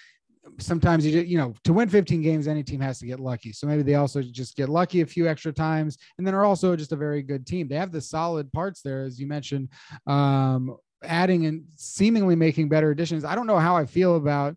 sometimes 0.60 1.06
you 1.06 1.12
just, 1.12 1.28
you 1.28 1.38
know 1.38 1.54
to 1.64 1.74
win 1.74 1.88
15 1.88 2.22
games 2.22 2.48
any 2.48 2.64
team 2.64 2.82
has 2.82 3.00
to 3.00 3.06
get 3.06 3.20
lucky 3.20 3.54
so 3.54 3.66
maybe 3.66 3.82
they 3.82 3.96
also 3.96 4.22
just 4.22 4.56
get 4.56 4.70
lucky 4.70 5.02
a 5.02 5.06
few 5.06 5.28
extra 5.28 5.54
times 5.54 5.98
and 6.18 6.28
then 6.28 6.34
are 6.34 6.44
also 6.44 6.76
just 6.76 6.92
a 6.92 6.98
very 6.98 7.22
good 7.22 7.48
team 7.48 7.68
they 7.68 7.76
have 7.76 7.92
the 7.92 8.02
solid 8.02 8.52
parts 8.52 8.82
there 8.82 9.04
as 9.04 9.20
you 9.20 9.26
mentioned 9.26 9.70
um 10.06 10.76
adding 11.04 11.46
and 11.46 11.64
seemingly 11.76 12.36
making 12.36 12.68
better 12.68 12.92
additions 12.92 13.24
i 13.24 13.36
don't 13.36 13.48
know 13.48 13.60
how 13.60 13.76
i 13.76 13.86
feel 13.86 14.16
about 14.16 14.56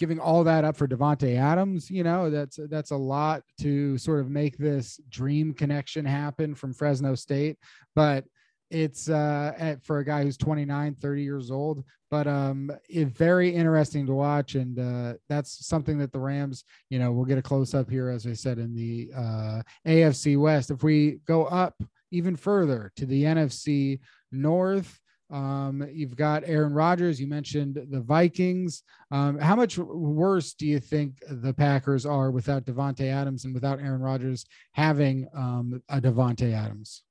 giving 0.00 0.18
all 0.18 0.42
that 0.42 0.64
up 0.64 0.76
for 0.76 0.88
Davante 0.88 1.36
Adams, 1.36 1.90
you 1.90 2.02
know, 2.02 2.30
that's 2.30 2.58
that's 2.68 2.90
a 2.90 2.96
lot 2.96 3.42
to 3.60 3.98
sort 3.98 4.18
of 4.18 4.30
make 4.30 4.56
this 4.56 4.98
dream 5.10 5.52
connection 5.52 6.06
happen 6.06 6.54
from 6.54 6.72
Fresno 6.72 7.14
State, 7.14 7.58
but 7.94 8.24
it's 8.70 9.10
uh 9.10 9.52
at, 9.58 9.84
for 9.84 9.98
a 9.98 10.04
guy 10.04 10.22
who's 10.22 10.38
29 10.38 10.94
30 10.94 11.22
years 11.22 11.50
old. 11.50 11.84
But 12.10 12.26
um 12.26 12.70
it's 12.88 13.16
very 13.16 13.54
interesting 13.54 14.06
to 14.06 14.14
watch. 14.14 14.54
And 14.54 14.78
uh 14.78 15.14
that's 15.28 15.66
something 15.66 15.98
that 15.98 16.12
the 16.12 16.18
rams 16.18 16.64
you 16.88 16.98
know 16.98 17.12
we'll 17.12 17.26
get 17.26 17.38
a 17.38 17.42
close 17.42 17.74
up 17.74 17.90
here 17.90 18.08
as 18.08 18.26
i 18.26 18.32
said 18.32 18.58
in 18.58 18.74
the 18.74 19.10
uh 19.14 19.62
afc 19.86 20.38
west. 20.38 20.70
If 20.70 20.82
we 20.82 21.18
go 21.26 21.44
up 21.44 21.74
even 22.10 22.36
further 22.36 22.90
to 22.96 23.06
the 23.06 23.24
nfc 23.24 24.00
north 24.32 24.98
um, 25.30 25.86
you've 25.92 26.16
got 26.16 26.42
Aaron 26.46 26.72
Rodgers. 26.72 27.20
You 27.20 27.26
mentioned 27.26 27.80
the 27.90 28.00
Vikings. 28.00 28.82
Um, 29.10 29.38
how 29.38 29.54
much 29.54 29.78
worse 29.78 30.54
do 30.54 30.66
you 30.66 30.80
think 30.80 31.22
the 31.28 31.54
Packers 31.54 32.04
are 32.04 32.30
without 32.30 32.64
Davante 32.64 33.06
Adams 33.06 33.44
and 33.44 33.54
without 33.54 33.80
Aaron 33.80 34.00
Rodgers 34.00 34.44
having 34.72 35.28
um, 35.34 35.82
a 35.88 36.00
Davante 36.00 36.52
Adams? 36.52 37.02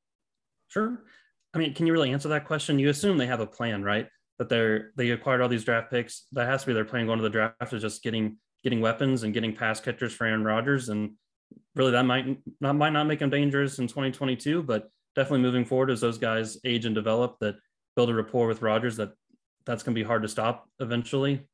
Sure. 0.67 1.01
I 1.53 1.57
mean, 1.57 1.73
can 1.73 1.87
you 1.87 1.93
really 1.93 2.11
answer 2.11 2.29
that 2.29 2.45
question? 2.45 2.77
You 2.77 2.89
assume 2.89 3.17
they 3.17 3.27
have 3.27 3.39
a 3.39 3.47
plan, 3.47 3.83
right? 3.83 4.07
That 4.37 4.49
they're 4.49 4.91
they 4.95 5.09
acquired 5.11 5.41
all 5.41 5.49
these 5.49 5.63
draft 5.63 5.89
picks. 5.89 6.27
That 6.33 6.47
has 6.47 6.61
to 6.61 6.67
be 6.67 6.73
their 6.73 6.85
plan 6.85 7.05
going 7.05 7.19
to 7.19 7.23
the 7.23 7.29
draft 7.29 7.73
is 7.73 7.81
just 7.81 8.03
getting 8.03 8.37
getting 8.63 8.81
weapons 8.81 9.23
and 9.23 9.33
getting 9.33 9.55
pass 9.55 9.79
catchers 9.79 10.13
for 10.13 10.27
Aaron 10.27 10.43
Rodgers. 10.43 10.89
And 10.89 11.11
really 11.75 11.91
that 11.91 12.03
might 12.03 12.37
not 12.59 12.75
might 12.75 12.93
not 12.93 13.05
make 13.07 13.19
them 13.19 13.29
dangerous 13.29 13.79
in 13.79 13.87
2022, 13.87 14.63
but 14.63 14.89
definitely 15.15 15.41
moving 15.41 15.65
forward 15.65 15.89
as 15.89 16.01
those 16.01 16.17
guys 16.17 16.57
age 16.63 16.85
and 16.85 16.93
develop 16.93 17.37
that 17.39 17.55
build 17.99 18.09
a 18.09 18.13
rapport 18.13 18.47
with 18.47 18.61
Rodgers 18.61 18.95
that 18.95 19.11
that's 19.65 19.83
going 19.83 19.93
to 19.93 19.99
be 19.99 20.07
hard 20.07 20.21
to 20.21 20.29
stop 20.29 20.69
eventually. 20.79 21.45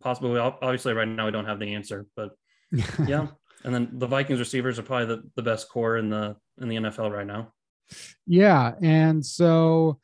Possibly, 0.00 0.36
obviously, 0.36 0.94
right 0.94 1.06
now 1.06 1.26
we 1.26 1.30
don't 1.30 1.44
have 1.44 1.60
the 1.60 1.74
answer, 1.74 2.06
but 2.16 2.30
yeah. 3.06 3.28
And 3.62 3.72
then 3.72 3.88
the 3.92 4.08
Vikings 4.08 4.40
receivers 4.40 4.80
are 4.80 4.82
probably 4.82 5.14
the, 5.14 5.22
the 5.36 5.42
best 5.42 5.68
core 5.68 5.98
in 5.98 6.10
the 6.10 6.34
in 6.60 6.68
the 6.68 6.74
NFL 6.74 7.12
right 7.12 7.26
now. 7.26 7.52
Yeah. 8.26 8.72
And 8.82 9.24
so, 9.24 10.00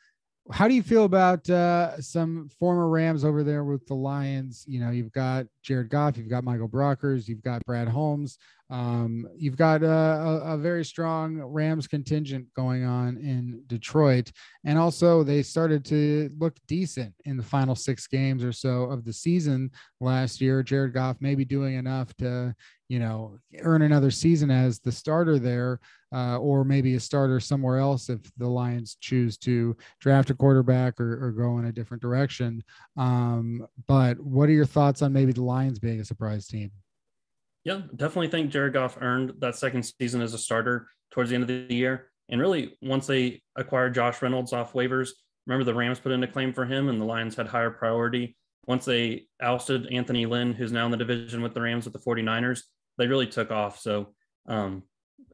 how 0.51 0.67
do 0.67 0.75
you 0.75 0.83
feel 0.83 1.05
about 1.05 1.49
uh, 1.51 2.01
some 2.01 2.49
former 2.59 2.89
Rams 2.89 3.25
over 3.25 3.43
there 3.43 3.65
with 3.65 3.87
the 3.87 3.95
Lions? 3.95 4.65
You 4.67 4.81
know, 4.81 4.91
you've 4.91 5.13
got 5.13 5.47
Jared 5.63 5.91
Goff, 5.91 6.17
you've 6.17 6.31
got 6.31 6.45
Michael 6.45 6.69
Brockers, 6.69 7.29
you've 7.29 7.43
got 7.43 7.65
Brad 7.67 7.89
Holmes, 7.89 8.39
um, 8.71 9.27
you've 9.37 9.57
got 9.57 9.83
a, 9.83 9.91
a, 9.91 10.55
a, 10.55 10.59
very 10.59 10.85
strong 10.85 11.39
Rams 11.39 11.87
contingent 11.87 12.47
going 12.55 12.85
on 12.85 13.17
in 13.17 13.63
Detroit. 13.67 14.31
And 14.65 14.79
also, 14.79 15.23
they 15.23 15.43
started 15.43 15.85
to 15.87 16.31
look 16.39 16.57
decent 16.67 17.15
in 17.25 17.37
the 17.37 17.43
final 17.43 17.75
six 17.75 18.07
games 18.07 18.45
or 18.45 18.53
so 18.53 18.85
of 18.85 19.05
the 19.05 19.13
season 19.13 19.71
last 20.01 20.41
year. 20.41 20.63
Jared 20.63 20.93
Goff 20.93 21.17
maybe 21.21 21.47
doing 21.47 21.77
enough 21.77 22.15
to, 22.17 22.55
you 22.89 22.99
know, 22.99 23.39
earn 23.61 23.83
another 23.83 24.11
season 24.11 24.51
as 24.51 24.81
the 24.81 24.91
starter 24.91 25.39
there, 25.39 25.79
uh, 26.13 26.39
or 26.39 26.65
maybe 26.65 26.95
a 26.95 27.01
starter 27.01 27.39
somewhere 27.39 27.79
else 27.79 28.09
if 28.09 28.21
the 28.39 28.49
Lions 28.49 28.97
choose 29.01 29.37
to 29.39 29.77
draft 30.01 30.31
a 30.31 30.35
quarterback 30.35 30.99
or, 30.99 31.27
or 31.27 31.33
go 31.33 31.59
in 31.59 31.67
a 31.67 31.73
different 31.73 32.03
direction. 32.03 32.65
Um, 32.97 33.67
but 33.87 34.19
what 34.19 34.49
are 34.49 34.53
your 34.53 34.65
thoughts 34.67 35.03
on 35.03 35.13
maybe 35.13 35.33
the 35.33 35.45
Lions 35.45 35.79
being 35.79 36.01
a 36.01 36.05
surprise 36.05 36.47
team? 36.47 36.71
Yeah, 37.65 37.83
definitely 37.95 38.29
think 38.29 38.51
Jared 38.51 38.73
Goff 38.73 38.97
earned 39.01 39.35
that 39.41 39.57
second 39.57 39.83
season 39.83 40.23
as 40.23 40.33
a 40.33 40.39
starter 40.39 40.89
towards 41.11 41.29
the 41.29 41.35
end 41.35 41.43
of 41.43 41.49
the 41.49 41.75
year. 41.75 42.11
And 42.31 42.41
really, 42.41 42.79
once 42.81 43.07
they 43.07 43.43
acquired 43.57 43.95
Josh 43.95 44.23
Reynolds 44.23 44.55
off 44.55 44.73
waivers, 44.73 45.11
remember 45.47 45.65
the 45.65 45.75
Rams 45.75 46.01
put 46.01 46.13
in 46.13 46.23
a 46.23 46.29
claim 46.29 46.55
for 46.55 46.65
him 46.65 46.89
and 46.89 46.99
the 46.99 47.05
Lions 47.05 47.37
had 47.37 47.49
higher 47.49 47.71
priority. 47.71 48.37
Once 48.67 48.85
they 48.85 49.27
ousted 49.41 49.87
Anthony 49.93 50.27
Lynn, 50.27 50.53
who's 50.53 50.73
now 50.73 50.85
in 50.85 50.91
the 50.91 50.97
division 50.97 51.43
with 51.43 51.55
the 51.55 51.61
Rams 51.61 51.85
with 51.85 51.95
the 51.95 51.99
49ers, 51.99 52.63
they 52.99 53.07
really 53.07 53.27
took 53.27 53.51
off. 53.51 53.81
So 53.81 54.15
um, 54.47 54.83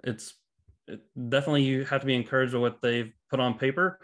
it's 0.04 0.34
it, 0.86 1.00
definitely 1.28 1.62
you 1.62 1.84
have 1.84 2.00
to 2.02 2.06
be 2.06 2.14
encouraged 2.14 2.54
with 2.54 2.62
what 2.62 2.82
they've 2.82 3.12
put 3.30 3.40
on 3.40 3.58
paper. 3.58 3.98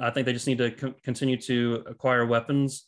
I 0.00 0.10
think 0.10 0.26
they 0.26 0.32
just 0.32 0.46
need 0.46 0.58
to 0.58 0.70
co- 0.70 0.94
continue 1.02 1.36
to 1.42 1.84
acquire 1.86 2.24
weapons. 2.26 2.86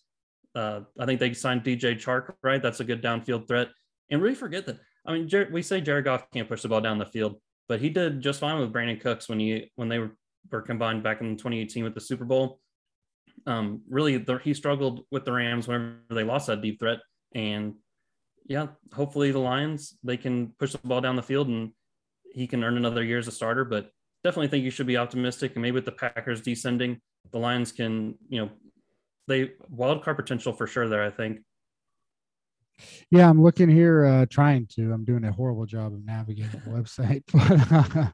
Uh, 0.55 0.81
I 0.99 1.07
think 1.07 1.20
they 1.20 1.33
signed 1.33 1.64
DJ 1.64 1.95
Chark, 1.97 2.35
right? 2.43 2.62
That's 2.62 2.81
a 2.81 2.85
good 2.85 3.03
downfield 3.03 3.49
threat 3.49 3.68
and 4.12 4.23
really 4.23 4.35
forget 4.35 4.66
that. 4.66 4.79
I 5.05 5.14
mean, 5.14 5.27
Jared, 5.27 5.53
we 5.53 5.62
say 5.62 5.81
Jared 5.81 6.05
Goff 6.05 6.31
can't 6.31 6.49
push 6.49 6.62
the 6.62 6.68
ball 6.68 6.81
down 6.81 6.99
the 6.99 7.07
field, 7.07 7.41
but 7.68 7.81
he 7.81 7.89
did 7.89 8.20
just 8.20 8.39
fine 8.39 8.61
with 8.61 8.73
Brandin 8.73 9.01
Cooks 9.01 9.29
when 9.29 9.41
he 9.41 9.73
when 9.75 9.89
they 9.89 9.99
were, 9.99 10.16
were 10.51 10.62
combined 10.62 11.03
back 11.03 11.20
in 11.20 11.37
2018 11.37 11.83
with 11.83 11.95
the 11.95 12.01
Super 12.01 12.25
Bowl. 12.25 12.61
Um, 13.47 13.81
really, 13.89 14.18
the, 14.18 14.39
he 14.39 14.55
struggled 14.55 15.05
with 15.11 15.25
the 15.25 15.33
Rams 15.33 15.66
whenever 15.66 15.97
they 16.11 16.23
lost 16.23 16.47
that 16.47 16.62
deep 16.62 16.79
threat, 16.79 16.99
and 17.35 17.75
yeah, 18.47 18.68
hopefully 18.93 19.30
the 19.30 19.38
Lions 19.38 19.97
they 20.03 20.16
can 20.16 20.49
push 20.59 20.72
the 20.72 20.78
ball 20.78 21.01
down 21.01 21.16
the 21.16 21.22
field 21.22 21.49
and 21.49 21.72
he 22.32 22.47
can 22.47 22.64
earn 22.64 22.76
another 22.76 23.03
year 23.05 23.18
as 23.18 23.28
a 23.28 23.32
starter. 23.32 23.64
But 23.64 23.90
definitely 24.24 24.49
think 24.49 24.64
you 24.64 24.70
should 24.70 24.86
be 24.86 24.97
optimistic, 24.97 25.53
and 25.55 25.62
maybe 25.62 25.74
with 25.74 25.84
the 25.84 25.93
Packers 25.93 26.40
descending, 26.40 27.01
the 27.30 27.38
Lions 27.38 27.72
can 27.72 28.16
you 28.28 28.43
know 28.43 28.51
they 29.28 29.53
wild 29.68 30.03
card 30.03 30.16
potential 30.16 30.53
for 30.53 30.66
sure 30.66 30.88
there. 30.88 31.05
I 31.05 31.11
think. 31.11 31.40
Yeah, 33.11 33.28
I'm 33.28 33.43
looking 33.43 33.68
here, 33.68 34.05
uh, 34.05 34.26
trying 34.28 34.66
to. 34.74 34.93
I'm 34.93 35.05
doing 35.05 35.24
a 35.24 35.32
horrible 35.32 35.66
job 35.66 35.93
of 35.93 36.05
navigating 36.05 36.61
the 36.64 36.70
website, 36.70 37.22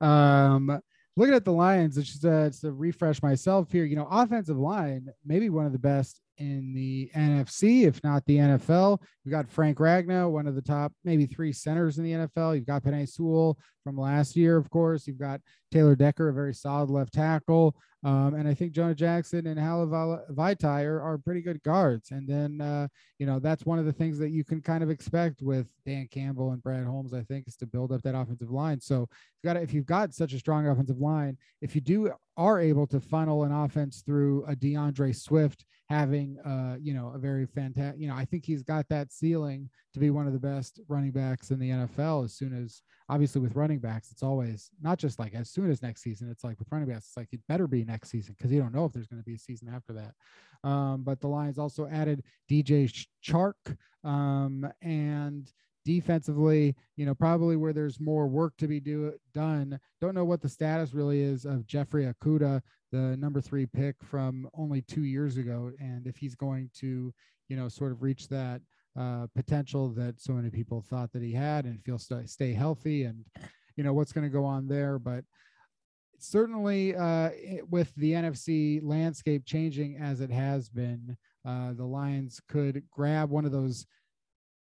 but 0.00 0.06
um, 0.06 0.80
looking 1.16 1.34
at 1.34 1.44
the 1.44 1.52
Lions, 1.52 1.98
it's 1.98 2.08
just 2.08 2.24
uh, 2.24 2.50
to 2.62 2.72
refresh 2.72 3.22
myself 3.22 3.70
here. 3.70 3.84
You 3.84 3.96
know, 3.96 4.08
offensive 4.10 4.58
line, 4.58 5.08
maybe 5.24 5.50
one 5.50 5.66
of 5.66 5.72
the 5.72 5.78
best 5.78 6.20
in 6.38 6.72
the 6.72 7.10
NFC, 7.14 7.86
if 7.86 8.02
not 8.02 8.24
the 8.26 8.36
NFL. 8.36 9.00
You've 9.24 9.32
got 9.32 9.50
Frank 9.50 9.78
Ragnow, 9.78 10.30
one 10.30 10.46
of 10.46 10.54
the 10.54 10.62
top 10.62 10.92
maybe 11.04 11.26
three 11.26 11.52
centers 11.52 11.98
in 11.98 12.04
the 12.04 12.12
NFL. 12.12 12.56
You've 12.56 12.66
got 12.66 12.82
Penei 12.82 13.08
Sewell 13.08 13.58
from 13.88 13.96
last 13.96 14.36
year, 14.36 14.58
of 14.58 14.68
course. 14.68 15.06
You've 15.06 15.18
got 15.18 15.40
Taylor 15.72 15.96
Decker, 15.96 16.28
a 16.28 16.32
very 16.34 16.52
solid 16.52 16.90
left 16.90 17.14
tackle. 17.14 17.74
Um, 18.04 18.34
and 18.34 18.46
I 18.46 18.52
think 18.52 18.72
Jonah 18.72 18.94
Jackson 18.94 19.46
and 19.46 19.58
Hala 19.58 19.86
Vaitai 20.30 20.84
are, 20.84 21.00
are 21.00 21.18
pretty 21.18 21.40
good 21.40 21.62
guards. 21.62 22.10
And 22.10 22.28
then, 22.28 22.60
uh, 22.60 22.88
you 23.18 23.24
know, 23.24 23.38
that's 23.38 23.64
one 23.64 23.78
of 23.78 23.86
the 23.86 23.92
things 23.92 24.18
that 24.18 24.28
you 24.28 24.44
can 24.44 24.60
kind 24.60 24.84
of 24.84 24.90
expect 24.90 25.40
with 25.40 25.66
Dan 25.86 26.06
Campbell 26.10 26.52
and 26.52 26.62
Brad 26.62 26.84
Holmes, 26.84 27.14
I 27.14 27.22
think, 27.22 27.48
is 27.48 27.56
to 27.56 27.66
build 27.66 27.90
up 27.90 28.02
that 28.02 28.14
offensive 28.14 28.50
line. 28.50 28.80
So 28.80 29.08
you've 29.42 29.54
got 29.54 29.56
if 29.56 29.72
you've 29.72 29.86
got 29.86 30.12
such 30.12 30.34
a 30.34 30.38
strong 30.38 30.68
offensive 30.68 30.98
line, 30.98 31.38
if 31.62 31.74
you 31.74 31.80
do 31.80 32.12
are 32.36 32.60
able 32.60 32.86
to 32.88 33.00
funnel 33.00 33.44
an 33.44 33.52
offense 33.52 34.02
through 34.02 34.44
a 34.46 34.54
D'Andre 34.54 35.12
Swift 35.12 35.64
having 35.88 36.38
uh, 36.40 36.76
you 36.80 36.92
know, 36.92 37.12
a 37.14 37.18
very 37.18 37.46
fantastic, 37.46 38.00
you 38.00 38.08
know, 38.08 38.14
I 38.14 38.24
think 38.26 38.44
he's 38.44 38.62
got 38.62 38.86
that 38.90 39.10
ceiling 39.10 39.70
to 39.94 39.98
be 39.98 40.10
one 40.10 40.26
of 40.26 40.34
the 40.34 40.38
best 40.38 40.80
running 40.86 41.12
backs 41.12 41.50
in 41.50 41.58
the 41.58 41.70
NFL 41.70 42.26
as 42.26 42.34
soon 42.34 42.52
as 42.62 42.82
obviously 43.08 43.40
with 43.40 43.56
running 43.56 43.77
backs, 43.78 44.10
it's 44.10 44.22
always 44.22 44.70
not 44.82 44.98
just 44.98 45.18
like 45.18 45.34
as 45.34 45.50
soon 45.50 45.70
as 45.70 45.82
next 45.82 46.02
season, 46.02 46.30
it's 46.30 46.44
like 46.44 46.58
with 46.58 46.68
running 46.70 46.88
backs, 46.88 47.06
it's 47.08 47.16
like 47.16 47.28
it 47.32 47.40
better 47.48 47.66
be 47.66 47.84
next 47.84 48.10
season 48.10 48.34
because 48.36 48.52
you 48.52 48.60
don't 48.60 48.74
know 48.74 48.84
if 48.84 48.92
there's 48.92 49.06
going 49.06 49.20
to 49.20 49.26
be 49.26 49.34
a 49.34 49.38
season 49.38 49.68
after 49.74 49.92
that. 49.92 50.68
Um, 50.68 51.02
but 51.02 51.20
the 51.20 51.28
Lions 51.28 51.58
also 51.58 51.86
added 51.86 52.22
DJ 52.50 53.06
Chark 53.24 53.76
um, 54.04 54.68
and 54.82 55.50
defensively, 55.84 56.76
you 56.96 57.06
know, 57.06 57.14
probably 57.14 57.56
where 57.56 57.72
there's 57.72 57.98
more 57.98 58.26
work 58.26 58.54
to 58.58 58.68
be 58.68 58.80
do, 58.80 59.12
done. 59.32 59.78
Don't 60.00 60.14
know 60.14 60.24
what 60.24 60.42
the 60.42 60.48
status 60.48 60.92
really 60.92 61.22
is 61.22 61.44
of 61.44 61.66
Jeffrey 61.66 62.04
Okudah, 62.04 62.60
the 62.92 63.16
number 63.16 63.40
three 63.40 63.66
pick 63.66 63.96
from 64.02 64.48
only 64.54 64.82
two 64.82 65.04
years 65.04 65.38
ago, 65.38 65.72
and 65.80 66.06
if 66.06 66.16
he's 66.16 66.34
going 66.34 66.70
to, 66.80 67.12
you 67.48 67.56
know, 67.56 67.68
sort 67.68 67.92
of 67.92 68.02
reach 68.02 68.28
that 68.28 68.60
uh, 68.98 69.26
potential 69.34 69.88
that 69.90 70.20
so 70.20 70.32
many 70.32 70.50
people 70.50 70.82
thought 70.82 71.12
that 71.12 71.22
he 71.22 71.32
had, 71.32 71.64
and 71.64 71.82
feel 71.82 71.98
st- 71.98 72.28
stay 72.28 72.52
healthy, 72.52 73.04
and 73.04 73.24
you 73.78 73.84
know 73.84 73.94
what's 73.94 74.12
going 74.12 74.26
to 74.26 74.32
go 74.32 74.44
on 74.44 74.68
there, 74.68 74.98
but. 74.98 75.24
Certainly, 76.20 76.96
uh, 76.96 77.30
with 77.70 77.94
the 77.94 78.10
NFC 78.10 78.80
landscape 78.82 79.44
changing 79.46 79.98
as 79.98 80.20
it 80.20 80.32
has 80.32 80.68
been, 80.68 81.16
uh, 81.46 81.74
the 81.74 81.84
Lions 81.84 82.40
could 82.48 82.82
grab 82.90 83.30
one 83.30 83.44
of 83.44 83.52
those 83.52 83.86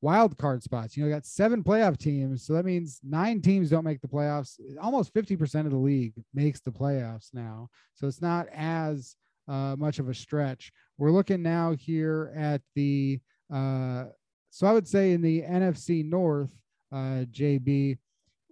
wild 0.06 0.38
card 0.38 0.62
spots. 0.62 0.96
You 0.96 1.04
know, 1.04 1.10
got 1.10 1.26
seven 1.26 1.64
playoff 1.64 1.98
teams. 1.98 2.46
So 2.46 2.54
that 2.54 2.64
means 2.64 3.00
nine 3.04 3.42
teams 3.42 3.72
don't 3.72 3.84
make 3.84 4.02
the 4.02 4.08
playoffs. 4.08 4.60
Almost 4.80 5.14
50% 5.14 5.66
of 5.66 5.72
the 5.72 5.78
league 5.78 6.14
makes 6.34 6.60
the 6.60 6.72
playoffs 6.72 7.34
now. 7.34 7.70
So 7.96 8.08
it's 8.08 8.22
not 8.22 8.48
as 8.54 9.16
uh, 9.48 9.76
much 9.78 9.98
of 9.98 10.08
a 10.08 10.14
stretch. 10.14 10.72
We're 10.98 11.12
looking 11.12 11.42
now 11.42 11.74
here 11.74 12.32
at 12.36 12.62
the, 12.76 13.20
uh, 13.54 14.06
so 14.52 14.68
I 14.68 14.74
would 14.74 14.88
say 14.88 15.12
in 15.12 15.22
the 15.22 15.42
NFC 15.42 16.06
North, 16.06 16.52
uh, 16.92 17.26
JB, 17.32 17.98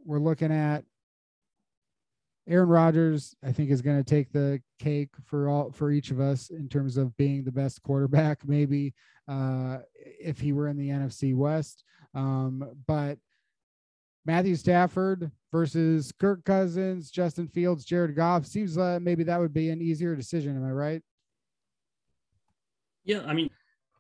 we're 0.06 0.20
looking 0.20 0.51
at 0.51 0.84
Aaron 2.47 2.70
Rodgers, 2.70 3.36
I 3.43 3.51
think, 3.51 3.70
is 3.70 3.82
going 3.82 3.97
to 3.97 4.04
take 4.04 4.32
the 4.32 4.62
cake 4.80 5.10
for 5.24 5.47
all 5.47 5.72
for 5.72 5.91
each 5.91 6.12
of 6.12 6.20
us 6.20 6.49
in 6.49 6.68
terms 6.68 6.97
of 6.97 7.16
being 7.16 7.43
the 7.43 7.51
best 7.51 7.82
quarterback. 7.84 8.39
Maybe 8.47 8.93
uh, 9.28 9.78
if 9.95 10.39
he 10.39 10.51
were 10.51 10.68
in 10.68 10.78
the 10.78 10.89
NFC 10.89 11.36
West, 11.36 11.84
um, 12.14 12.70
but 12.86 13.18
Matthew 14.26 14.56
Stafford 14.56 15.32
versus 15.51 16.12
Kirk 16.12 16.43
Cousins, 16.43 17.12
Justin 17.12 17.47
Fields, 17.47 17.86
Jared 17.86 18.16
Goff 18.16 18.45
seems 18.45 18.78
like 18.78 19.01
maybe 19.01 19.24
that 19.24 19.39
would 19.39 19.54
be 19.54 19.70
an 19.70 19.82
easier 19.82 20.16
decision. 20.16 20.56
Am 20.56 20.66
I 20.66 20.72
right? 20.72 21.01
Yeah, 23.04 23.22
I 23.26 23.34
mean, 23.34 23.49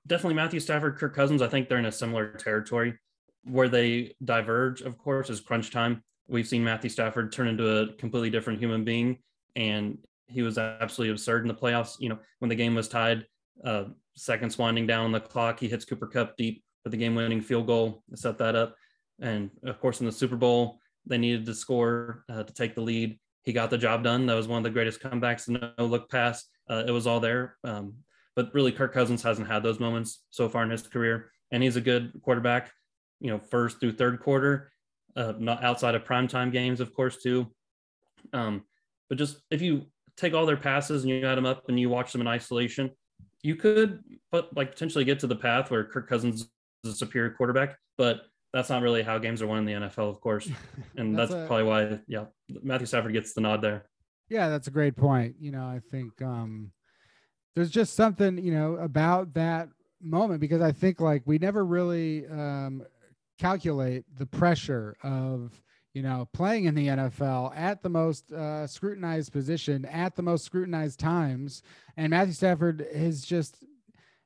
definitely 0.07 0.35
Matthew 0.35 0.61
Stafford, 0.61 0.97
Kirk 0.97 1.13
Cousins. 1.13 1.41
I 1.41 1.47
think 1.47 1.67
they're 1.67 1.77
in 1.77 1.85
a 1.85 1.91
similar 1.91 2.31
territory 2.33 2.97
where 3.43 3.69
they 3.69 4.15
diverge. 4.23 4.81
Of 4.81 4.97
course, 4.97 5.29
is 5.29 5.39
crunch 5.39 5.71
time 5.71 6.03
we've 6.27 6.47
seen 6.47 6.63
Matthew 6.63 6.89
Stafford 6.89 7.31
turn 7.31 7.47
into 7.47 7.67
a 7.67 7.93
completely 7.93 8.29
different 8.29 8.59
human 8.59 8.83
being, 8.83 9.19
and 9.55 9.97
he 10.27 10.41
was 10.41 10.57
absolutely 10.57 11.11
absurd 11.11 11.43
in 11.43 11.47
the 11.47 11.53
playoffs. 11.53 11.95
You 11.99 12.09
know, 12.09 12.19
when 12.39 12.49
the 12.49 12.55
game 12.55 12.75
was 12.75 12.87
tied, 12.87 13.25
uh, 13.63 13.85
seconds 14.15 14.57
winding 14.57 14.87
down 14.87 15.05
on 15.05 15.11
the 15.11 15.19
clock, 15.19 15.59
he 15.59 15.67
hits 15.67 15.85
Cooper 15.85 16.07
Kupp 16.07 16.37
deep 16.37 16.63
for 16.83 16.89
the 16.89 16.97
game-winning 16.97 17.41
field 17.41 17.67
goal 17.67 18.03
set 18.15 18.37
that 18.37 18.55
up. 18.55 18.75
And 19.21 19.51
of 19.63 19.79
course, 19.79 19.99
in 19.99 20.05
the 20.05 20.11
Super 20.11 20.35
Bowl, 20.35 20.79
they 21.05 21.17
needed 21.17 21.45
to 21.45 21.53
score 21.53 22.23
uh, 22.29 22.43
to 22.43 22.53
take 22.53 22.75
the 22.75 22.81
lead. 22.81 23.19
He 23.43 23.53
got 23.53 23.69
the 23.69 23.77
job 23.77 24.03
done. 24.03 24.25
That 24.25 24.35
was 24.35 24.47
one 24.47 24.57
of 24.57 24.63
the 24.63 24.69
greatest 24.69 25.01
comebacks. 25.01 25.47
No 25.49 25.85
look 25.85 26.09
pass. 26.09 26.45
Uh, 26.69 26.83
it 26.87 26.91
was 26.91 27.07
all 27.07 27.19
there. 27.19 27.57
Um, 27.63 27.95
but 28.35 28.53
really, 28.53 28.71
Kirk 28.71 28.93
Cousins 28.93 29.21
hasn't 29.21 29.47
had 29.47 29.63
those 29.63 29.79
moments 29.79 30.23
so 30.29 30.49
far 30.49 30.63
in 30.63 30.69
his 30.69 30.81
career, 30.81 31.31
and 31.51 31.61
he's 31.61 31.75
a 31.75 31.81
good 31.81 32.13
quarterback. 32.23 32.71
You 33.23 33.31
know, 33.31 33.39
first 33.39 33.79
through 33.79 33.93
third 33.93 34.19
quarter, 34.19 34.71
uh, 35.15 35.33
not 35.39 35.63
outside 35.63 35.95
of 35.95 36.03
primetime 36.03 36.51
games, 36.51 36.79
of 36.79 36.93
course, 36.93 37.17
too. 37.17 37.47
Um, 38.33 38.63
but 39.09 39.17
just 39.17 39.41
if 39.49 39.61
you 39.61 39.87
take 40.17 40.33
all 40.33 40.45
their 40.45 40.57
passes 40.57 41.03
and 41.03 41.09
you 41.09 41.25
add 41.25 41.35
them 41.35 41.45
up 41.45 41.63
and 41.69 41.79
you 41.79 41.89
watch 41.89 42.11
them 42.11 42.21
in 42.21 42.27
isolation, 42.27 42.91
you 43.41 43.55
could, 43.55 44.03
but 44.31 44.55
like 44.55 44.71
potentially 44.71 45.03
get 45.03 45.19
to 45.19 45.27
the 45.27 45.35
path 45.35 45.71
where 45.71 45.83
Kirk 45.83 46.07
Cousins 46.07 46.47
is 46.83 46.93
a 46.93 46.95
superior 46.95 47.31
quarterback. 47.31 47.77
But 47.97 48.21
that's 48.53 48.69
not 48.69 48.81
really 48.81 49.01
how 49.01 49.17
games 49.17 49.41
are 49.41 49.47
won 49.47 49.57
in 49.59 49.65
the 49.65 49.87
NFL, 49.87 50.09
of 50.09 50.21
course, 50.21 50.49
and 50.97 51.17
that's, 51.17 51.31
that's 51.31 51.43
a, 51.43 51.47
probably 51.47 51.65
why, 51.65 51.99
yeah, 52.07 52.25
Matthew 52.61 52.85
Stafford 52.85 53.13
gets 53.13 53.33
the 53.33 53.41
nod 53.41 53.61
there. 53.61 53.85
Yeah, 54.29 54.49
that's 54.49 54.67
a 54.67 54.71
great 54.71 54.95
point. 54.95 55.35
You 55.39 55.51
know, 55.51 55.63
I 55.63 55.81
think 55.91 56.21
um, 56.21 56.71
there's 57.55 57.71
just 57.71 57.95
something 57.95 58.37
you 58.37 58.53
know 58.53 58.75
about 58.75 59.33
that 59.33 59.69
moment 60.01 60.39
because 60.39 60.61
I 60.61 60.71
think 60.71 60.99
like 60.99 61.23
we 61.25 61.37
never 61.37 61.65
really 61.65 62.27
um, 62.27 62.83
calculate 63.37 64.05
the 64.17 64.25
pressure 64.25 64.95
of 65.03 65.61
you 65.93 66.01
know 66.01 66.27
playing 66.33 66.65
in 66.65 66.75
the 66.75 66.87
NFL 66.87 67.55
at 67.55 67.81
the 67.83 67.89
most 67.89 68.31
uh, 68.31 68.67
scrutinized 68.67 69.31
position 69.31 69.85
at 69.85 70.15
the 70.15 70.23
most 70.23 70.45
scrutinized 70.45 70.99
times, 70.99 71.63
and 71.97 72.09
Matthew 72.09 72.33
Stafford 72.33 72.85
is 72.91 73.23
just 73.23 73.63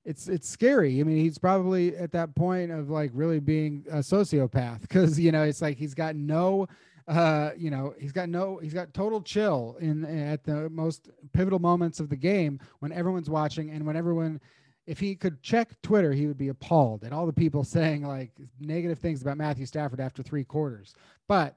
it's 0.05 0.27
it's 0.27 0.49
scary. 0.49 0.99
I 0.99 1.03
mean, 1.03 1.17
he's 1.17 1.37
probably 1.37 1.95
at 1.95 2.11
that 2.13 2.35
point 2.35 2.71
of 2.71 2.89
like 2.89 3.11
really 3.13 3.39
being 3.39 3.85
a 3.89 3.97
sociopath 3.97 4.81
because 4.81 5.19
you 5.19 5.31
know 5.31 5.43
it's 5.43 5.61
like 5.61 5.77
he's 5.77 5.93
got 5.93 6.15
no 6.15 6.67
uh, 7.07 7.51
you 7.57 7.71
know, 7.71 7.93
he's 7.97 8.11
got 8.11 8.27
no, 8.27 8.57
he's 8.57 8.73
got 8.73 8.93
total 8.93 9.21
chill 9.21 9.77
in 9.79 10.03
at 10.03 10.43
the 10.43 10.69
most 10.69 11.09
pivotal 11.33 11.59
moments 11.59 11.99
of 11.99 12.09
the 12.09 12.15
game 12.15 12.59
when 12.79 12.91
everyone's 12.91 13.29
watching 13.29 13.69
and 13.69 13.85
when 13.85 13.95
everyone, 13.95 14.41
if 14.87 14.99
he 14.99 15.15
could 15.15 15.43
check 15.43 15.79
Twitter, 15.83 16.13
he 16.13 16.25
would 16.25 16.37
be 16.37 16.47
appalled 16.47 17.03
at 17.03 17.13
all 17.13 17.25
the 17.25 17.33
people 17.33 17.63
saying 17.63 18.03
like 18.03 18.31
negative 18.59 18.97
things 18.97 19.21
about 19.21 19.37
Matthew 19.37 19.65
Stafford 19.65 19.99
after 19.99 20.23
three 20.23 20.43
quarters. 20.43 20.95
But 21.27 21.55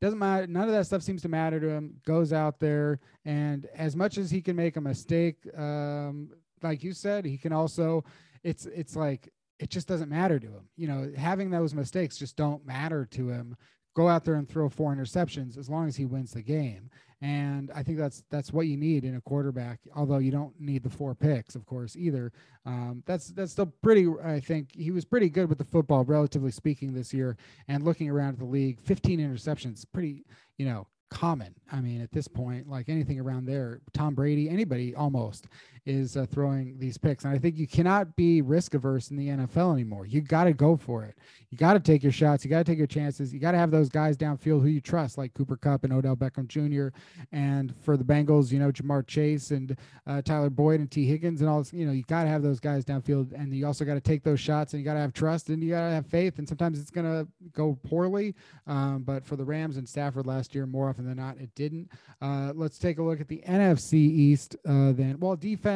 doesn't 0.00 0.18
matter. 0.18 0.48
None 0.48 0.68
of 0.68 0.74
that 0.74 0.86
stuff 0.86 1.02
seems 1.02 1.22
to 1.22 1.28
matter 1.28 1.60
to 1.60 1.68
him. 1.68 1.94
Goes 2.04 2.32
out 2.32 2.58
there 2.58 2.98
and 3.24 3.66
as 3.74 3.94
much 3.94 4.18
as 4.18 4.30
he 4.32 4.42
can 4.42 4.56
make 4.56 4.76
a 4.76 4.80
mistake, 4.80 5.36
um, 5.56 6.30
like 6.60 6.82
you 6.82 6.92
said, 6.92 7.24
he 7.24 7.38
can 7.38 7.52
also. 7.52 8.04
It's 8.42 8.66
it's 8.66 8.96
like 8.96 9.32
it 9.60 9.70
just 9.70 9.86
doesn't 9.86 10.08
matter 10.08 10.40
to 10.40 10.46
him. 10.48 10.68
You 10.76 10.88
know, 10.88 11.12
having 11.16 11.50
those 11.50 11.72
mistakes 11.72 12.16
just 12.16 12.36
don't 12.36 12.66
matter 12.66 13.06
to 13.12 13.28
him 13.28 13.56
go 13.94 14.08
out 14.08 14.24
there 14.24 14.34
and 14.34 14.48
throw 14.48 14.68
four 14.68 14.94
interceptions 14.94 15.58
as 15.58 15.68
long 15.68 15.86
as 15.86 15.96
he 15.96 16.04
wins 16.04 16.32
the 16.32 16.42
game. 16.42 16.90
And 17.22 17.70
I 17.72 17.84
think 17.84 17.98
that's 17.98 18.24
that's 18.30 18.52
what 18.52 18.66
you 18.66 18.76
need 18.76 19.04
in 19.04 19.14
a 19.14 19.20
quarterback. 19.20 19.78
Although 19.94 20.18
you 20.18 20.32
don't 20.32 20.60
need 20.60 20.82
the 20.82 20.90
four 20.90 21.14
picks, 21.14 21.54
of 21.54 21.64
course, 21.66 21.94
either. 21.96 22.32
Um, 22.66 23.04
that's 23.06 23.28
that's 23.28 23.52
still 23.52 23.72
pretty. 23.80 24.08
I 24.24 24.40
think 24.40 24.74
he 24.74 24.90
was 24.90 25.04
pretty 25.04 25.30
good 25.30 25.48
with 25.48 25.58
the 25.58 25.64
football, 25.64 26.04
relatively 26.04 26.50
speaking, 26.50 26.92
this 26.92 27.14
year. 27.14 27.36
And 27.68 27.84
looking 27.84 28.10
around 28.10 28.34
at 28.34 28.38
the 28.40 28.44
league, 28.44 28.80
15 28.80 29.20
interceptions, 29.20 29.84
pretty. 29.92 30.24
You 30.58 30.66
know, 30.66 30.88
common. 31.10 31.54
I 31.70 31.80
mean, 31.80 32.00
at 32.00 32.10
this 32.10 32.26
point, 32.26 32.68
like 32.68 32.88
anything 32.88 33.20
around 33.20 33.44
there, 33.44 33.80
Tom 33.92 34.14
Brady, 34.14 34.48
anybody 34.48 34.94
almost 34.94 35.46
is 35.84 36.16
uh, 36.16 36.26
throwing 36.26 36.78
these 36.78 36.96
picks. 36.96 37.24
And 37.24 37.34
I 37.34 37.38
think 37.38 37.56
you 37.56 37.66
cannot 37.66 38.14
be 38.14 38.40
risk 38.40 38.74
averse 38.74 39.10
in 39.10 39.16
the 39.16 39.28
NFL 39.28 39.72
anymore. 39.72 40.06
You 40.06 40.20
got 40.20 40.44
to 40.44 40.52
go 40.52 40.76
for 40.76 41.04
it. 41.04 41.16
You 41.50 41.58
got 41.58 41.74
to 41.74 41.80
take 41.80 42.02
your 42.02 42.12
shots. 42.12 42.44
You 42.44 42.50
got 42.50 42.58
to 42.58 42.64
take 42.64 42.78
your 42.78 42.86
chances. 42.86 43.34
You 43.34 43.40
got 43.40 43.52
to 43.52 43.58
have 43.58 43.70
those 43.70 43.88
guys 43.88 44.16
downfield 44.16 44.62
who 44.62 44.68
you 44.68 44.80
trust, 44.80 45.18
like 45.18 45.34
Cooper 45.34 45.56
Kupp 45.56 45.84
and 45.84 45.92
Odell 45.92 46.16
Beckham 46.16 46.46
Jr. 46.46 46.96
And 47.32 47.74
for 47.82 47.96
the 47.96 48.04
Bengals, 48.04 48.52
you 48.52 48.58
know, 48.58 48.70
Ja'Marr 48.70 49.06
Chase 49.06 49.50
and 49.50 49.76
uh, 50.06 50.22
Tyler 50.22 50.50
Boyd 50.50 50.80
and 50.80 50.90
Tee 50.90 51.04
Higgins 51.04 51.40
and 51.40 51.50
all 51.50 51.58
this, 51.58 51.72
you 51.72 51.84
know, 51.84 51.92
you 51.92 52.04
got 52.04 52.22
to 52.22 52.28
have 52.28 52.42
those 52.42 52.60
guys 52.60 52.84
downfield. 52.84 53.32
And 53.32 53.54
you 53.54 53.66
also 53.66 53.84
got 53.84 53.94
to 53.94 54.00
take 54.00 54.22
those 54.22 54.40
shots 54.40 54.72
and 54.72 54.80
you 54.80 54.84
got 54.84 54.94
to 54.94 55.00
have 55.00 55.12
trust 55.12 55.48
and 55.48 55.62
you 55.62 55.70
got 55.70 55.88
to 55.88 55.94
have 55.94 56.06
faith. 56.06 56.38
And 56.38 56.48
sometimes 56.48 56.80
it's 56.80 56.90
going 56.90 57.06
to 57.06 57.26
go 57.52 57.78
poorly. 57.82 58.34
Um, 58.66 59.02
but 59.02 59.26
for 59.26 59.36
the 59.36 59.44
Rams 59.44 59.76
and 59.76 59.88
Stafford 59.88 60.26
last 60.26 60.54
year, 60.54 60.64
more 60.64 60.88
often 60.88 61.06
than 61.06 61.16
not, 61.16 61.38
it 61.38 61.54
didn't. 61.54 61.90
Uh, 62.20 62.52
let's 62.54 62.78
take 62.78 62.98
a 62.98 63.02
look 63.02 63.20
at 63.20 63.28
the 63.28 63.42
NFC 63.48 63.94
East 63.94 64.56
uh, 64.64 64.92
then. 64.92 65.18
Well, 65.18 65.36
defense 65.36 65.71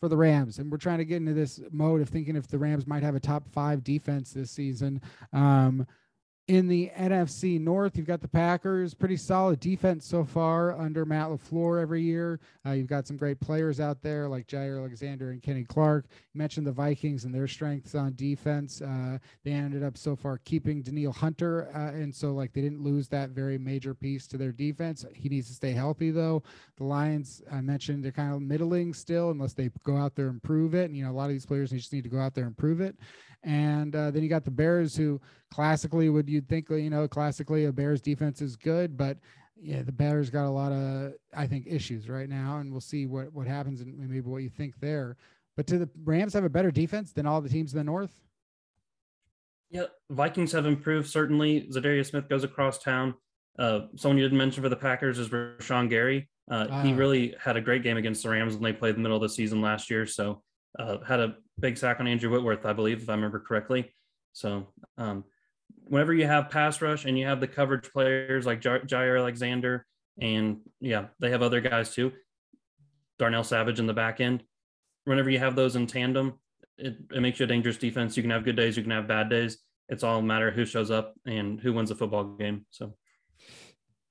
for 0.00 0.08
the 0.08 0.16
Rams, 0.16 0.58
and 0.58 0.70
we're 0.70 0.78
trying 0.78 0.98
to 0.98 1.04
get 1.04 1.16
into 1.16 1.34
this 1.34 1.60
mode 1.70 2.00
of 2.00 2.08
thinking 2.08 2.36
if 2.36 2.46
the 2.46 2.58
Rams 2.58 2.86
might 2.86 3.02
have 3.02 3.14
a 3.14 3.20
top 3.20 3.48
five 3.52 3.82
defense 3.82 4.32
this 4.32 4.50
season. 4.50 5.00
Um, 5.32 5.86
in 6.46 6.68
the 6.68 6.90
NFC 6.94 7.58
North, 7.58 7.96
you've 7.96 8.06
got 8.06 8.20
the 8.20 8.28
Packers, 8.28 8.92
pretty 8.92 9.16
solid 9.16 9.60
defense 9.60 10.04
so 10.04 10.24
far 10.24 10.78
under 10.78 11.06
Matt 11.06 11.28
LaFleur 11.28 11.80
every 11.80 12.02
year. 12.02 12.38
Uh, 12.66 12.72
you've 12.72 12.86
got 12.86 13.06
some 13.06 13.16
great 13.16 13.40
players 13.40 13.80
out 13.80 14.02
there 14.02 14.28
like 14.28 14.46
Jaire 14.46 14.78
Alexander 14.78 15.30
and 15.30 15.42
Kenny 15.42 15.64
Clark. 15.64 16.04
You 16.10 16.38
mentioned 16.38 16.66
the 16.66 16.72
Vikings 16.72 17.24
and 17.24 17.34
their 17.34 17.48
strengths 17.48 17.94
on 17.94 18.14
defense. 18.14 18.82
Uh, 18.82 19.18
they 19.42 19.52
ended 19.52 19.82
up 19.82 19.96
so 19.96 20.14
far 20.14 20.36
keeping 20.44 20.82
Danielle 20.82 21.12
Hunter, 21.12 21.70
uh, 21.74 21.96
and 21.96 22.14
so 22.14 22.32
like 22.32 22.52
they 22.52 22.60
didn't 22.60 22.82
lose 22.82 23.08
that 23.08 23.30
very 23.30 23.56
major 23.56 23.94
piece 23.94 24.26
to 24.26 24.36
their 24.36 24.52
defense. 24.52 25.06
He 25.14 25.30
needs 25.30 25.48
to 25.48 25.54
stay 25.54 25.72
healthy 25.72 26.10
though. 26.10 26.42
The 26.76 26.84
Lions, 26.84 27.42
I 27.50 27.62
mentioned, 27.62 28.04
they're 28.04 28.12
kind 28.12 28.34
of 28.34 28.42
middling 28.42 28.92
still 28.92 29.30
unless 29.30 29.54
they 29.54 29.70
go 29.82 29.96
out 29.96 30.14
there 30.14 30.28
and 30.28 30.42
prove 30.42 30.74
it. 30.74 30.84
And, 30.84 30.96
you 30.96 31.04
know, 31.04 31.10
a 31.10 31.14
lot 31.14 31.26
of 31.26 31.30
these 31.30 31.46
players 31.46 31.70
just 31.70 31.92
need 31.92 32.04
to 32.04 32.10
go 32.10 32.20
out 32.20 32.34
there 32.34 32.46
and 32.46 32.56
prove 32.56 32.82
it. 32.82 32.96
And 33.44 33.94
uh, 33.94 34.10
then 34.10 34.22
you 34.22 34.28
got 34.28 34.44
the 34.44 34.50
Bears, 34.50 34.96
who 34.96 35.20
classically 35.52 36.08
would 36.08 36.28
you'd 36.28 36.48
think 36.48 36.70
you 36.70 36.90
know 36.90 37.06
classically 37.06 37.66
a 37.66 37.72
Bears 37.72 38.00
defense 38.00 38.40
is 38.40 38.56
good, 38.56 38.96
but 38.96 39.18
yeah, 39.60 39.82
the 39.82 39.92
Bears 39.92 40.30
got 40.30 40.46
a 40.46 40.50
lot 40.50 40.72
of 40.72 41.12
I 41.34 41.46
think 41.46 41.66
issues 41.66 42.08
right 42.08 42.28
now, 42.28 42.58
and 42.58 42.70
we'll 42.70 42.80
see 42.80 43.06
what 43.06 43.32
what 43.32 43.46
happens 43.46 43.80
and 43.80 43.96
maybe 43.98 44.20
what 44.20 44.42
you 44.42 44.48
think 44.48 44.80
there. 44.80 45.16
But 45.56 45.66
do 45.66 45.78
the 45.78 45.88
Rams 46.04 46.32
have 46.34 46.44
a 46.44 46.48
better 46.48 46.70
defense 46.70 47.12
than 47.12 47.26
all 47.26 47.40
the 47.40 47.48
teams 47.48 47.72
in 47.72 47.78
the 47.78 47.84
North? 47.84 48.12
Yeah, 49.70 49.86
Vikings 50.10 50.52
have 50.52 50.66
improved 50.66 51.08
certainly. 51.08 51.62
Za'Darius 51.62 52.10
Smith 52.10 52.28
goes 52.28 52.44
across 52.44 52.78
town. 52.78 53.14
Uh, 53.58 53.80
someone 53.96 54.18
you 54.18 54.24
didn't 54.24 54.38
mention 54.38 54.62
for 54.62 54.68
the 54.68 54.76
Packers 54.76 55.18
is 55.18 55.28
Rashan 55.30 55.90
Gary. 55.90 56.28
Uh, 56.48 56.82
He 56.82 56.92
ah. 56.92 56.96
really 56.96 57.34
had 57.40 57.56
a 57.56 57.60
great 57.60 57.82
game 57.82 57.96
against 57.96 58.22
the 58.22 58.28
Rams 58.28 58.54
when 58.54 58.62
they 58.62 58.72
played 58.72 58.94
the 58.94 59.00
middle 59.00 59.16
of 59.16 59.22
the 59.22 59.28
season 59.28 59.60
last 59.60 59.90
year. 59.90 60.06
So 60.06 60.42
uh, 60.78 60.98
had 61.06 61.20
a 61.20 61.36
big 61.58 61.78
sack 61.78 62.00
on 62.00 62.06
Andrew 62.06 62.30
Whitworth, 62.30 62.66
I 62.66 62.72
believe, 62.72 63.02
if 63.02 63.08
I 63.08 63.14
remember 63.14 63.40
correctly. 63.40 63.94
So 64.32 64.68
um, 64.98 65.24
whenever 65.86 66.12
you 66.12 66.26
have 66.26 66.50
pass 66.50 66.80
rush 66.82 67.04
and 67.04 67.18
you 67.18 67.26
have 67.26 67.40
the 67.40 67.48
coverage 67.48 67.90
players 67.92 68.46
like 68.46 68.60
J- 68.60 68.80
Jaire 68.80 69.18
Alexander, 69.18 69.86
and 70.20 70.58
yeah, 70.80 71.06
they 71.20 71.30
have 71.30 71.42
other 71.42 71.60
guys 71.60 71.94
too, 71.94 72.12
Darnell 73.18 73.44
Savage 73.44 73.78
in 73.78 73.86
the 73.86 73.94
back 73.94 74.20
end. 74.20 74.42
Whenever 75.04 75.30
you 75.30 75.38
have 75.38 75.56
those 75.56 75.76
in 75.76 75.86
tandem, 75.86 76.34
it, 76.78 76.96
it 77.12 77.20
makes 77.20 77.38
you 77.38 77.44
a 77.44 77.48
dangerous 77.48 77.76
defense. 77.76 78.16
You 78.16 78.22
can 78.22 78.30
have 78.30 78.44
good 78.44 78.56
days, 78.56 78.76
you 78.76 78.82
can 78.82 78.92
have 78.92 79.06
bad 79.06 79.28
days. 79.28 79.58
It's 79.88 80.02
all 80.02 80.18
a 80.18 80.22
matter 80.22 80.48
of 80.48 80.54
who 80.54 80.64
shows 80.64 80.90
up 80.90 81.14
and 81.26 81.60
who 81.60 81.72
wins 81.72 81.90
the 81.90 81.94
football 81.94 82.24
game. 82.24 82.64
So 82.70 82.94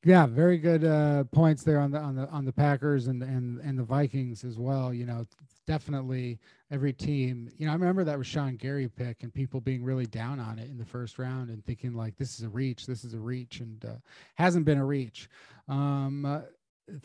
yeah, 0.05 0.27
very 0.27 0.57
good 0.57 0.83
uh, 0.83 1.23
points 1.25 1.63
there 1.63 1.79
on 1.79 1.91
the 1.91 1.99
on 1.99 2.15
the 2.15 2.27
on 2.29 2.45
the 2.45 2.51
Packers 2.51 3.07
and 3.07 3.23
and 3.23 3.59
and 3.61 3.79
the 3.79 3.83
Vikings 3.83 4.43
as 4.43 4.59
well. 4.59 4.93
You 4.93 5.05
know, 5.05 5.25
definitely 5.65 6.39
every 6.71 6.93
team. 6.93 7.49
You 7.57 7.65
know, 7.65 7.71
I 7.71 7.75
remember 7.75 8.03
that 8.03 8.17
Rashan 8.17 8.57
Gary 8.57 8.87
pick 8.87 9.23
and 9.23 9.33
people 9.33 9.61
being 9.61 9.83
really 9.83 10.05
down 10.05 10.39
on 10.39 10.59
it 10.59 10.69
in 10.69 10.77
the 10.77 10.85
first 10.85 11.19
round 11.19 11.49
and 11.49 11.63
thinking 11.65 11.93
like 11.93 12.17
this 12.17 12.37
is 12.37 12.43
a 12.43 12.49
reach, 12.49 12.85
this 12.85 13.03
is 13.03 13.13
a 13.13 13.19
reach, 13.19 13.59
and 13.59 13.83
uh, 13.85 13.95
hasn't 14.35 14.65
been 14.65 14.77
a 14.77 14.85
reach. 14.85 15.29
Um, 15.67 16.25
uh, 16.25 16.41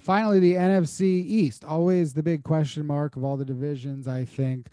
finally, 0.01 0.41
the 0.41 0.55
NFC 0.55 1.03
East, 1.03 1.65
always 1.65 2.15
the 2.15 2.23
big 2.23 2.43
question 2.43 2.87
mark 2.87 3.17
of 3.17 3.25
all 3.25 3.37
the 3.37 3.45
divisions. 3.45 4.09
I 4.09 4.25
think 4.25 4.69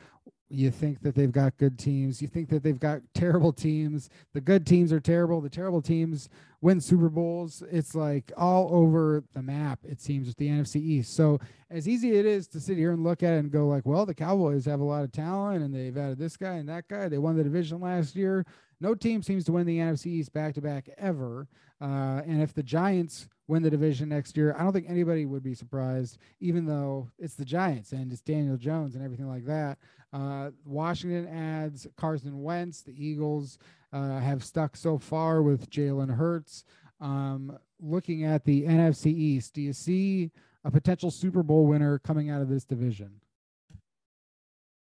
you 0.50 0.70
think 0.70 1.02
that 1.02 1.16
they've 1.16 1.32
got 1.32 1.58
good 1.58 1.78
teams. 1.80 2.22
You 2.22 2.28
think 2.28 2.50
that 2.50 2.64
they've 2.64 2.80
got 2.80 3.02
terrible 3.14 3.52
teams. 3.52 4.10
The 4.34 4.42
good 4.42 4.66
teams 4.66 4.94
are 4.94 5.00
terrible. 5.00 5.42
The 5.42 5.50
terrible 5.50 5.82
teams 5.82 6.30
win 6.62 6.80
Super 6.82 7.10
Bowls. 7.10 7.64
It's 7.72 7.96
like 7.96 8.32
all 8.38 8.70
over 8.72 9.24
the 9.34 9.42
map, 9.42 9.80
it 9.84 10.02
seems, 10.02 10.28
with 10.28 10.38
the 10.38 10.48
NFC 10.48 10.78
East. 10.78 11.16
So, 11.16 11.40
as 11.70 11.88
easy 11.88 12.16
it 12.16 12.26
is 12.26 12.48
to 12.50 12.60
sit 12.60 12.78
here 12.78 12.92
and 12.92 13.04
look 13.04 13.24
at 13.24 13.34
it 13.34 13.40
and 13.40 13.52
go, 13.52 13.68
like, 13.68 13.86
well, 13.86 14.06
the 14.06 14.14
Cowboys 14.14 14.66
have 14.66 14.80
a 14.80 14.84
lot 14.84 15.04
of 15.04 15.12
talent 15.12 15.64
and 15.64 15.74
they've 15.74 15.98
added 15.98 16.20
this 16.20 16.38
guy 16.38 16.54
and 16.54 16.70
that 16.70 16.88
guy. 16.88 17.10
They 17.10 17.18
won 17.18 17.36
the 17.36 17.44
division 17.44 17.82
last 17.82 18.16
year. 18.16 18.46
No 18.80 18.94
team 18.94 19.24
seems 19.24 19.46
to 19.46 19.52
win 19.52 19.66
the 19.66 19.80
NFC 19.80 20.08
East 20.08 20.34
back 20.34 20.54
to 20.56 20.62
back 20.62 20.90
ever. 20.98 21.48
Uh, 21.82 22.22
and 22.26 22.42
if 22.42 22.54
the 22.54 22.64
Giants 22.64 23.28
win 23.48 23.64
the 23.64 23.70
division 23.70 24.10
next 24.10 24.36
year, 24.38 24.56
I 24.58 24.64
don't 24.64 24.74
think 24.74 24.90
anybody 24.90 25.26
would 25.26 25.44
be 25.44 25.54
surprised, 25.54 26.18
even 26.40 26.66
though 26.66 27.10
it's 27.18 27.36
the 27.36 27.46
Giants 27.46 27.92
and 27.92 28.12
it's 28.12 28.22
Daniel 28.22 28.58
Jones 28.58 28.96
and 28.96 29.04
everything 29.04 29.28
like 29.28 29.46
that. 29.46 29.78
Uh, 30.16 30.50
Washington 30.64 31.28
adds 31.28 31.86
Carson 31.98 32.42
Wentz. 32.42 32.82
The 32.82 32.94
Eagles 32.98 33.60
uh, 33.92 34.20
have 34.20 34.46
stuck 34.46 34.78
so 34.78 34.98
far 34.98 35.42
with 35.42 35.70
Jalen 35.70 36.16
Hurts. 36.16 36.64
Um, 37.02 37.58
looking 37.82 38.24
at 38.24 38.46
the 38.46 38.64
NFC 38.64 39.08
East, 39.08 39.54
do 39.54 39.62
you 39.62 39.74
see 39.74 40.32
a 40.64 40.72
potential 40.72 41.12
Super 41.12 41.44
Bowl 41.44 41.66
winner 41.66 42.00
coming 42.00 42.30
out 42.30 42.42
of 42.42 42.48
this 42.48 42.64
division? 42.64 43.12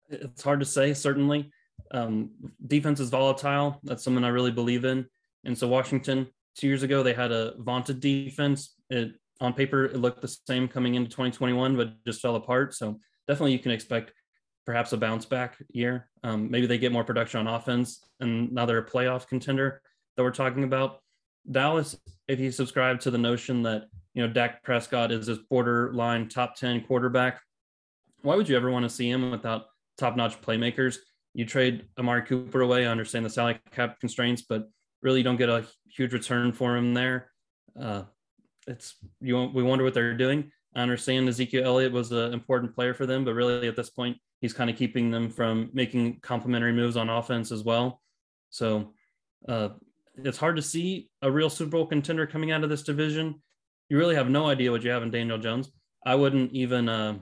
It's 0.09 0.43
hard 0.43 0.59
to 0.59 0.65
say, 0.65 0.93
certainly. 0.93 1.49
Um, 1.91 2.31
defense 2.67 2.99
is 2.99 3.09
volatile. 3.09 3.79
That's 3.83 4.03
something 4.03 4.25
I 4.25 4.29
really 4.29 4.51
believe 4.51 4.83
in. 4.83 5.05
And 5.45 5.57
so, 5.57 5.65
Washington, 5.69 6.27
two 6.57 6.67
years 6.67 6.83
ago, 6.83 7.03
they 7.03 7.13
had 7.13 7.31
a 7.31 7.53
vaunted 7.57 8.01
defense. 8.01 8.75
It, 8.89 9.13
on 9.39 9.53
paper, 9.53 9.85
it 9.85 9.95
looked 9.95 10.21
the 10.21 10.37
same 10.45 10.67
coming 10.67 10.95
into 10.95 11.09
2021, 11.09 11.77
but 11.77 12.03
just 12.05 12.21
fell 12.21 12.35
apart. 12.35 12.75
So, 12.75 12.99
definitely, 13.29 13.53
you 13.53 13.59
can 13.59 13.71
expect 13.71 14.11
perhaps 14.65 14.93
a 14.93 14.97
bounce 14.97 15.25
back 15.25 15.57
year. 15.69 16.09
Um, 16.23 16.49
maybe 16.51 16.67
they 16.67 16.77
get 16.77 16.91
more 16.91 17.03
production 17.03 17.39
on 17.39 17.53
offense, 17.53 18.03
and 18.19 18.51
now 18.51 18.65
they're 18.65 18.79
a 18.79 18.85
playoff 18.85 19.27
contender 19.27 19.81
that 20.15 20.23
we're 20.23 20.31
talking 20.31 20.63
about. 20.63 20.99
Dallas, 21.49 21.97
if 22.27 22.39
you 22.39 22.51
subscribe 22.51 22.99
to 23.01 23.11
the 23.11 23.17
notion 23.17 23.63
that 23.63 23.85
you 24.13 24.21
know 24.25 24.31
Dak 24.31 24.63
Prescott 24.63 25.11
is 25.11 25.25
this 25.25 25.39
borderline 25.49 26.29
top 26.29 26.55
ten 26.55 26.81
quarterback, 26.81 27.41
why 28.21 28.35
would 28.35 28.47
you 28.47 28.55
ever 28.55 28.69
want 28.69 28.83
to 28.83 28.89
see 28.89 29.09
him 29.09 29.31
without 29.31 29.65
top-notch 29.97 30.41
playmakers? 30.41 30.97
You 31.33 31.45
trade 31.45 31.85
Amari 31.97 32.23
Cooper 32.23 32.61
away. 32.61 32.85
I 32.85 32.91
understand 32.91 33.25
the 33.25 33.29
salary 33.29 33.59
cap 33.71 33.99
constraints, 33.99 34.43
but 34.43 34.69
really 35.01 35.23
don't 35.23 35.37
get 35.37 35.49
a 35.49 35.65
huge 35.89 36.13
return 36.13 36.51
for 36.51 36.77
him 36.77 36.93
there. 36.93 37.31
Uh, 37.79 38.03
it's 38.67 38.95
you. 39.21 39.45
We 39.45 39.63
wonder 39.63 39.83
what 39.83 39.93
they're 39.93 40.13
doing. 40.13 40.51
I 40.75 40.81
understand 40.81 41.27
Ezekiel 41.27 41.65
Elliott 41.65 41.91
was 41.91 42.11
an 42.11 42.33
important 42.33 42.75
player 42.75 42.93
for 42.93 43.05
them, 43.05 43.25
but 43.25 43.33
really 43.33 43.67
at 43.67 43.75
this 43.75 43.89
point, 43.89 44.17
he's 44.41 44.53
kind 44.53 44.69
of 44.69 44.75
keeping 44.75 45.11
them 45.11 45.29
from 45.29 45.69
making 45.71 46.19
complementary 46.21 46.73
moves 46.73 46.97
on 46.97 47.09
offense 47.09 47.51
as 47.51 47.63
well. 47.63 48.01
So 48.49 48.93
uh, 49.47 49.69
it's 50.15 50.37
hard 50.37 50.57
to 50.57 50.61
see 50.61 51.09
a 51.21 51.31
real 51.31 51.49
Super 51.49 51.71
Bowl 51.71 51.85
contender 51.85 52.27
coming 52.27 52.51
out 52.51 52.63
of 52.63 52.69
this 52.69 52.83
division. 52.83 53.41
You 53.89 53.97
really 53.97 54.15
have 54.15 54.29
no 54.29 54.47
idea 54.47 54.71
what 54.71 54.83
you 54.83 54.89
have 54.89 55.03
in 55.03 55.11
Daniel 55.11 55.37
Jones. 55.37 55.71
I 56.05 56.15
wouldn't 56.15 56.51
even 56.53 56.89
uh, 56.89 57.19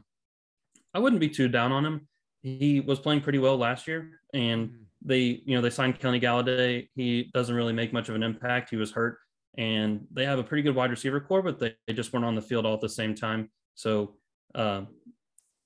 I 0.93 0.99
wouldn't 0.99 1.19
be 1.19 1.29
too 1.29 1.47
down 1.47 1.71
on 1.71 1.85
him. 1.85 2.07
he 2.41 2.79
was 2.79 2.99
playing 2.99 3.21
pretty 3.21 3.39
well 3.39 3.57
last 3.57 3.87
year, 3.87 4.21
and 4.33 4.69
mm-hmm. 4.69 4.83
they, 5.01 5.41
you 5.45 5.55
know, 5.55 5.61
they 5.61 5.69
signed 5.69 5.99
Kenny 5.99 6.19
Golladay. 6.19 6.87
He 6.95 7.29
doesn't 7.33 7.55
really 7.55 7.73
make 7.73 7.93
much 7.93 8.09
of 8.09 8.15
an 8.15 8.23
impact. 8.23 8.69
He 8.69 8.77
was 8.77 8.91
hurt, 8.91 9.17
and 9.57 10.05
they 10.11 10.25
have 10.25 10.39
a 10.39 10.43
pretty 10.43 10.63
good 10.63 10.75
wide 10.75 10.89
receiver 10.89 11.19
core, 11.19 11.41
but 11.41 11.59
they, 11.59 11.75
they 11.85 11.93
just 11.93 12.13
weren't 12.13 12.25
on 12.25 12.35
the 12.35 12.41
field 12.41 12.65
all 12.65 12.75
at 12.75 12.81
the 12.81 12.89
same 12.89 13.13
time. 13.13 13.49
So 13.75 14.15
uh, 14.55 14.83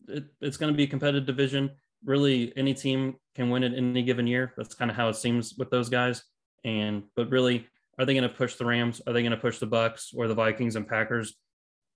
it, 0.07 0.25
it's 0.41 0.57
going 0.57 0.71
to 0.71 0.77
be 0.77 0.83
a 0.83 0.87
competitive 0.87 1.25
division. 1.25 1.71
Really, 2.05 2.53
any 2.57 2.73
team 2.73 3.15
can 3.35 3.49
win 3.49 3.63
it 3.63 3.73
in 3.73 3.91
any 3.91 4.03
given 4.03 4.27
year. 4.27 4.53
That's 4.57 4.75
kind 4.75 4.91
of 4.91 4.97
how 4.97 5.09
it 5.09 5.15
seems 5.15 5.55
with 5.57 5.69
those 5.69 5.89
guys. 5.89 6.23
And 6.63 7.03
but 7.15 7.29
really, 7.29 7.67
are 7.97 8.05
they 8.05 8.13
going 8.13 8.27
to 8.27 8.35
push 8.35 8.55
the 8.55 8.65
Rams? 8.65 9.01
Are 9.05 9.13
they 9.13 9.21
going 9.21 9.31
to 9.31 9.37
push 9.37 9.59
the 9.59 9.65
Bucks 9.65 10.11
or 10.15 10.27
the 10.27 10.33
Vikings 10.33 10.75
and 10.75 10.87
Packers? 10.87 11.35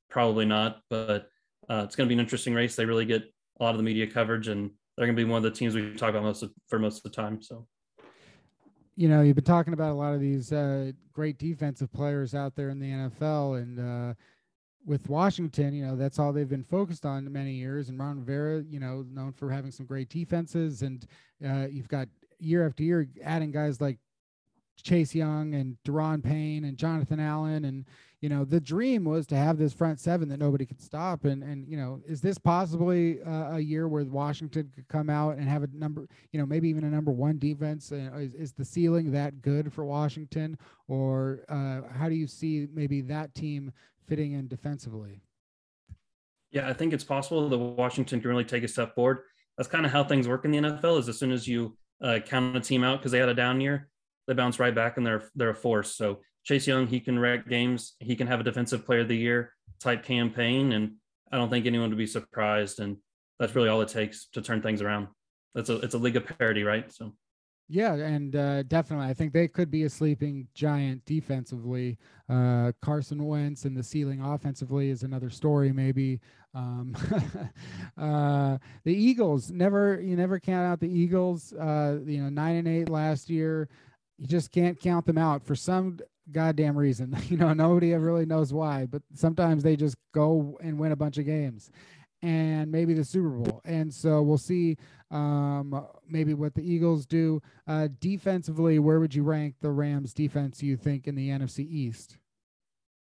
Probably 0.09 0.45
not. 0.45 0.79
But 0.89 1.29
uh, 1.69 1.83
it's 1.85 1.95
going 1.95 2.07
to 2.07 2.09
be 2.09 2.15
an 2.15 2.19
interesting 2.19 2.53
race. 2.53 2.75
They 2.75 2.85
really 2.85 3.05
get 3.05 3.23
a 3.59 3.63
lot 3.63 3.71
of 3.71 3.77
the 3.77 3.83
media 3.83 4.07
coverage, 4.07 4.47
and 4.47 4.71
they're 4.95 5.05
going 5.05 5.15
to 5.15 5.23
be 5.23 5.29
one 5.29 5.37
of 5.37 5.43
the 5.43 5.51
teams 5.51 5.75
we 5.75 5.93
talk 5.95 6.09
about 6.09 6.23
most 6.23 6.43
of, 6.43 6.51
for 6.67 6.79
most 6.79 6.97
of 6.97 7.03
the 7.03 7.09
time. 7.09 7.41
So, 7.41 7.67
you 8.95 9.09
know, 9.09 9.21
you've 9.21 9.35
been 9.35 9.43
talking 9.43 9.73
about 9.73 9.91
a 9.91 9.95
lot 9.95 10.13
of 10.13 10.19
these 10.19 10.51
uh, 10.51 10.91
great 11.13 11.37
defensive 11.37 11.91
players 11.91 12.33
out 12.33 12.55
there 12.55 12.69
in 12.69 12.79
the 12.79 12.89
NFL, 12.89 13.61
and 13.61 13.79
uh, 13.79 14.13
with 14.87 15.09
Washington, 15.09 15.73
you 15.73 15.85
know, 15.85 15.97
that's 15.97 16.17
all 16.17 16.31
they've 16.31 16.47
been 16.47 16.63
focused 16.63 17.05
on 17.05 17.31
many 17.31 17.51
years. 17.51 17.89
And 17.89 17.99
Ron 17.99 18.19
Rivera, 18.19 18.63
you 18.69 18.79
know, 18.79 19.05
known 19.11 19.33
for 19.33 19.51
having 19.51 19.69
some 19.69 19.85
great 19.85 20.09
defenses, 20.09 20.81
and 20.81 21.05
uh, 21.45 21.67
you've 21.69 21.89
got 21.89 22.07
year 22.39 22.65
after 22.65 22.83
year 22.83 23.07
adding 23.23 23.51
guys 23.51 23.81
like 23.81 23.97
Chase 24.81 25.13
Young 25.13 25.55
and 25.55 25.75
Da'Ron 25.85 26.23
Payne 26.23 26.63
and 26.65 26.77
Jonathan 26.77 27.19
Allen. 27.19 27.65
And 27.65 27.85
you 28.21 28.29
know 28.29 28.45
the 28.45 28.59
dream 28.59 29.03
was 29.03 29.27
to 29.27 29.35
have 29.35 29.57
this 29.57 29.73
front 29.73 29.99
seven 29.99 30.29
that 30.29 30.39
nobody 30.39 30.65
could 30.65 30.81
stop. 30.81 31.25
And 31.25 31.43
and 31.43 31.67
you 31.67 31.77
know 31.77 32.01
is 32.07 32.21
this 32.21 32.37
possibly 32.37 33.21
uh, 33.23 33.55
a 33.55 33.59
year 33.59 33.87
where 33.87 34.05
Washington 34.05 34.71
could 34.73 34.87
come 34.87 35.09
out 35.09 35.37
and 35.37 35.49
have 35.49 35.63
a 35.63 35.69
number 35.73 36.07
you 36.31 36.39
know 36.39 36.45
maybe 36.45 36.69
even 36.69 36.85
a 36.85 36.89
number 36.89 37.11
one 37.11 37.37
defense? 37.39 37.91
Uh, 37.91 38.09
is, 38.17 38.33
is 38.35 38.53
the 38.53 38.65
ceiling 38.65 39.11
that 39.11 39.41
good 39.41 39.73
for 39.73 39.83
Washington? 39.83 40.57
Or 40.87 41.41
uh, 41.49 41.81
how 41.93 42.07
do 42.07 42.15
you 42.15 42.27
see 42.27 42.67
maybe 42.73 43.01
that 43.01 43.35
team 43.35 43.73
fitting 44.07 44.33
in 44.33 44.47
defensively 44.47 45.21
yeah 46.51 46.67
I 46.67 46.73
think 46.73 46.93
it's 46.93 47.03
possible 47.03 47.49
that 47.49 47.57
Washington 47.57 48.21
can 48.21 48.29
really 48.29 48.45
take 48.45 48.63
a 48.63 48.67
step 48.67 48.95
forward 48.95 49.19
that's 49.57 49.69
kind 49.69 49.85
of 49.85 49.91
how 49.91 50.03
things 50.03 50.27
work 50.27 50.45
in 50.45 50.51
the 50.51 50.59
NFL 50.59 50.99
is 50.99 51.09
as 51.09 51.17
soon 51.17 51.31
as 51.31 51.47
you 51.47 51.77
uh, 52.01 52.19
count 52.25 52.55
a 52.55 52.59
team 52.59 52.83
out 52.83 52.99
because 52.99 53.11
they 53.11 53.19
had 53.19 53.29
a 53.29 53.33
down 53.33 53.59
year 53.59 53.89
they 54.27 54.33
bounce 54.33 54.59
right 54.59 54.75
back 54.75 54.97
and 54.97 55.05
they're 55.05 55.29
they're 55.35 55.49
a 55.49 55.55
force 55.55 55.95
so 55.95 56.19
Chase 56.47 56.65
Young, 56.65 56.87
he 56.87 57.01
can 57.01 57.19
wreck 57.19 57.49
games. 57.49 57.95
He 57.99 58.15
can 58.15 58.25
have 58.27 58.39
a 58.39 58.43
defensive 58.43 58.85
player 58.85 59.01
of 59.01 59.09
the 59.09 59.17
year 59.17 59.53
type 59.81 60.03
campaign. 60.03 60.71
And 60.71 60.93
I 61.29 61.35
don't 61.35 61.49
think 61.49 61.65
anyone 61.65 61.89
would 61.89 61.97
be 61.97 62.07
surprised. 62.07 62.79
And 62.79 62.95
that's 63.37 63.53
really 63.53 63.67
all 63.67 63.81
it 63.81 63.89
takes 63.89 64.27
to 64.27 64.41
turn 64.41 64.61
things 64.61 64.81
around. 64.81 65.09
That's 65.53 65.69
a 65.69 65.79
it's 65.79 65.93
a 65.93 65.97
league 65.97 66.15
of 66.15 66.25
parity, 66.37 66.63
right? 66.63 66.89
So 66.89 67.13
yeah, 67.69 67.95
and 67.95 68.35
uh, 68.35 68.63
definitely, 68.63 69.07
I 69.07 69.13
think 69.13 69.33
they 69.33 69.47
could 69.47 69.69
be 69.69 69.83
a 69.83 69.89
sleeping 69.89 70.47
giant 70.53 71.03
defensively. 71.05 71.97
Uh, 72.29 72.71
Carson 72.81 73.25
Wentz 73.25 73.65
and 73.65 73.75
the 73.75 73.83
ceiling 73.83 74.21
offensively 74.21 74.89
is 74.89 75.03
another 75.03 75.29
story, 75.29 75.73
maybe. 75.73 76.19
Um, 76.53 76.95
uh, 77.97 78.57
the 78.85 78.93
Eagles 78.93 79.51
never 79.51 79.99
you 80.01 80.15
never 80.15 80.39
count 80.39 80.65
out 80.65 80.79
the 80.79 80.89
Eagles. 80.89 81.51
Uh, 81.53 81.99
you 82.05 82.21
know, 82.21 82.29
nine 82.29 82.55
and 82.55 82.67
eight 82.67 82.89
last 82.89 83.29
year. 83.29 83.67
You 84.17 84.27
just 84.27 84.51
can't 84.51 84.79
count 84.79 85.05
them 85.05 85.17
out 85.17 85.43
for 85.43 85.55
some 85.55 85.99
goddamn 86.31 86.77
reason. 86.77 87.15
You 87.29 87.37
know, 87.37 87.53
nobody 87.53 87.93
really 87.93 88.25
knows 88.25 88.53
why, 88.53 88.85
but 88.85 89.01
sometimes 89.13 89.61
they 89.61 89.75
just 89.75 89.97
go 90.13 90.57
and 90.63 90.79
win 90.79 90.93
a 90.93 90.95
bunch 90.95 91.17
of 91.17 91.25
games 91.25 91.69
and 92.21 92.71
maybe 92.71 92.93
the 92.93 93.03
Super 93.03 93.29
Bowl. 93.29 93.61
And 93.65 93.93
so 93.93 94.21
we'll 94.21 94.37
see 94.37 94.77
um, 95.11 95.85
maybe 96.07 96.33
what 96.33 96.55
the 96.55 96.69
Eagles 96.69 97.05
do. 97.05 97.41
Uh, 97.67 97.87
defensively, 97.99 98.79
where 98.79 98.99
would 98.99 99.15
you 99.15 99.23
rank 99.23 99.55
the 99.61 99.71
Rams 99.71 100.13
defense, 100.13 100.61
you 100.61 100.77
think, 100.77 101.07
in 101.07 101.15
the 101.15 101.29
NFC 101.29 101.59
East? 101.59 102.17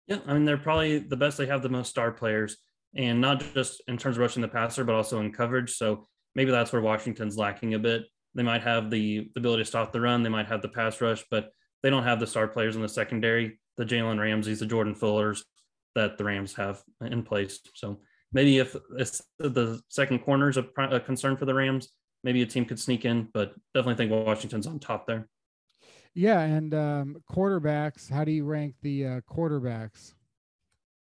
Yeah, 0.07 0.19
I 0.25 0.33
mean, 0.33 0.45
they're 0.45 0.57
probably 0.57 0.99
the 0.99 1.15
best. 1.17 1.37
They 1.37 1.45
have 1.45 1.61
the 1.61 1.69
most 1.69 1.89
star 1.89 2.11
players, 2.11 2.57
and 2.95 3.21
not 3.21 3.43
just 3.53 3.81
in 3.87 3.97
terms 3.97 4.17
of 4.17 4.21
rushing 4.21 4.41
the 4.41 4.47
passer, 4.47 4.83
but 4.83 4.95
also 4.95 5.19
in 5.19 5.31
coverage. 5.31 5.71
So 5.73 6.07
maybe 6.35 6.51
that's 6.51 6.73
where 6.73 6.81
Washington's 6.81 7.37
lacking 7.37 7.73
a 7.73 7.79
bit. 7.79 8.03
They 8.33 8.43
might 8.43 8.63
have 8.63 8.89
the, 8.89 9.29
the 9.33 9.39
ability 9.39 9.63
to 9.63 9.67
stop 9.67 9.91
the 9.91 10.01
run, 10.01 10.23
they 10.23 10.29
might 10.29 10.47
have 10.47 10.61
the 10.61 10.69
pass 10.69 11.01
rush, 11.01 11.23
but 11.29 11.51
they 11.83 11.89
don't 11.89 12.03
have 12.03 12.19
the 12.19 12.27
star 12.27 12.47
players 12.47 12.75
in 12.75 12.81
the 12.81 12.89
secondary, 12.89 13.59
the 13.77 13.85
Jalen 13.85 14.19
Ramseys, 14.19 14.59
the 14.59 14.65
Jordan 14.65 14.95
Fullers 14.95 15.43
that 15.95 16.17
the 16.17 16.23
Rams 16.23 16.53
have 16.55 16.81
in 17.01 17.23
place. 17.23 17.59
So 17.75 17.99
maybe 18.33 18.57
if 18.59 18.75
the 19.39 19.81
second 19.89 20.19
corner 20.19 20.49
is 20.49 20.57
a, 20.57 20.65
a 20.77 20.99
concern 20.99 21.37
for 21.37 21.45
the 21.45 21.53
Rams, 21.53 21.89
maybe 22.23 22.41
a 22.41 22.45
team 22.45 22.65
could 22.65 22.79
sneak 22.79 23.05
in, 23.05 23.29
but 23.33 23.53
definitely 23.73 23.95
think 23.95 24.25
Washington's 24.25 24.67
on 24.67 24.79
top 24.79 25.07
there. 25.07 25.27
Yeah, 26.13 26.41
and 26.41 26.73
um, 26.73 27.17
quarterbacks. 27.31 28.09
How 28.09 28.23
do 28.23 28.31
you 28.31 28.43
rank 28.43 28.75
the 28.81 29.05
uh, 29.05 29.21
quarterbacks? 29.21 30.13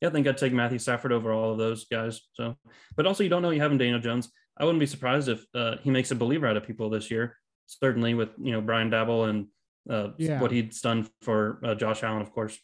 Yeah, 0.01 0.09
I 0.09 0.13
think 0.13 0.27
I'd 0.27 0.39
take 0.39 0.53
Matthew 0.53 0.79
Stafford 0.79 1.13
over 1.13 1.33
all 1.33 1.53
of 1.53 1.59
those 1.59 1.87
guys. 1.87 2.21
So, 2.35 2.57
but 2.97 3.07
also 3.07 3.23
you 3.23 3.29
don't 3.29 3.43
know 3.43 3.51
you 3.51 3.61
have 3.61 3.77
Daniel 3.79 4.01
Jones. 4.01 4.31
I 4.57 4.65
wouldn't 4.65 4.81
be 4.81 4.87
surprised 4.87 5.29
if 5.29 5.45
uh, 5.55 5.77
he 5.83 5.91
makes 5.91 6.11
a 6.11 6.17
believer 6.17 6.47
out 6.47 6.57
of 6.57 6.67
people 6.67 6.91
this 6.91 7.11
year. 7.11 7.37
Certainly 7.67 8.15
with 8.15 8.31
you 8.41 8.53
know 8.53 8.61
Brian 8.61 8.91
Daboll 8.91 9.29
and 9.29 9.47
uh, 9.89 10.11
yeah. 10.19 10.41
what 10.41 10.51
he's 10.51 10.81
done 10.81 11.09
for 11.23 11.61
uh, 11.65 11.75
Josh 11.75 12.03
Allen, 12.03 12.23
of 12.23 12.33
course. 12.33 12.59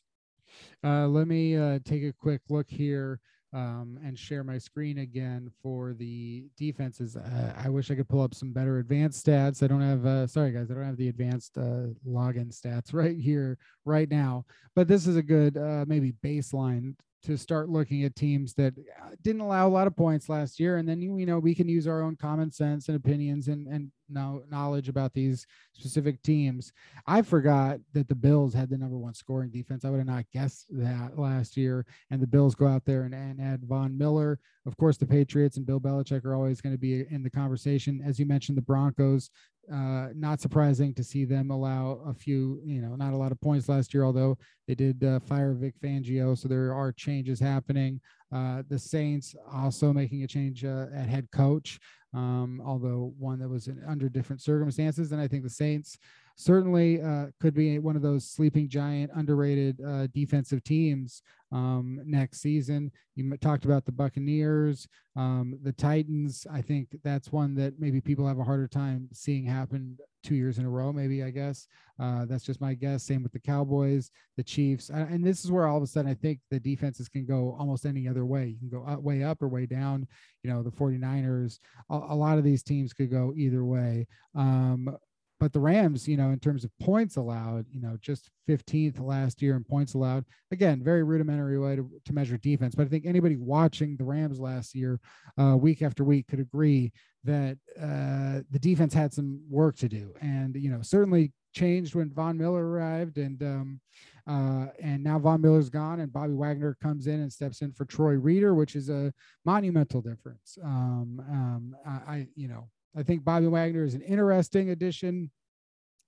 Uh, 0.83 1.07
let 1.07 1.27
me 1.27 1.57
uh, 1.57 1.79
take 1.85 2.03
a 2.03 2.13
quick 2.13 2.41
look 2.49 2.69
here 2.69 3.21
um, 3.55 3.99
and 4.05 4.19
share 4.19 4.45
my 4.45 4.59
screen 4.59 4.99
again 4.99 5.51
for 5.63 5.95
the 5.95 6.45
defenses. 6.57 7.17
Uh, 7.17 7.55
I 7.57 7.69
wish 7.69 7.91
I 7.91 7.95
could 7.95 8.09
pull 8.09 8.21
up 8.21 8.35
some 8.35 8.53
better 8.53 8.79
advanced 8.79 9.25
stats. 9.25 9.63
I 9.63 9.69
don't 9.69 9.81
have, 9.81 10.05
uh, 10.05 10.27
sorry 10.27 10.53
guys, 10.53 10.71
I 10.71 10.75
don't 10.75 10.85
have 10.85 10.97
the 10.97 11.09
advanced 11.09 11.55
login 11.55 12.53
stats 12.53 12.89
right 12.93 13.17
here, 13.17 13.57
right 13.85 14.11
now. 14.11 14.45
But 14.75 14.89
this 14.89 15.07
is 15.07 15.17
a 15.17 15.23
good 15.23 15.57
maybe 15.87 16.13
baseline 16.25 16.95
to 17.25 17.37
start 17.37 17.69
looking 17.69 18.05
at 18.05 18.17
teams 18.17 18.55
that 18.55 18.75
uh, 18.79 19.11
didn't 19.23 19.41
allow 19.41 19.67
a 19.67 19.71
lot 19.71 19.87
of 19.87 19.97
points 19.97 20.29
last 20.29 20.61
year. 20.61 20.77
And 20.77 20.89
then 20.89 21.01
you 21.01 21.27
know 21.27 21.39
we 21.39 21.55
can 21.55 21.69
use 21.69 21.87
our 21.87 22.03
own 22.03 22.17
common 22.17 22.51
sense 22.51 22.89
and 22.89 22.97
opinions 22.97 23.49
and 23.49 23.67
and 23.67 23.91
know, 24.09 24.43
knowledge 24.51 24.89
about 24.89 25.13
these 25.13 25.47
specific 25.73 26.23
teams. 26.23 26.73
I 27.07 27.23
forgot 27.23 27.79
that 27.93 28.09
the 28.09 28.15
bills 28.15 28.55
had 28.55 28.71
the 28.71 28.79
number 28.79 28.99
one 28.99 29.15
scoring 29.15 29.51
defense. 29.51 29.85
I 29.85 29.91
would 29.91 29.99
have 29.99 30.07
not 30.07 30.31
guessed 30.33 30.67
that 30.71 31.19
last 31.19 31.57
year. 31.57 31.87
And 32.11 32.21
the 32.21 32.27
bills 32.27 32.55
go 32.55 32.67
out 32.67 32.85
there 32.85 33.03
and, 33.03 33.15
and 33.15 33.41
add 33.41 33.65
von 33.65 33.97
miller. 33.97 34.39
Of 34.67 34.77
course 34.77 34.97
the 34.97 35.07
patriots 35.07 35.57
and 35.57 35.67
bill 35.67 35.81
belichick 35.81 36.25
are 36.25 36.35
always 36.35 36.61
going 36.61 36.75
to 36.75 36.79
be 36.79 37.05
in 37.11 37.23
the 37.23 37.31
conversation. 37.31 38.03
As 38.05 38.19
you 38.19 38.27
mentioned 38.27 38.57
the 38.57 38.63
broncos 38.63 39.31
uh, 39.73 40.09
not 40.15 40.41
surprising 40.41 40.95
to 40.95 41.05
see 41.05 41.25
them 41.25 41.51
allow 41.51 42.01
a 42.07 42.15
few, 42.15 42.61
you 42.65 42.81
know, 42.81 42.97
not 42.97 43.13
a 43.13 43.17
lot 43.17 43.33
of 43.33 43.41
points 43.41 43.69
last 43.69 43.95
year, 43.95 44.05
although 44.05 44.37
they 44.67 44.75
did 44.75 45.03
uh, 45.05 45.21
fire 45.21 45.55
Vic 45.55 45.75
Fangio. 45.83 46.37
So 46.37 46.49
there 46.49 46.75
are 46.75 46.93
changes 46.93 47.41
happening. 47.41 48.01
Uh, 48.33 48.63
the 48.69 48.79
Saints 48.79 49.35
also 49.53 49.93
making 49.93 50.23
a 50.25 50.27
change 50.27 50.65
uh, 50.65 50.87
at 50.95 51.09
head 51.09 51.29
coach, 51.33 51.79
um, 52.13 52.61
although 52.65 53.15
one 53.19 53.39
that 53.39 53.49
was 53.49 53.69
in, 53.69 53.83
under 53.87 54.09
different 54.09 54.43
circumstances. 54.43 55.13
And 55.13 55.21
I 55.21 55.29
think 55.29 55.43
the 55.43 55.51
Saints 55.51 55.99
certainly 56.37 57.01
uh, 57.01 57.27
could 57.41 57.55
be 57.55 57.79
one 57.79 57.97
of 57.97 58.03
those 58.03 58.29
sleeping 58.29 58.69
giant, 58.69 59.11
underrated 59.15 59.81
uh, 59.81 60.07
defensive 60.09 60.63
teams 60.65 61.23
um, 61.53 62.01
next 62.05 62.41
season. 62.41 62.91
You 63.15 63.37
talked 63.37 63.65
about 63.65 63.85
the 63.85 63.93
Buccaneers, 63.93 64.89
um, 65.17 65.59
the 65.63 65.73
Titans. 65.73 66.47
I 66.53 66.61
think 66.61 66.89
that's 67.05 67.31
one 67.31 67.55
that 67.57 67.79
maybe 67.79 68.01
people 68.01 68.27
have 68.27 68.41
a 68.41 68.45
harder 68.45 68.67
time 68.67 69.09
seeing 69.13 69.45
happen 69.45 69.97
two 70.25 70.35
years 70.35 70.59
in 70.59 70.65
a 70.65 70.71
row. 70.71 70.93
Maybe 70.93 71.23
I 71.23 71.31
guess 71.31 71.69
uh, 72.01 72.25
that's 72.25 72.45
just 72.45 72.61
my 72.61 72.75
guess. 72.75 73.05
Same 73.05 73.23
with 73.23 73.33
the 73.33 73.39
Cowboys, 73.39 74.11
the 74.37 74.43
Chiefs, 74.43 74.91
and 74.91 75.25
this 75.25 75.45
is 75.45 75.53
where 75.53 75.69
all 75.69 75.77
of 75.77 75.83
a 75.83 75.87
sudden 75.87 76.11
I 76.11 76.15
think 76.15 76.41
the 76.51 76.59
defenses 76.59 77.09
can 77.09 77.25
go 77.25 77.57
almost 77.59 77.87
any 77.87 78.09
other 78.09 78.25
way. 78.25 78.47
You 78.47 78.59
can 78.59 78.81
go 78.81 78.85
up, 78.85 79.03
way 79.03 79.23
up 79.23 79.41
or 79.43 79.49
way 79.49 79.67
down. 79.67 80.09
You 80.43 80.51
know, 80.51 80.63
the 80.63 80.71
49ers. 80.71 81.61
A, 81.91 81.95
a 81.95 82.17
lot 82.17 82.39
of 82.39 82.45
these 82.45 82.65
teams 82.65 82.93
could 82.93 83.11
go 83.11 83.33
either 83.37 83.65
way. 83.65 84.07
Um, 84.35 84.97
but 85.41 85.53
the 85.53 85.61
Rams, 85.61 86.07
you 86.07 86.17
know, 86.17 86.31
in 86.31 86.39
terms 86.39 86.65
of 86.65 86.71
points 86.81 87.17
allowed, 87.17 87.67
you 87.71 87.81
know, 87.81 87.97
just 88.01 88.31
15th 88.49 89.01
last 89.01 89.43
year 89.43 89.57
in 89.57 89.65
points 89.65 89.95
allowed. 89.95 90.25
Again, 90.53 90.83
very 90.83 91.03
rudimentary 91.03 91.59
way 91.59 91.77
to, 91.77 91.91
to 92.05 92.13
measure 92.13 92.37
defense. 92.37 92.75
But 92.75 92.87
I 92.87 92.89
think 92.89 93.05
anybody 93.05 93.37
watching 93.37 93.97
the 93.97 94.05
Rams 94.05 94.39
last 94.39 94.75
year, 94.75 95.01
uh, 95.39 95.57
week 95.57 95.83
after 95.83 96.05
week, 96.05 96.29
could 96.29 96.41
agree 96.41 96.93
that 97.25 97.59
uh, 97.81 98.43
the 98.51 98.59
defense 98.61 98.95
had 98.95 99.13
some 99.13 99.41
work 99.49 99.77
to 99.79 99.89
do. 99.89 100.15
And, 100.21 100.55
you 100.57 100.71
know, 100.71 100.83
certainly 100.83 101.33
changed 101.53 101.95
when 101.95 102.13
Von 102.13 102.39
Miller 102.39 102.65
arrived. 102.65 103.19
And, 103.19 103.43
um, 103.43 103.81
uh, 104.27 104.67
and 104.81 105.03
now 105.03 105.19
Von 105.19 105.41
Miller's 105.41 105.69
gone 105.69 106.01
and 106.01 106.13
Bobby 106.13 106.35
Wagner 106.35 106.77
comes 106.83 107.07
in 107.07 107.21
and 107.21 107.33
steps 107.33 107.61
in 107.61 107.73
for 107.73 107.85
Troy 107.85 108.15
Reeder, 108.15 108.55
which 108.55 108.77
is 108.77 108.89
a 108.89 109.13
monumental 109.45 110.01
difference. 110.01 110.59
Um, 110.63 111.23
um, 111.29 111.77
I, 111.87 111.91
I, 111.91 112.27
you 112.35 112.49
know, 112.49 112.69
I 112.97 113.03
think 113.03 113.25
Bobby 113.25 113.47
Wagner 113.47 113.85
is 113.85 113.95
an 113.95 114.03
interesting 114.03 114.71
addition. 114.71 115.31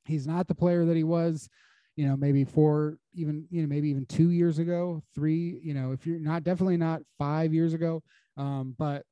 He's 0.04 0.26
not 0.26 0.46
the 0.46 0.54
player 0.54 0.84
that 0.84 0.96
he 0.96 1.04
was, 1.04 1.48
you 1.96 2.06
know, 2.06 2.16
maybe 2.16 2.44
four, 2.44 2.98
even, 3.14 3.46
you 3.50 3.62
know, 3.62 3.68
maybe 3.68 3.88
even 3.88 4.06
two 4.06 4.30
years 4.30 4.58
ago, 4.58 5.02
three, 5.14 5.60
you 5.62 5.74
know, 5.74 5.92
if 5.92 6.06
you're 6.06 6.20
not 6.20 6.44
definitely 6.44 6.76
not 6.76 7.02
five 7.18 7.52
years 7.52 7.74
ago. 7.74 8.02
Um, 8.36 8.74
but 8.78 9.04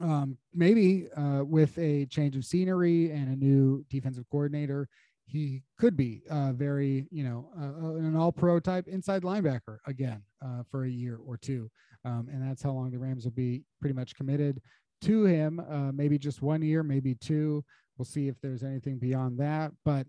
um, 0.00 0.38
maybe 0.54 1.08
uh, 1.16 1.42
with 1.44 1.76
a 1.78 2.06
change 2.06 2.36
of 2.36 2.44
scenery 2.44 3.10
and 3.10 3.28
a 3.28 3.36
new 3.36 3.84
defensive 3.90 4.24
coordinator, 4.30 4.88
he 5.26 5.62
could 5.78 5.96
be 5.96 6.22
uh, 6.30 6.52
very, 6.52 7.06
you 7.10 7.22
know, 7.22 7.50
uh, 7.60 7.86
uh 7.86 7.94
an 7.96 8.16
all 8.16 8.32
pro 8.32 8.58
type 8.58 8.88
inside 8.88 9.22
linebacker 9.22 9.76
again 9.86 10.22
uh, 10.42 10.62
for 10.70 10.84
a 10.84 10.90
year 10.90 11.18
or 11.24 11.36
two. 11.36 11.70
Um, 12.04 12.28
and 12.32 12.42
that's 12.42 12.62
how 12.62 12.70
long 12.70 12.90
the 12.90 12.98
Rams 12.98 13.24
will 13.24 13.32
be 13.32 13.62
pretty 13.80 13.94
much 13.94 14.14
committed 14.14 14.60
to 15.02 15.24
him. 15.24 15.60
Uh, 15.60 15.92
maybe 15.92 16.18
just 16.18 16.42
one 16.42 16.62
year, 16.62 16.82
maybe 16.82 17.14
two. 17.14 17.64
We'll 17.96 18.04
see 18.04 18.28
if 18.28 18.40
there's 18.40 18.62
anything 18.62 18.98
beyond 18.98 19.38
that. 19.38 19.72
But 19.84 20.06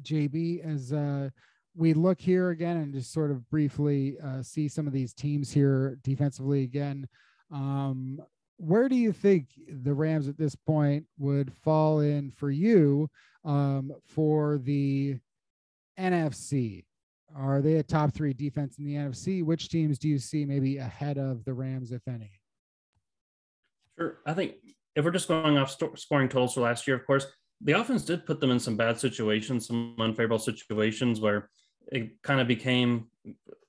JB, 0.00 0.64
as 0.64 0.92
we 1.76 1.94
look 1.94 2.20
here 2.20 2.50
again 2.50 2.78
and 2.78 2.92
just 2.92 3.12
sort 3.12 3.30
of 3.30 3.48
briefly 3.50 4.16
see 4.42 4.68
some 4.68 4.86
of 4.86 4.92
these 4.92 5.14
teams 5.14 5.52
here 5.52 5.98
defensively 6.02 6.62
again. 6.64 7.06
Um, 7.52 8.20
where 8.58 8.88
do 8.88 8.96
you 8.96 9.12
think 9.12 9.48
the 9.68 9.94
Rams 9.94 10.28
at 10.28 10.36
this 10.36 10.54
point 10.54 11.06
would 11.16 11.52
fall 11.52 12.00
in 12.00 12.30
for 12.32 12.50
you 12.50 13.08
um, 13.44 13.92
for 14.04 14.58
the 14.58 15.16
NFC? 15.98 16.84
Are 17.36 17.60
they 17.60 17.76
a 17.76 17.82
top 17.82 18.12
three 18.12 18.32
defense 18.32 18.78
in 18.78 18.84
the 18.84 18.94
NFC? 18.94 19.44
Which 19.44 19.68
teams 19.68 19.98
do 19.98 20.08
you 20.08 20.18
see 20.18 20.44
maybe 20.44 20.78
ahead 20.78 21.18
of 21.18 21.44
the 21.44 21.54
Rams, 21.54 21.92
if 21.92 22.02
any? 22.08 22.32
Sure. 23.98 24.18
I 24.26 24.34
think 24.34 24.54
if 24.94 25.04
we're 25.04 25.10
just 25.10 25.28
going 25.28 25.58
off 25.58 25.70
st- 25.70 25.98
scoring 25.98 26.28
totals 26.28 26.54
for 26.54 26.60
last 26.60 26.86
year, 26.86 26.96
of 26.96 27.06
course, 27.06 27.26
the 27.62 27.72
offense 27.72 28.04
did 28.04 28.24
put 28.24 28.40
them 28.40 28.50
in 28.50 28.60
some 28.60 28.76
bad 28.76 28.98
situations, 28.98 29.66
some 29.66 29.96
unfavorable 29.98 30.38
situations 30.38 31.20
where 31.20 31.50
it 31.90 32.22
kind 32.22 32.40
of 32.40 32.46
became 32.46 33.06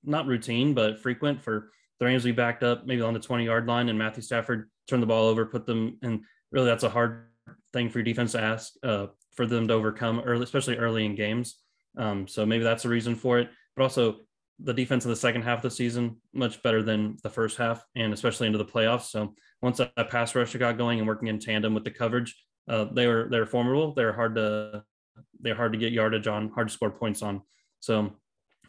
not 0.04 0.28
routine, 0.28 0.74
but 0.74 1.00
frequent 1.00 1.42
for 1.42 1.72
the 2.00 2.06
Rams 2.06 2.24
to 2.24 2.30
be 2.30 2.32
backed 2.34 2.64
up 2.64 2.86
maybe 2.86 3.02
on 3.02 3.14
the 3.14 3.20
20 3.20 3.44
yard 3.44 3.68
line 3.68 3.90
and 3.90 3.98
Matthew 3.98 4.22
Stafford 4.24 4.70
turned 4.88 5.02
the 5.02 5.08
ball 5.08 5.28
over, 5.28 5.46
put 5.46 5.66
them, 5.66 5.98
and 6.02 6.22
really 6.52 6.68
that's 6.68 6.84
a 6.84 6.90
hard 6.90 7.28
thing 7.74 7.90
for 7.90 8.00
your 8.00 8.06
defense 8.06 8.34
to 8.34 8.42
ask 8.42 8.74
uh, 8.84 9.08
for 9.36 9.46
them 9.46 9.68
to 9.68 9.74
overcome 9.74 10.22
early, 10.26 10.44
especially 10.44 10.78
early 10.78 11.06
in 11.06 11.16
games. 11.16 11.58
Um, 11.98 12.28
so 12.28 12.46
maybe 12.46 12.64
that's 12.64 12.86
a 12.86 12.90
reason 12.90 13.16
for 13.16 13.40
it. 13.40 13.50
But 13.76 13.84
also 13.84 14.20
the 14.62 14.74
defense 14.74 15.06
in 15.06 15.12
the 15.12 15.16
second 15.16 15.44
half 15.44 15.60
of 15.60 15.64
the 15.64 15.72
season 15.72 16.18
much 16.34 16.62
better 16.64 16.84
than 16.84 17.18
the 17.24 17.30
first 17.30 17.58
half, 17.58 17.84
and 17.96 18.14
especially 18.14 18.48
into 18.48 18.58
the 18.58 18.66
playoffs. 18.66 19.10
So 19.10 19.34
once 19.62 19.78
that, 19.78 20.10
pass 20.10 20.36
rush 20.36 20.56
got 20.56 20.78
going 20.78 21.00
and 21.00 21.08
working 21.08 21.30
in 21.30 21.40
tandem 21.40 21.74
with 21.74 21.84
the 21.84 21.92
coverage, 21.92 22.36
uh, 22.68 22.86
they 22.92 23.08
were 23.08 23.28
they 23.32 23.40
were 23.40 23.46
formidable. 23.46 23.94
They're 23.94 24.14
hard 24.14 24.36
to 24.36 24.84
they're 25.40 25.56
hard 25.56 25.74
to 25.74 25.80
get 25.80 25.94
yardage 25.94 26.28
on, 26.28 26.50
hard 26.50 26.68
to 26.68 26.74
score 26.74 26.92
points 26.92 27.22
on. 27.22 27.42
So 27.80 28.12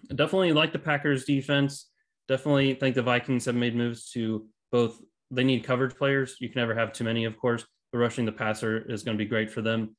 definitely 0.08 0.52
like 0.52 0.72
the 0.72 0.78
Packers 0.78 1.24
defense. 1.24 1.90
Definitely 2.28 2.74
think 2.74 2.94
the 2.94 3.02
Vikings 3.02 3.44
have 3.46 3.56
made 3.56 3.74
moves 3.74 4.10
to 4.12 4.46
both 4.70 5.00
they 5.30 5.44
need 5.44 5.64
coverage 5.64 5.96
players. 5.96 6.36
You 6.40 6.48
can 6.48 6.60
never 6.60 6.74
have 6.74 6.92
too 6.92 7.04
many, 7.04 7.24
of 7.24 7.36
course, 7.36 7.64
but 7.92 7.98
rushing 7.98 8.24
the 8.24 8.32
passer 8.32 8.78
is 8.90 9.02
going 9.02 9.16
to 9.16 9.22
be 9.24 9.28
great 9.28 9.50
for 9.50 9.62
them. 9.62 9.96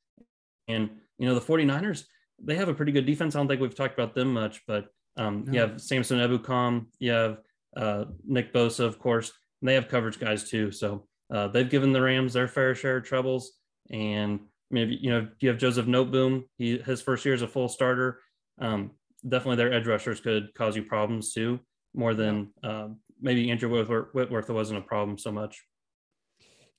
And, 0.68 0.90
you 1.18 1.26
know, 1.26 1.34
the 1.34 1.40
49ers, 1.40 2.04
they 2.42 2.54
have 2.56 2.68
a 2.68 2.74
pretty 2.74 2.92
good 2.92 3.06
defense. 3.06 3.34
I 3.34 3.38
don't 3.38 3.48
think 3.48 3.60
we've 3.60 3.74
talked 3.74 3.94
about 3.94 4.14
them 4.14 4.32
much, 4.32 4.62
but 4.66 4.86
um, 5.16 5.44
no. 5.46 5.52
you 5.52 5.60
have 5.60 5.80
Samson 5.80 6.18
Ebukam, 6.18 6.86
you 6.98 7.10
have 7.12 7.38
uh, 7.76 8.04
Nick 8.26 8.52
Bosa, 8.52 8.80
of 8.80 8.98
course, 8.98 9.32
and 9.60 9.68
they 9.68 9.74
have 9.74 9.88
coverage 9.88 10.18
guys 10.18 10.48
too. 10.48 10.70
So 10.70 11.06
uh, 11.32 11.48
they've 11.48 11.68
given 11.68 11.92
the 11.92 12.02
Rams 12.02 12.32
their 12.32 12.48
fair 12.48 12.74
share 12.74 12.98
of 12.98 13.04
troubles. 13.04 13.52
And 13.90 14.40
maybe, 14.70 14.98
you 15.00 15.10
know, 15.10 15.28
you 15.40 15.48
have 15.48 15.58
Joseph 15.58 15.86
Noteboom. 15.86 16.44
He, 16.58 16.78
his 16.78 17.02
first 17.02 17.24
year 17.24 17.34
as 17.34 17.42
a 17.42 17.48
full 17.48 17.68
starter. 17.68 18.20
Um, 18.60 18.92
definitely 19.26 19.56
their 19.56 19.72
edge 19.72 19.86
rushers 19.86 20.20
could 20.20 20.52
cause 20.54 20.76
you 20.76 20.82
problems 20.82 21.32
too, 21.32 21.60
more 21.94 22.14
than 22.14 22.52
uh, 22.62 22.88
maybe 23.20 23.50
Andrew 23.50 23.68
Whitworth, 23.68 24.14
Whitworth 24.14 24.48
wasn't 24.50 24.78
a 24.78 24.82
problem 24.82 25.18
so 25.18 25.32
much. 25.32 25.62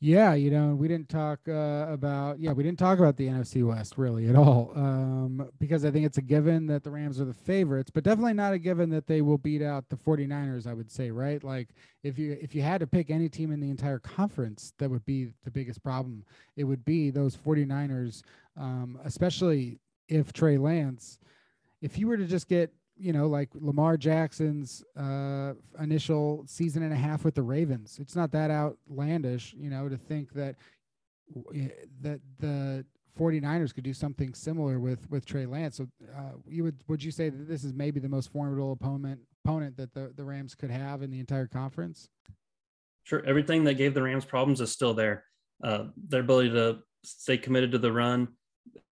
Yeah, 0.06 0.34
you 0.34 0.52
know, 0.52 0.76
we 0.76 0.90
didn't 0.90 1.08
talk 1.08 1.40
uh, 1.48 1.86
about 1.88 2.38
yeah, 2.38 2.52
we 2.52 2.62
didn't 2.62 2.78
talk 2.78 3.00
about 3.00 3.16
the 3.16 3.28
NFC 3.28 3.66
West 3.66 3.98
really 3.98 4.28
at 4.28 4.36
all 4.36 4.74
um, 4.76 5.50
because 5.60 5.86
I 5.86 5.92
think 5.92 6.06
it's 6.06 6.18
a 6.18 6.22
given 6.22 6.68
that 6.68 6.84
the 6.84 6.92
Rams 6.92 7.22
are 7.22 7.26
the 7.26 7.34
favorites, 7.34 7.90
but 7.90 8.04
definitely 8.04 8.34
not 8.34 8.52
a 8.52 8.60
given 8.60 8.90
that 8.90 9.08
they 9.08 9.22
will 9.22 9.38
beat 9.38 9.62
out 9.62 9.88
the 9.88 9.96
49ers, 9.96 10.68
I 10.68 10.74
would 10.74 10.92
say, 10.92 11.10
right? 11.10 11.42
Like 11.42 11.70
if 12.04 12.20
you 12.20 12.38
if 12.42 12.54
you 12.54 12.62
had 12.62 12.82
to 12.82 12.88
pick 12.88 13.12
any 13.12 13.30
team 13.30 13.50
in 13.54 13.62
the 13.62 13.70
entire 13.70 13.98
conference 13.98 14.74
that 14.78 14.90
would 14.90 15.06
be 15.06 15.30
the 15.46 15.52
biggest 15.52 15.82
problem, 15.82 16.26
it 16.58 16.66
would 16.66 16.84
be 16.84 17.10
those 17.10 17.38
49ers, 17.38 18.24
um, 18.58 19.00
especially 19.06 19.80
if 20.10 20.34
Trey 20.34 20.58
Lance 20.58 21.18
if 21.82 21.98
you 21.98 22.08
were 22.08 22.18
to 22.18 22.26
just 22.26 22.50
get 22.50 22.74
you 22.98 23.12
know, 23.12 23.28
like 23.28 23.50
Lamar 23.54 23.98
Jackson's 23.98 24.84
uh, 24.98 25.54
initial 25.80 26.44
season 26.48 26.84
and 26.84 26.94
a 26.94 26.98
half 26.98 27.26
with 27.26 27.36
the 27.36 27.42
Ravens. 27.42 27.98
It's 28.00 28.16
not 28.16 28.32
that 28.32 28.52
outlandish, 28.52 29.54
you 29.58 29.70
know, 29.70 29.90
to 29.90 29.98
think 29.98 30.34
that 30.34 30.56
that 32.02 32.20
the 32.40 32.86
49ers 33.18 33.74
could 33.74 33.84
do 33.84 33.94
something 33.94 34.34
similar 34.34 34.80
with 34.80 35.10
with 35.10 35.26
Trey 35.26 35.46
Lance. 35.46 35.78
So, 35.78 35.88
uh, 36.16 36.34
you 36.48 36.64
would 36.64 36.84
would 36.88 37.04
you 37.04 37.12
say 37.12 37.30
that 37.30 37.48
this 37.48 37.64
is 37.64 37.74
maybe 37.74 38.00
the 38.00 38.10
most 38.10 38.32
formidable 38.32 38.74
opponent 38.74 39.22
opponent 39.44 39.78
that 39.78 39.94
the 39.94 40.14
the 40.16 40.24
Rams 40.24 40.56
could 40.56 40.72
have 40.72 41.02
in 41.02 41.10
the 41.10 41.20
entire 41.20 41.48
conference? 41.48 42.10
Sure, 43.04 43.24
everything 43.26 43.64
that 43.66 43.76
gave 43.76 43.94
the 43.94 44.04
Rams 44.04 44.26
problems 44.26 44.62
is 44.62 44.72
still 44.72 44.94
there. 44.94 45.26
Uh, 45.64 45.86
their 45.98 46.22
ability 46.22 46.52
to 46.52 46.80
stay 47.04 47.38
committed 47.38 47.72
to 47.72 47.78
the 47.78 47.92
run, 47.92 48.28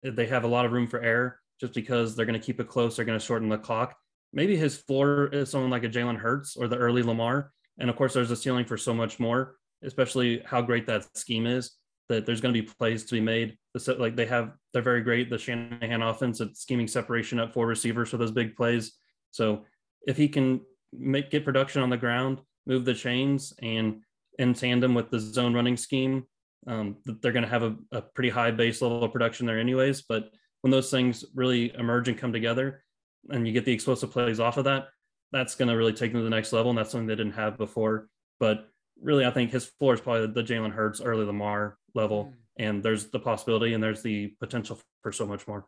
they 0.03 0.27
have 0.27 0.43
a 0.43 0.47
lot 0.47 0.65
of 0.65 0.71
room 0.71 0.87
for 0.87 1.01
error 1.01 1.39
just 1.59 1.73
because 1.73 2.15
they're 2.15 2.25
going 2.25 2.39
to 2.39 2.45
keep 2.45 2.59
it 2.59 2.67
close. 2.67 2.95
They're 2.95 3.05
going 3.05 3.19
to 3.19 3.25
shorten 3.25 3.49
the 3.49 3.57
clock. 3.57 3.95
Maybe 4.33 4.57
his 4.57 4.77
floor 4.77 5.27
is 5.27 5.49
someone 5.49 5.69
like 5.69 5.83
a 5.83 5.89
Jalen 5.89 6.17
Hurts 6.17 6.57
or 6.57 6.67
the 6.67 6.77
early 6.77 7.03
Lamar. 7.03 7.51
And 7.79 7.89
of 7.89 7.95
course, 7.95 8.13
there's 8.13 8.31
a 8.31 8.35
ceiling 8.35 8.65
for 8.65 8.77
so 8.77 8.93
much 8.93 9.19
more, 9.19 9.55
especially 9.83 10.41
how 10.45 10.61
great 10.61 10.87
that 10.87 11.17
scheme 11.17 11.45
is. 11.45 11.71
That 12.07 12.25
there's 12.25 12.41
going 12.41 12.53
to 12.53 12.61
be 12.61 12.67
plays 12.67 13.03
to 13.05 13.15
be 13.15 13.21
made. 13.21 13.57
Like 13.87 14.15
they 14.15 14.27
have, 14.27 14.51
they're 14.73 14.83
very 14.83 15.01
great. 15.01 15.29
The 15.29 15.39
Shanahan 15.39 16.03
offense 16.03 16.39
at 16.39 16.55
scheming 16.55 16.87
separation 16.87 17.39
up 17.39 17.51
for 17.51 17.65
receivers 17.65 18.09
for 18.09 18.17
those 18.17 18.31
big 18.31 18.55
plays. 18.55 18.93
So 19.31 19.65
if 20.05 20.15
he 20.15 20.27
can 20.27 20.61
make 20.93 21.31
get 21.31 21.43
production 21.43 21.81
on 21.81 21.89
the 21.89 21.97
ground, 21.97 22.41
move 22.67 22.85
the 22.85 22.93
chains, 22.93 23.53
and 23.61 24.01
in 24.37 24.53
tandem 24.53 24.93
with 24.93 25.09
the 25.09 25.19
zone 25.19 25.53
running 25.53 25.77
scheme, 25.77 26.25
um, 26.67 26.97
they're 27.05 27.31
going 27.31 27.43
to 27.43 27.49
have 27.49 27.63
a, 27.63 27.75
a 27.91 28.01
pretty 28.01 28.29
high 28.29 28.51
base 28.51 28.81
level 28.81 29.03
of 29.03 29.11
production 29.11 29.45
there, 29.45 29.59
anyways. 29.59 30.03
But 30.03 30.29
when 30.65 30.71
those 30.71 30.89
things 30.89 31.23
really 31.35 31.71
emerge 31.75 32.07
and 32.07 32.17
come 32.17 32.33
together 32.33 32.83
and 33.29 33.45
you 33.45 33.53
get 33.53 33.65
the 33.65 33.71
explosive 33.71 34.09
plays 34.09 34.39
off 34.39 34.57
of 34.57 34.63
that, 34.63 34.87
that's 35.31 35.53
going 35.53 35.67
to 35.67 35.75
really 35.75 35.93
take 35.93 36.11
them 36.11 36.21
to 36.21 36.23
the 36.23 36.29
next 36.31 36.51
level. 36.53 36.71
And 36.71 36.77
that's 36.79 36.89
something 36.89 37.05
they 37.05 37.15
didn't 37.15 37.33
have 37.33 37.55
before. 37.55 38.09
But 38.39 38.67
really, 38.99 39.27
I 39.27 39.29
think 39.29 39.51
his 39.51 39.67
floor 39.67 39.93
is 39.93 40.01
probably 40.01 40.25
the 40.25 40.41
Jalen 40.41 40.71
Hurts, 40.71 41.01
early 41.01 41.23
Lamar 41.23 41.77
level. 41.93 42.25
Mm. 42.25 42.33
And 42.57 42.83
there's 42.83 43.11
the 43.11 43.19
possibility 43.19 43.75
and 43.75 43.83
there's 43.83 44.01
the 44.01 44.33
potential 44.39 44.79
for 45.03 45.11
so 45.11 45.27
much 45.27 45.47
more. 45.47 45.67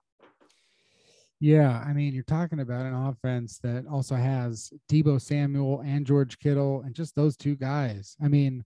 Yeah, 1.39 1.79
I 1.87 1.93
mean, 1.93 2.15
you're 2.15 2.23
talking 2.23 2.61
about 2.61 2.87
an 2.87 2.95
offense 2.95 3.59
that 3.59 3.85
also 3.85 4.15
has 4.15 4.73
Deebo 4.91 5.21
Samuel 5.21 5.83
and 5.85 6.07
George 6.07 6.39
Kittle 6.39 6.81
and 6.83 6.95
just 6.95 7.13
those 7.13 7.37
two 7.37 7.55
guys. 7.55 8.17
I 8.19 8.29
mean, 8.29 8.65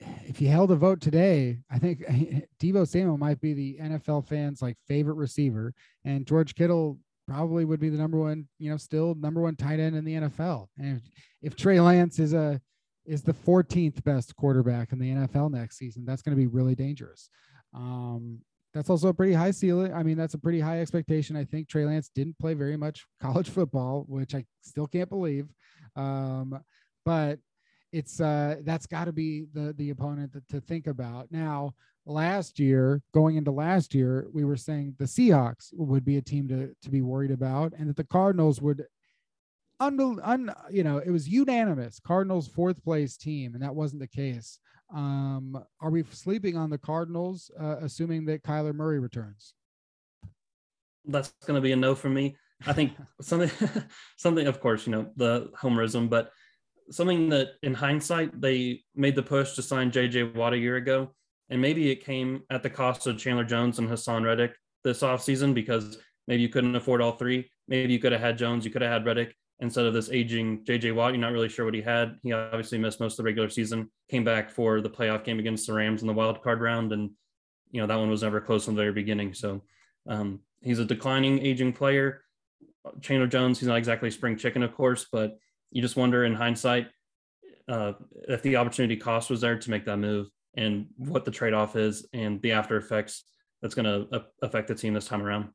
if 0.00 0.40
you 0.40 0.48
held 0.48 0.70
a 0.70 0.76
vote 0.76 1.00
today, 1.00 1.58
I 1.70 1.78
think 1.78 2.00
Deebo 2.60 2.86
Samuel 2.86 3.18
might 3.18 3.40
be 3.40 3.52
the 3.52 3.78
NFL 3.80 4.26
fans' 4.26 4.62
like 4.62 4.76
favorite 4.88 5.14
receiver, 5.14 5.74
and 6.04 6.26
George 6.26 6.54
Kittle 6.54 6.98
probably 7.26 7.64
would 7.64 7.80
be 7.80 7.90
the 7.90 7.98
number 7.98 8.18
one, 8.18 8.48
you 8.58 8.70
know, 8.70 8.76
still 8.76 9.14
number 9.14 9.40
one 9.40 9.54
tight 9.54 9.78
end 9.78 9.94
in 9.94 10.04
the 10.04 10.14
NFL. 10.14 10.66
And 10.78 10.96
if, 10.96 11.52
if 11.52 11.56
Trey 11.56 11.80
Lance 11.80 12.18
is 12.18 12.32
a 12.32 12.60
is 13.06 13.22
the 13.22 13.32
14th 13.32 14.02
best 14.04 14.36
quarterback 14.36 14.92
in 14.92 14.98
the 14.98 15.10
NFL 15.10 15.50
next 15.50 15.78
season, 15.78 16.04
that's 16.04 16.22
going 16.22 16.36
to 16.36 16.40
be 16.40 16.46
really 16.46 16.74
dangerous. 16.74 17.30
Um, 17.74 18.40
that's 18.72 18.90
also 18.90 19.08
a 19.08 19.14
pretty 19.14 19.32
high 19.32 19.50
ceiling. 19.50 19.92
I 19.92 20.02
mean, 20.02 20.16
that's 20.16 20.34
a 20.34 20.38
pretty 20.38 20.60
high 20.60 20.80
expectation. 20.80 21.36
I 21.36 21.44
think 21.44 21.68
Trey 21.68 21.84
Lance 21.84 22.10
didn't 22.14 22.38
play 22.38 22.54
very 22.54 22.76
much 22.76 23.06
college 23.20 23.48
football, 23.48 24.04
which 24.08 24.34
I 24.34 24.44
still 24.62 24.86
can't 24.86 25.08
believe. 25.08 25.48
Um, 25.96 26.60
but 27.04 27.38
it's 27.92 28.20
uh 28.20 28.56
that's 28.62 28.86
got 28.86 29.06
to 29.06 29.12
be 29.12 29.46
the 29.52 29.74
the 29.76 29.90
opponent 29.90 30.32
to, 30.32 30.42
to 30.48 30.60
think 30.60 30.86
about. 30.86 31.30
Now 31.30 31.74
last 32.06 32.58
year 32.58 33.02
going 33.12 33.36
into 33.36 33.50
last 33.50 33.94
year 33.94 34.26
we 34.32 34.44
were 34.44 34.56
saying 34.56 34.94
the 34.98 35.04
seahawks 35.04 35.68
would 35.72 36.04
be 36.04 36.16
a 36.16 36.22
team 36.22 36.48
to 36.48 36.74
to 36.82 36.90
be 36.90 37.02
worried 37.02 37.30
about 37.30 37.72
and 37.76 37.88
that 37.88 37.96
the 37.96 38.04
cardinals 38.04 38.60
would 38.60 38.86
un, 39.80 40.20
un 40.22 40.52
you 40.70 40.82
know 40.82 40.98
it 40.98 41.10
was 41.10 41.28
unanimous 41.28 42.00
cardinals 42.00 42.48
fourth 42.48 42.82
place 42.82 43.16
team 43.16 43.54
and 43.54 43.62
that 43.62 43.74
wasn't 43.74 44.00
the 44.00 44.08
case. 44.08 44.58
Um 44.94 45.62
are 45.80 45.90
we 45.90 46.04
sleeping 46.10 46.56
on 46.56 46.70
the 46.70 46.78
cardinals 46.78 47.50
uh, 47.58 47.76
assuming 47.80 48.24
that 48.26 48.42
kyler 48.42 48.74
murray 48.74 48.98
returns? 48.98 49.54
That's 51.06 51.32
going 51.46 51.56
to 51.56 51.62
be 51.62 51.72
a 51.72 51.76
no 51.76 51.94
for 51.94 52.10
me. 52.10 52.36
I 52.66 52.72
think 52.72 52.92
something 53.20 53.50
something 54.16 54.46
of 54.46 54.60
course 54.60 54.86
you 54.86 54.92
know 54.92 55.10
the 55.16 55.50
homerism 55.60 56.08
but 56.08 56.32
something 56.90 57.28
that 57.30 57.52
in 57.62 57.74
hindsight 57.74 58.40
they 58.40 58.82
made 58.94 59.14
the 59.14 59.22
push 59.22 59.54
to 59.54 59.62
sign 59.62 59.90
JJ 59.90 60.34
Watt 60.34 60.54
a 60.54 60.58
year 60.58 60.76
ago. 60.76 61.10
And 61.48 61.60
maybe 61.60 61.90
it 61.90 62.04
came 62.04 62.42
at 62.50 62.62
the 62.62 62.70
cost 62.70 63.06
of 63.06 63.18
Chandler 63.18 63.44
Jones 63.44 63.78
and 63.78 63.88
Haason 63.88 64.24
Reddick 64.24 64.54
this 64.84 65.00
offseason 65.00 65.52
because 65.54 65.98
maybe 66.28 66.42
you 66.42 66.48
couldn't 66.48 66.76
afford 66.76 67.00
all 67.02 67.12
three. 67.12 67.50
Maybe 67.66 67.92
you 67.92 67.98
could 67.98 68.12
have 68.12 68.20
had 68.20 68.38
Jones, 68.38 68.64
you 68.64 68.70
could 68.70 68.82
have 68.82 68.92
had 68.92 69.06
Reddick, 69.06 69.34
instead 69.60 69.84
of 69.84 69.94
this 69.94 70.10
aging 70.10 70.64
JJ 70.64 70.94
Watt. 70.94 71.12
You're 71.12 71.20
not 71.20 71.32
really 71.32 71.48
sure 71.48 71.64
what 71.64 71.74
he 71.74 71.82
had. 71.82 72.16
He 72.22 72.32
obviously 72.32 72.78
missed 72.78 73.00
most 73.00 73.14
of 73.14 73.18
the 73.18 73.22
regular 73.24 73.48
season, 73.48 73.90
came 74.08 74.24
back 74.24 74.50
for 74.50 74.80
the 74.80 74.90
playoff 74.90 75.24
game 75.24 75.38
against 75.38 75.66
the 75.66 75.74
Rams 75.74 76.00
in 76.00 76.08
the 76.08 76.14
wild 76.14 76.42
card 76.42 76.60
round, 76.60 76.92
and 76.92 77.10
you 77.70 77.80
know 77.80 77.86
that 77.86 77.98
one 77.98 78.10
was 78.10 78.22
never 78.22 78.40
close 78.40 78.64
from 78.64 78.74
the 78.74 78.82
very 78.82 78.92
beginning. 78.92 79.34
So 79.34 79.62
um, 80.08 80.40
he's 80.62 80.78
a 80.78 80.84
declining, 80.84 81.44
aging 81.44 81.74
player. 81.74 82.22
Chandler 83.00 83.26
Jones, 83.26 83.60
he's 83.60 83.68
not 83.68 83.76
exactly 83.76 84.10
spring 84.10 84.36
chicken, 84.36 84.62
of 84.62 84.74
course, 84.74 85.06
but 85.12 85.38
you 85.70 85.82
just 85.82 85.96
wonder 85.96 86.24
in 86.24 86.34
hindsight 86.34 86.88
uh, 87.68 87.92
if 88.28 88.42
the 88.42 88.56
opportunity 88.56 88.96
cost 88.96 89.30
was 89.30 89.40
there 89.40 89.58
to 89.58 89.70
make 89.70 89.84
that 89.84 89.98
move 89.98 90.28
and 90.56 90.86
what 90.96 91.24
the 91.24 91.30
trade 91.30 91.52
off 91.52 91.76
is 91.76 92.06
and 92.12 92.42
the 92.42 92.52
after 92.52 92.76
effects 92.76 93.24
that's 93.62 93.74
going 93.74 93.84
to 93.84 94.22
affect 94.42 94.68
the 94.68 94.74
team 94.74 94.94
this 94.94 95.06
time 95.06 95.22
around. 95.22 95.48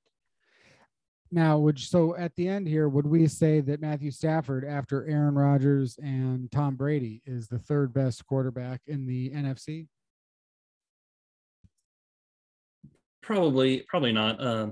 Now, 1.31 1.57
would 1.57 1.79
so 1.79 2.15
at 2.15 2.35
the 2.35 2.47
end 2.47 2.67
here, 2.67 2.87
would 2.87 3.07
we 3.07 3.27
say 3.27 3.59
that 3.61 3.81
Matthew 3.81 4.11
Stafford, 4.11 4.63
after 4.63 5.05
Aaron 5.07 5.35
Rodgers 5.35 5.97
and 6.01 6.49
Tom 6.51 6.75
Brady, 6.75 7.21
is 7.25 7.47
the 7.47 7.59
third 7.59 7.93
best 7.93 8.25
quarterback 8.25 8.81
in 8.87 9.05
the 9.05 9.31
NFC? 9.31 9.87
Probably, 13.21 13.83
probably 13.89 14.13
not. 14.13 14.39
Uh, 14.39 14.67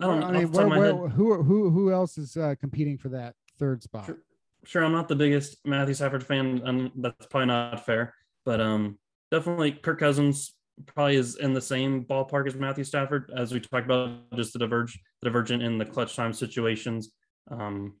I 0.00 0.06
don't. 0.06 0.24
I 0.24 0.32
mean, 0.32 0.50
where, 0.50 0.68
where, 0.68 1.08
who 1.08 1.42
who 1.42 1.70
who 1.70 1.92
else 1.92 2.18
is 2.18 2.36
uh, 2.36 2.56
competing 2.60 2.98
for 2.98 3.08
that 3.10 3.34
third 3.58 3.82
spot? 3.82 4.06
Sure, 4.06 4.18
sure, 4.66 4.84
I'm 4.84 4.92
not 4.92 5.08
the 5.08 5.16
biggest 5.16 5.58
Matthew 5.64 5.94
Stafford 5.94 6.24
fan, 6.24 6.62
and 6.64 6.90
that's 6.96 7.26
probably 7.26 7.46
not 7.46 7.84
fair. 7.86 8.14
But 8.44 8.60
um, 8.60 8.98
definitely 9.30 9.72
Kirk 9.72 9.98
Cousins 9.98 10.54
probably 10.84 11.16
is 11.16 11.36
in 11.36 11.54
the 11.54 11.60
same 11.60 12.04
ballpark 12.04 12.46
as 12.46 12.54
Matthew 12.54 12.84
Stafford, 12.84 13.32
as 13.34 13.52
we 13.52 13.60
talked 13.60 13.86
about, 13.86 14.10
just 14.34 14.52
the 14.52 14.58
diverge, 14.58 14.98
the 15.22 15.28
divergent 15.28 15.62
in 15.62 15.78
the 15.78 15.84
clutch 15.84 16.14
time 16.14 16.32
situations. 16.32 17.10
Um, 17.50 17.94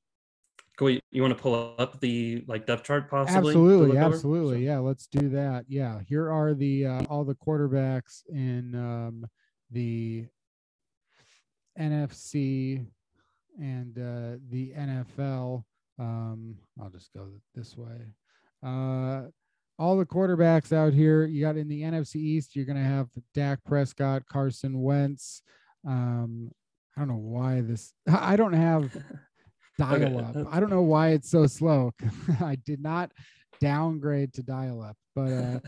you, 0.80 1.00
you 1.10 1.22
want 1.22 1.36
to 1.36 1.42
pull 1.42 1.74
up 1.78 2.00
the 2.00 2.44
like 2.46 2.66
depth 2.66 2.84
chart 2.84 3.10
possibly? 3.10 3.50
Absolutely, 3.50 3.96
absolutely. 3.96 4.56
So. 4.56 4.60
Yeah, 4.60 4.78
let's 4.78 5.06
do 5.06 5.30
that. 5.30 5.64
Yeah, 5.68 6.00
here 6.06 6.30
are 6.30 6.52
the 6.52 6.86
uh, 6.86 7.04
all 7.08 7.24
the 7.24 7.34
quarterbacks 7.34 8.22
in 8.28 8.74
um, 8.74 9.24
the 9.70 10.26
NFC 11.78 12.86
and 13.58 13.98
uh, 13.98 14.38
the 14.50 14.72
NFL. 14.76 15.64
Um, 15.98 16.56
I'll 16.80 16.90
just 16.90 17.12
go 17.12 17.28
this 17.54 17.76
way. 17.76 18.12
Uh, 18.64 19.22
all 19.78 19.96
the 19.96 20.06
quarterbacks 20.06 20.72
out 20.72 20.92
here. 20.92 21.26
You 21.26 21.42
got 21.42 21.56
in 21.56 21.68
the 21.68 21.82
NFC 21.82 22.16
East, 22.16 22.56
you're 22.56 22.64
going 22.64 22.78
to 22.78 22.82
have 22.82 23.08
Dak 23.34 23.60
Prescott, 23.64 24.22
Carson 24.30 24.80
Wentz. 24.80 25.42
Um, 25.86 26.50
I 26.96 27.00
don't 27.00 27.08
know 27.08 27.16
why 27.16 27.60
this, 27.60 27.92
I 28.08 28.36
don't 28.36 28.54
have 28.54 28.96
dial 29.78 30.18
up. 30.18 30.36
I 30.50 30.60
don't 30.60 30.70
know 30.70 30.82
why 30.82 31.10
it's 31.10 31.30
so 31.30 31.46
slow. 31.46 31.92
I 32.40 32.56
did 32.64 32.80
not 32.80 33.12
downgrade 33.60 34.32
to 34.34 34.42
dial 34.42 34.82
up, 34.82 34.96
but 35.14 35.32
uh, 35.32 35.60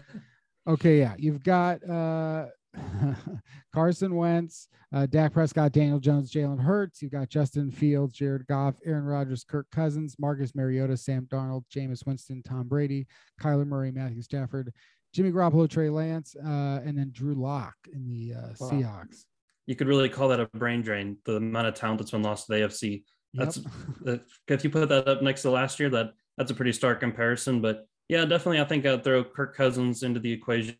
okay, 0.66 0.98
yeah, 0.98 1.14
you've 1.18 1.42
got 1.42 1.86
uh, 1.88 2.46
Carson 3.74 4.14
Wentz, 4.14 4.68
uh, 4.92 5.06
Dak 5.06 5.32
Prescott, 5.32 5.72
Daniel 5.72 5.98
Jones, 5.98 6.32
Jalen 6.32 6.60
Hurts. 6.60 7.02
You've 7.02 7.12
got 7.12 7.28
Justin 7.28 7.70
Fields, 7.70 8.14
Jared 8.14 8.46
Goff, 8.46 8.76
Aaron 8.84 9.04
Rodgers, 9.04 9.44
Kirk 9.44 9.66
Cousins, 9.72 10.16
Marcus 10.18 10.54
Mariota, 10.54 10.96
Sam 10.96 11.26
Darnold, 11.30 11.64
Jameis 11.74 12.06
Winston, 12.06 12.42
Tom 12.42 12.68
Brady, 12.68 13.06
Kyler 13.40 13.66
Murray, 13.66 13.90
Matthew 13.90 14.22
Stafford, 14.22 14.72
Jimmy 15.14 15.30
Garoppolo, 15.30 15.68
Trey 15.68 15.88
Lance, 15.88 16.36
uh, 16.36 16.80
and 16.84 16.96
then 16.96 17.10
Drew 17.12 17.34
Lock 17.34 17.74
in 17.92 18.06
the 18.06 18.34
uh, 18.34 18.48
wow. 18.60 18.70
Seahawks. 18.70 19.24
You 19.66 19.76
could 19.76 19.88
really 19.88 20.08
call 20.08 20.28
that 20.28 20.40
a 20.40 20.46
brain 20.46 20.82
drain. 20.82 21.18
The 21.24 21.36
amount 21.36 21.66
of 21.66 21.74
talent 21.74 21.98
that's 21.98 22.10
been 22.10 22.22
lost 22.22 22.46
to 22.46 22.52
the 22.52 22.58
AFC. 22.60 23.04
That's 23.34 23.60
yep. 24.06 24.24
if 24.48 24.64
you 24.64 24.70
put 24.70 24.88
that 24.88 25.06
up 25.06 25.22
next 25.22 25.42
to 25.42 25.50
last 25.50 25.78
year, 25.78 25.90
that 25.90 26.12
that's 26.38 26.50
a 26.50 26.54
pretty 26.54 26.72
stark 26.72 27.00
comparison. 27.00 27.60
But 27.60 27.86
yeah, 28.08 28.24
definitely, 28.24 28.60
I 28.60 28.64
think 28.64 28.86
I'd 28.86 29.04
throw 29.04 29.22
Kirk 29.22 29.54
Cousins 29.54 30.02
into 30.02 30.20
the 30.20 30.32
equation. 30.32 30.76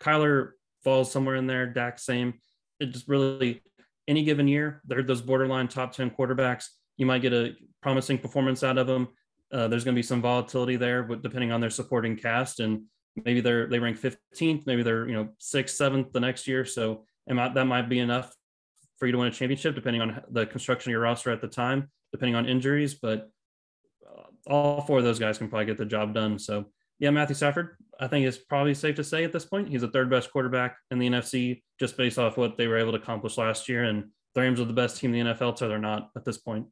Kyler 0.00 0.50
falls 0.84 1.10
somewhere 1.10 1.36
in 1.36 1.46
there. 1.46 1.66
Dak 1.66 1.98
same. 1.98 2.34
It 2.80 2.86
just 2.86 3.08
really 3.08 3.62
any 4.08 4.24
given 4.24 4.48
year, 4.48 4.82
they're 4.86 5.02
those 5.02 5.22
borderline 5.22 5.68
top 5.68 5.92
10 5.92 6.10
quarterbacks. 6.10 6.66
You 6.96 7.06
might 7.06 7.22
get 7.22 7.32
a 7.32 7.54
promising 7.80 8.18
performance 8.18 8.62
out 8.62 8.78
of 8.78 8.86
them. 8.86 9.08
Uh, 9.52 9.68
there's 9.68 9.84
going 9.84 9.94
to 9.94 9.98
be 9.98 10.02
some 10.02 10.22
volatility 10.22 10.76
there, 10.76 11.02
but 11.02 11.22
depending 11.22 11.52
on 11.52 11.60
their 11.60 11.70
supporting 11.70 12.16
cast, 12.16 12.60
and 12.60 12.84
maybe 13.24 13.40
they're 13.40 13.66
they 13.66 13.78
rank 13.78 13.98
15th, 13.98 14.66
maybe 14.66 14.82
they're 14.82 15.06
you 15.06 15.14
know 15.14 15.28
sixth, 15.38 15.76
seventh 15.76 16.12
the 16.12 16.20
next 16.20 16.48
year. 16.48 16.64
So 16.64 17.04
might, 17.28 17.54
that 17.54 17.66
might 17.66 17.88
be 17.88 17.98
enough 17.98 18.32
for 18.98 19.06
you 19.06 19.12
to 19.12 19.18
win 19.18 19.28
a 19.28 19.30
championship, 19.30 19.74
depending 19.74 20.00
on 20.00 20.22
the 20.30 20.46
construction 20.46 20.90
of 20.90 20.92
your 20.92 21.00
roster 21.00 21.30
at 21.30 21.40
the 21.40 21.48
time, 21.48 21.90
depending 22.12 22.34
on 22.34 22.48
injuries. 22.48 22.94
But 22.94 23.30
uh, 24.06 24.22
all 24.46 24.82
four 24.82 24.98
of 24.98 25.04
those 25.04 25.18
guys 25.18 25.38
can 25.38 25.48
probably 25.48 25.66
get 25.66 25.76
the 25.76 25.84
job 25.84 26.14
done. 26.14 26.38
So 26.38 26.66
yeah, 27.02 27.10
Matthew 27.10 27.34
Stafford, 27.34 27.76
I 27.98 28.06
think 28.06 28.24
it's 28.24 28.38
probably 28.38 28.74
safe 28.74 28.94
to 28.94 29.02
say 29.02 29.24
at 29.24 29.32
this 29.32 29.44
point 29.44 29.68
he's 29.68 29.80
the 29.80 29.88
third 29.88 30.08
best 30.08 30.30
quarterback 30.30 30.76
in 30.92 31.00
the 31.00 31.10
NFC, 31.10 31.60
just 31.80 31.96
based 31.96 32.16
off 32.16 32.36
what 32.36 32.56
they 32.56 32.68
were 32.68 32.78
able 32.78 32.92
to 32.92 32.98
accomplish 32.98 33.36
last 33.36 33.68
year. 33.68 33.82
And 33.82 34.04
the 34.36 34.40
Rams 34.40 34.60
are 34.60 34.64
the 34.64 34.72
best 34.72 34.98
team 34.98 35.12
in 35.12 35.26
the 35.26 35.34
NFL, 35.34 35.58
so 35.58 35.66
they're 35.66 35.80
not 35.80 36.10
at 36.14 36.24
this 36.24 36.38
point. 36.38 36.66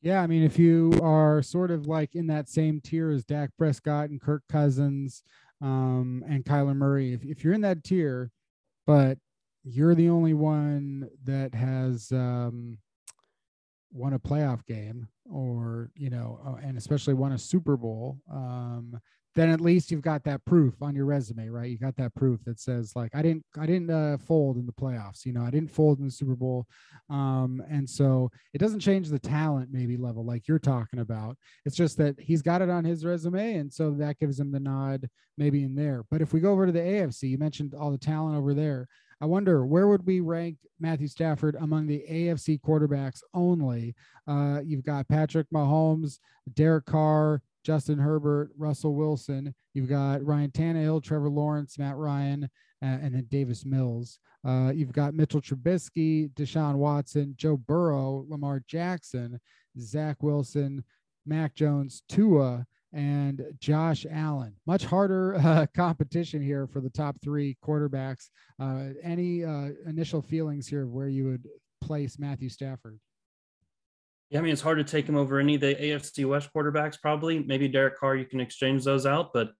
Yeah, 0.00 0.22
I 0.22 0.28
mean, 0.28 0.44
if 0.44 0.60
you 0.60 0.92
are 1.02 1.42
sort 1.42 1.72
of 1.72 1.86
like 1.88 2.14
in 2.14 2.28
that 2.28 2.48
same 2.48 2.80
tier 2.80 3.10
as 3.10 3.24
Dak 3.24 3.50
Prescott 3.58 4.10
and 4.10 4.20
Kirk 4.20 4.44
Cousins 4.48 5.24
um, 5.60 6.22
and 6.28 6.44
Kyler 6.44 6.76
Murray, 6.76 7.12
if, 7.12 7.24
if 7.24 7.42
you're 7.42 7.52
in 7.52 7.62
that 7.62 7.82
tier, 7.82 8.30
but 8.86 9.18
you're 9.64 9.96
the 9.96 10.08
only 10.08 10.34
one 10.34 11.08
that 11.24 11.52
has 11.56 12.12
um, 12.12 12.78
won 13.90 14.12
a 14.12 14.20
playoff 14.20 14.64
game 14.66 15.08
or, 15.28 15.90
you 15.96 16.10
know, 16.10 16.38
uh, 16.46 16.64
and 16.64 16.78
especially 16.78 17.14
won 17.14 17.32
a 17.32 17.38
Super 17.38 17.76
Bowl, 17.76 18.20
um, 18.32 19.00
then 19.38 19.50
at 19.50 19.60
least 19.60 19.90
you've 19.90 20.02
got 20.02 20.24
that 20.24 20.44
proof 20.44 20.82
on 20.82 20.96
your 20.96 21.04
resume, 21.04 21.48
right? 21.48 21.70
You 21.70 21.78
got 21.78 21.96
that 21.96 22.12
proof 22.16 22.44
that 22.44 22.58
says 22.58 22.92
like 22.96 23.14
I 23.14 23.22
didn't 23.22 23.44
I 23.56 23.66
didn't 23.66 23.90
uh, 23.90 24.18
fold 24.18 24.56
in 24.56 24.66
the 24.66 24.72
playoffs, 24.72 25.24
you 25.24 25.32
know, 25.32 25.44
I 25.44 25.50
didn't 25.50 25.70
fold 25.70 26.00
in 26.00 26.06
the 26.06 26.10
Super 26.10 26.34
Bowl, 26.34 26.66
um, 27.08 27.62
and 27.70 27.88
so 27.88 28.30
it 28.52 28.58
doesn't 28.58 28.80
change 28.80 29.08
the 29.08 29.18
talent 29.18 29.68
maybe 29.70 29.96
level 29.96 30.24
like 30.24 30.48
you're 30.48 30.58
talking 30.58 30.98
about. 30.98 31.36
It's 31.64 31.76
just 31.76 31.96
that 31.98 32.18
he's 32.18 32.42
got 32.42 32.62
it 32.62 32.68
on 32.68 32.84
his 32.84 33.04
resume, 33.04 33.54
and 33.54 33.72
so 33.72 33.92
that 33.92 34.18
gives 34.18 34.40
him 34.40 34.50
the 34.50 34.58
nod 34.58 35.08
maybe 35.36 35.62
in 35.62 35.76
there. 35.76 36.04
But 36.10 36.20
if 36.20 36.32
we 36.32 36.40
go 36.40 36.50
over 36.50 36.66
to 36.66 36.72
the 36.72 36.80
AFC, 36.80 37.30
you 37.30 37.38
mentioned 37.38 37.74
all 37.74 37.92
the 37.92 37.98
talent 37.98 38.36
over 38.36 38.54
there. 38.54 38.88
I 39.20 39.26
wonder 39.26 39.64
where 39.66 39.88
would 39.88 40.06
we 40.06 40.20
rank 40.20 40.56
Matthew 40.80 41.08
Stafford 41.08 41.56
among 41.60 41.86
the 41.86 42.04
AFC 42.10 42.60
quarterbacks 42.60 43.20
only? 43.34 43.94
Uh, 44.26 44.60
you've 44.64 44.84
got 44.84 45.08
Patrick 45.08 45.46
Mahomes, 45.52 46.18
Derek 46.54 46.86
Carr, 46.86 47.42
Justin 47.68 47.98
Herbert, 47.98 48.50
Russell 48.56 48.94
Wilson. 48.94 49.54
You've 49.74 49.90
got 49.90 50.24
Ryan 50.24 50.50
Tannehill, 50.50 51.02
Trevor 51.02 51.28
Lawrence, 51.28 51.78
Matt 51.78 51.96
Ryan, 51.96 52.44
uh, 52.82 52.86
and 52.86 53.14
then 53.14 53.26
Davis 53.28 53.66
Mills. 53.66 54.20
Uh, 54.42 54.72
you've 54.74 54.94
got 54.94 55.12
Mitchell 55.12 55.42
Trubisky, 55.42 56.32
Deshaun 56.32 56.76
Watson, 56.76 57.34
Joe 57.36 57.58
Burrow, 57.58 58.24
Lamar 58.26 58.62
Jackson, 58.66 59.38
Zach 59.78 60.22
Wilson, 60.22 60.82
Mac 61.26 61.54
Jones, 61.54 62.02
Tua, 62.08 62.64
and 62.94 63.44
Josh 63.60 64.06
Allen. 64.10 64.54
Much 64.66 64.86
harder 64.86 65.34
uh, 65.44 65.66
competition 65.76 66.40
here 66.40 66.66
for 66.66 66.80
the 66.80 66.88
top 66.88 67.16
three 67.22 67.58
quarterbacks. 67.62 68.30
Uh, 68.58 68.94
any 69.02 69.44
uh, 69.44 69.72
initial 69.86 70.22
feelings 70.22 70.66
here 70.66 70.84
of 70.84 70.90
where 70.90 71.08
you 71.08 71.26
would 71.26 71.46
place 71.82 72.18
Matthew 72.18 72.48
Stafford? 72.48 72.98
Yeah, 74.30 74.40
I 74.40 74.42
mean, 74.42 74.52
it's 74.52 74.62
hard 74.62 74.78
to 74.78 74.84
take 74.84 75.08
him 75.08 75.16
over 75.16 75.38
any 75.38 75.54
of 75.54 75.62
the 75.62 75.74
AFC 75.74 76.28
West 76.28 76.50
quarterbacks, 76.54 77.00
probably. 77.00 77.38
Maybe 77.38 77.66
Derek 77.66 77.98
Carr, 77.98 78.16
you 78.16 78.26
can 78.26 78.40
exchange 78.40 78.84
those 78.84 79.06
out, 79.06 79.32
but 79.32 79.52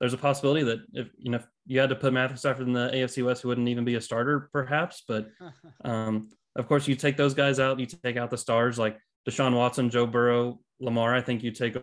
there's 0.00 0.14
a 0.14 0.18
possibility 0.18 0.62
that 0.64 0.80
if 0.92 1.08
you 1.18 1.30
know 1.30 1.38
if 1.38 1.46
you 1.66 1.80
had 1.80 1.90
to 1.90 1.94
put 1.94 2.12
Matthew 2.12 2.36
Stafford 2.36 2.66
in 2.66 2.72
the 2.72 2.90
AFC 2.90 3.24
West, 3.24 3.42
he 3.42 3.48
wouldn't 3.48 3.68
even 3.68 3.84
be 3.84 3.96
a 3.96 4.00
starter, 4.00 4.48
perhaps. 4.52 5.02
But 5.06 5.28
um, 5.84 6.30
of 6.56 6.66
course, 6.66 6.88
you 6.88 6.94
take 6.94 7.16
those 7.16 7.34
guys 7.34 7.60
out, 7.60 7.78
you 7.78 7.86
take 7.86 8.16
out 8.16 8.30
the 8.30 8.38
stars 8.38 8.78
like 8.78 8.98
Deshaun 9.28 9.54
Watson, 9.54 9.90
Joe 9.90 10.06
Burrow, 10.06 10.60
Lamar. 10.80 11.14
I 11.14 11.20
think 11.20 11.42
you 11.42 11.50
take 11.50 11.76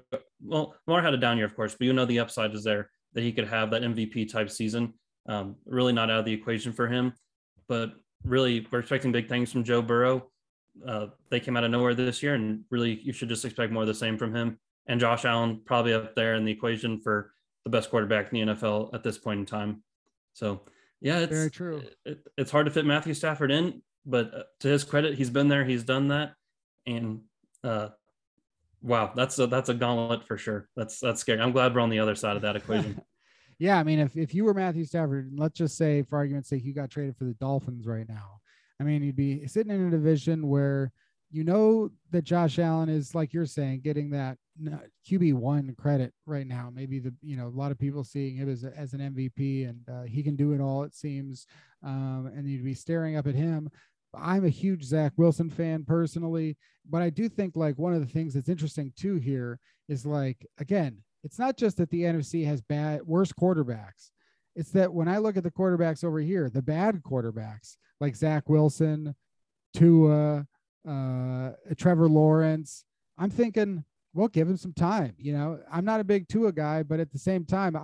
well, 0.43 0.75
Lamar 0.87 1.01
had 1.01 1.13
a 1.13 1.17
down 1.17 1.37
year, 1.37 1.45
of 1.45 1.55
course, 1.55 1.75
but 1.77 1.85
you 1.85 1.93
know 1.93 2.05
the 2.05 2.19
upside 2.19 2.53
is 2.53 2.63
there 2.63 2.89
that 3.13 3.21
he 3.21 3.31
could 3.31 3.47
have 3.47 3.71
that 3.71 3.83
MVP 3.83 4.31
type 4.31 4.49
season. 4.49 4.93
Um, 5.27 5.57
really 5.65 5.93
not 5.93 6.09
out 6.09 6.19
of 6.19 6.25
the 6.25 6.33
equation 6.33 6.73
for 6.73 6.87
him, 6.87 7.13
but 7.67 7.91
really 8.23 8.67
we're 8.71 8.79
expecting 8.79 9.11
big 9.11 9.29
things 9.29 9.51
from 9.51 9.63
Joe 9.63 9.81
Burrow 9.81 10.30
uh, 10.87 11.07
they 11.29 11.39
came 11.39 11.57
out 11.57 11.63
of 11.63 11.71
nowhere 11.71 11.93
this 11.93 12.21
year, 12.23 12.35
and 12.35 12.63
really 12.69 12.99
you 13.03 13.13
should 13.13 13.29
just 13.29 13.45
expect 13.45 13.71
more 13.71 13.83
of 13.83 13.87
the 13.87 13.93
same 13.93 14.17
from 14.17 14.35
him. 14.35 14.59
And 14.87 14.99
Josh 14.99 15.25
Allen 15.25 15.61
probably 15.65 15.93
up 15.93 16.15
there 16.15 16.35
in 16.35 16.45
the 16.45 16.51
equation 16.51 16.99
for 16.99 17.33
the 17.63 17.69
best 17.69 17.89
quarterback 17.89 18.33
in 18.33 18.47
the 18.47 18.53
NFL 18.53 18.93
at 18.93 19.03
this 19.03 19.17
point 19.17 19.39
in 19.39 19.45
time. 19.45 19.83
So 20.33 20.61
yeah, 20.99 21.19
it's 21.19 21.31
very 21.31 21.51
true. 21.51 21.83
It, 22.05 22.19
it's 22.37 22.51
hard 22.51 22.65
to 22.65 22.71
fit 22.71 22.85
Matthew 22.85 23.13
Stafford 23.13 23.51
in, 23.51 23.81
but 24.05 24.33
uh, 24.33 24.43
to 24.61 24.67
his 24.67 24.83
credit, 24.83 25.15
he's 25.15 25.29
been 25.29 25.47
there, 25.47 25.65
he's 25.65 25.83
done 25.83 26.09
that, 26.09 26.33
and 26.85 27.21
uh, 27.63 27.89
wow, 28.81 29.11
that's 29.15 29.37
a 29.39 29.47
that's 29.47 29.69
a 29.69 29.73
gauntlet 29.73 30.27
for 30.27 30.37
sure. 30.37 30.67
That's 30.75 30.99
that's 30.99 31.21
scary. 31.21 31.41
I'm 31.41 31.51
glad 31.51 31.75
we're 31.75 31.81
on 31.81 31.89
the 31.89 31.99
other 31.99 32.15
side 32.15 32.35
of 32.35 32.41
that 32.41 32.55
equation. 32.55 33.01
yeah, 33.59 33.79
I 33.79 33.83
mean, 33.83 33.99
if 33.99 34.17
if 34.17 34.33
you 34.33 34.43
were 34.43 34.53
Matthew 34.53 34.85
Stafford, 34.85 35.31
let's 35.35 35.57
just 35.57 35.77
say, 35.77 36.01
for 36.03 36.17
argument's 36.17 36.49
sake, 36.49 36.65
you 36.65 36.73
got 36.73 36.89
traded 36.89 37.15
for 37.17 37.25
the 37.25 37.33
Dolphins 37.35 37.85
right 37.85 38.07
now 38.07 38.40
I 38.81 38.83
mean, 38.83 39.03
you'd 39.03 39.15
be 39.15 39.45
sitting 39.47 39.71
in 39.71 39.87
a 39.87 39.91
division 39.91 40.47
where 40.47 40.91
you 41.29 41.43
know 41.43 41.91
that 42.09 42.23
Josh 42.23 42.57
Allen 42.57 42.89
is 42.89 43.13
like 43.13 43.31
you're 43.31 43.45
saying, 43.45 43.81
getting 43.81 44.09
that 44.09 44.37
QB 45.07 45.35
one 45.35 45.75
credit 45.77 46.13
right 46.25 46.47
now. 46.47 46.71
Maybe 46.73 46.97
the 46.97 47.13
you 47.21 47.37
know 47.37 47.47
a 47.47 47.49
lot 47.49 47.71
of 47.71 47.77
people 47.77 48.03
seeing 48.03 48.35
him 48.35 48.49
as 48.49 48.63
a, 48.63 48.75
as 48.75 48.93
an 48.93 48.99
MVP, 48.99 49.69
and 49.69 49.79
uh, 49.87 50.03
he 50.03 50.23
can 50.23 50.35
do 50.35 50.53
it 50.53 50.59
all. 50.59 50.83
It 50.83 50.95
seems, 50.95 51.45
um, 51.85 52.31
and 52.35 52.49
you'd 52.49 52.65
be 52.65 52.73
staring 52.73 53.17
up 53.17 53.27
at 53.27 53.35
him. 53.35 53.69
I'm 54.15 54.45
a 54.45 54.49
huge 54.49 54.83
Zach 54.83 55.13
Wilson 55.15 55.51
fan 55.51 55.85
personally, 55.85 56.57
but 56.89 57.03
I 57.03 57.11
do 57.11 57.29
think 57.29 57.55
like 57.55 57.77
one 57.77 57.93
of 57.93 58.01
the 58.01 58.11
things 58.11 58.33
that's 58.33 58.49
interesting 58.49 58.91
too 58.97 59.15
here 59.15 59.59
is 59.89 60.07
like 60.07 60.43
again, 60.57 60.97
it's 61.23 61.37
not 61.37 61.55
just 61.55 61.77
that 61.77 61.91
the 61.91 62.01
NFC 62.01 62.45
has 62.47 62.61
bad 62.61 63.03
worse 63.03 63.31
quarterbacks. 63.31 64.09
It's 64.55 64.71
that 64.71 64.93
when 64.93 65.07
I 65.07 65.17
look 65.17 65.37
at 65.37 65.43
the 65.43 65.51
quarterbacks 65.51 66.03
over 66.03 66.19
here, 66.19 66.49
the 66.49 66.61
bad 66.61 67.01
quarterbacks 67.03 67.77
like 67.99 68.15
Zach 68.15 68.49
Wilson, 68.49 69.15
Tua, 69.73 70.45
uh, 70.87 71.49
Trevor 71.77 72.09
Lawrence, 72.09 72.83
I'm 73.17 73.29
thinking, 73.29 73.83
well, 74.13 74.27
give 74.27 74.49
him 74.49 74.57
some 74.57 74.73
time. 74.73 75.13
You 75.17 75.33
know, 75.33 75.59
I'm 75.71 75.85
not 75.85 75.99
a 75.99 76.05
big 76.05 76.27
Tua 76.27 76.51
guy, 76.51 76.83
but 76.83 76.99
at 76.99 77.11
the 77.11 77.19
same 77.19 77.45
time, 77.45 77.77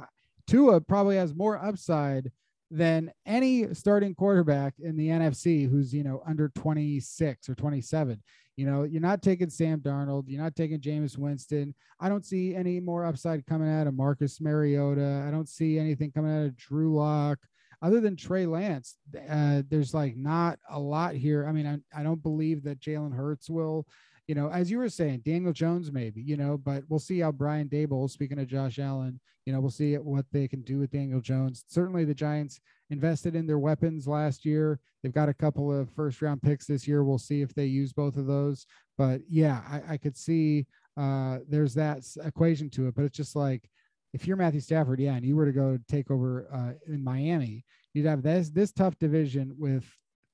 Tua 0.47 0.82
probably 0.82 1.15
has 1.15 1.34
more 1.34 1.63
upside 1.63 2.32
than 2.70 3.11
any 3.26 3.74
starting 3.74 4.13
quarterback 4.13 4.74
in 4.80 4.97
the 4.97 5.07
NFC 5.07 5.70
who's, 5.70 5.93
you 5.93 6.03
know, 6.03 6.22
under 6.28 6.49
26 6.49 7.47
or 7.47 7.55
27. 7.55 8.22
You 8.57 8.65
know, 8.65 8.83
you're 8.83 9.01
not 9.01 9.21
taking 9.21 9.49
Sam 9.49 9.79
Darnold, 9.79 10.25
you're 10.27 10.41
not 10.41 10.55
taking 10.55 10.79
Jameis 10.79 11.17
Winston. 11.17 11.73
I 11.99 12.09
don't 12.09 12.25
see 12.25 12.55
any 12.55 12.79
more 12.79 13.05
upside 13.05 13.45
coming 13.45 13.69
out 13.69 13.87
of 13.87 13.93
Marcus 13.93 14.41
Mariota. 14.41 15.23
I 15.25 15.31
don't 15.31 15.47
see 15.47 15.79
anything 15.79 16.11
coming 16.11 16.35
out 16.35 16.45
of 16.47 16.57
Drew 16.57 16.95
Lock 16.95 17.39
other 17.81 17.99
than 17.99 18.15
Trey 18.15 18.45
Lance, 18.45 18.97
uh, 19.29 19.61
there's 19.69 19.93
like 19.93 20.15
not 20.15 20.59
a 20.69 20.79
lot 20.79 21.15
here. 21.15 21.45
I 21.47 21.51
mean, 21.51 21.67
I, 21.67 21.99
I 21.99 22.03
don't 22.03 22.21
believe 22.23 22.63
that 22.63 22.79
Jalen 22.79 23.15
Hurts 23.15 23.49
will, 23.49 23.85
you 24.28 24.36
know, 24.36 24.49
as 24.51 24.69
you 24.69 24.78
were 24.78 24.89
saying, 24.89 25.21
Daniel 25.25 25.53
Jones 25.53 25.91
maybe, 25.91 26.21
you 26.21 26.36
know, 26.36 26.57
but 26.57 26.84
we'll 26.89 26.99
see 26.99 27.19
how 27.19 27.32
Brian 27.32 27.69
Daboll, 27.69 28.09
speaking 28.09 28.39
of 28.39 28.47
Josh 28.47 28.78
Allen, 28.78 29.19
you 29.45 29.53
know, 29.53 29.61
we'll 29.61 29.71
see 29.71 29.95
what 29.95 30.25
they 30.34 30.47
can 30.47 30.61
do 30.61 30.80
with 30.80 30.91
Daniel 30.91 31.21
Jones. 31.21 31.63
Certainly 31.67 32.03
the 32.03 32.13
Giants 32.13 32.59
invested 32.89 33.36
in 33.36 33.47
their 33.47 33.59
weapons 33.59 34.05
last 34.05 34.43
year. 34.43 34.80
They've 35.01 35.13
got 35.13 35.30
a 35.30 35.34
couple 35.34 35.71
of 35.71 35.89
first 35.91 36.21
round 36.21 36.41
picks 36.41 36.65
this 36.65 36.86
year. 36.86 37.05
We'll 37.05 37.17
see 37.17 37.41
if 37.41 37.53
they 37.53 37.65
use 37.65 37.93
both 37.93 38.17
of 38.17 38.28
those. 38.28 38.65
But 38.97 39.21
yeah, 39.30 39.61
I, 39.69 39.93
I 39.93 39.97
could 39.97 40.17
see 40.17 40.65
uh, 40.97 41.39
there's 41.47 41.73
that 41.75 42.03
equation 42.25 42.69
to 42.71 42.88
it, 42.88 42.95
but 42.95 43.05
it's 43.05 43.15
just 43.15 43.36
like, 43.36 43.69
if 44.13 44.28
you're 44.28 44.38
Matthew 44.38 44.61
Stafford, 44.61 44.99
yeah, 44.99 45.15
and 45.15 45.25
you 45.25 45.36
were 45.36 45.45
to 45.45 45.51
go 45.51 45.78
take 45.88 46.11
over 46.11 46.47
uh, 46.51 46.91
in 46.91 47.03
Miami, 47.03 47.63
you'd 47.93 48.05
have 48.05 48.23
this 48.23 48.49
this 48.49 48.71
tough 48.71 48.97
division 48.99 49.53
with 49.57 49.86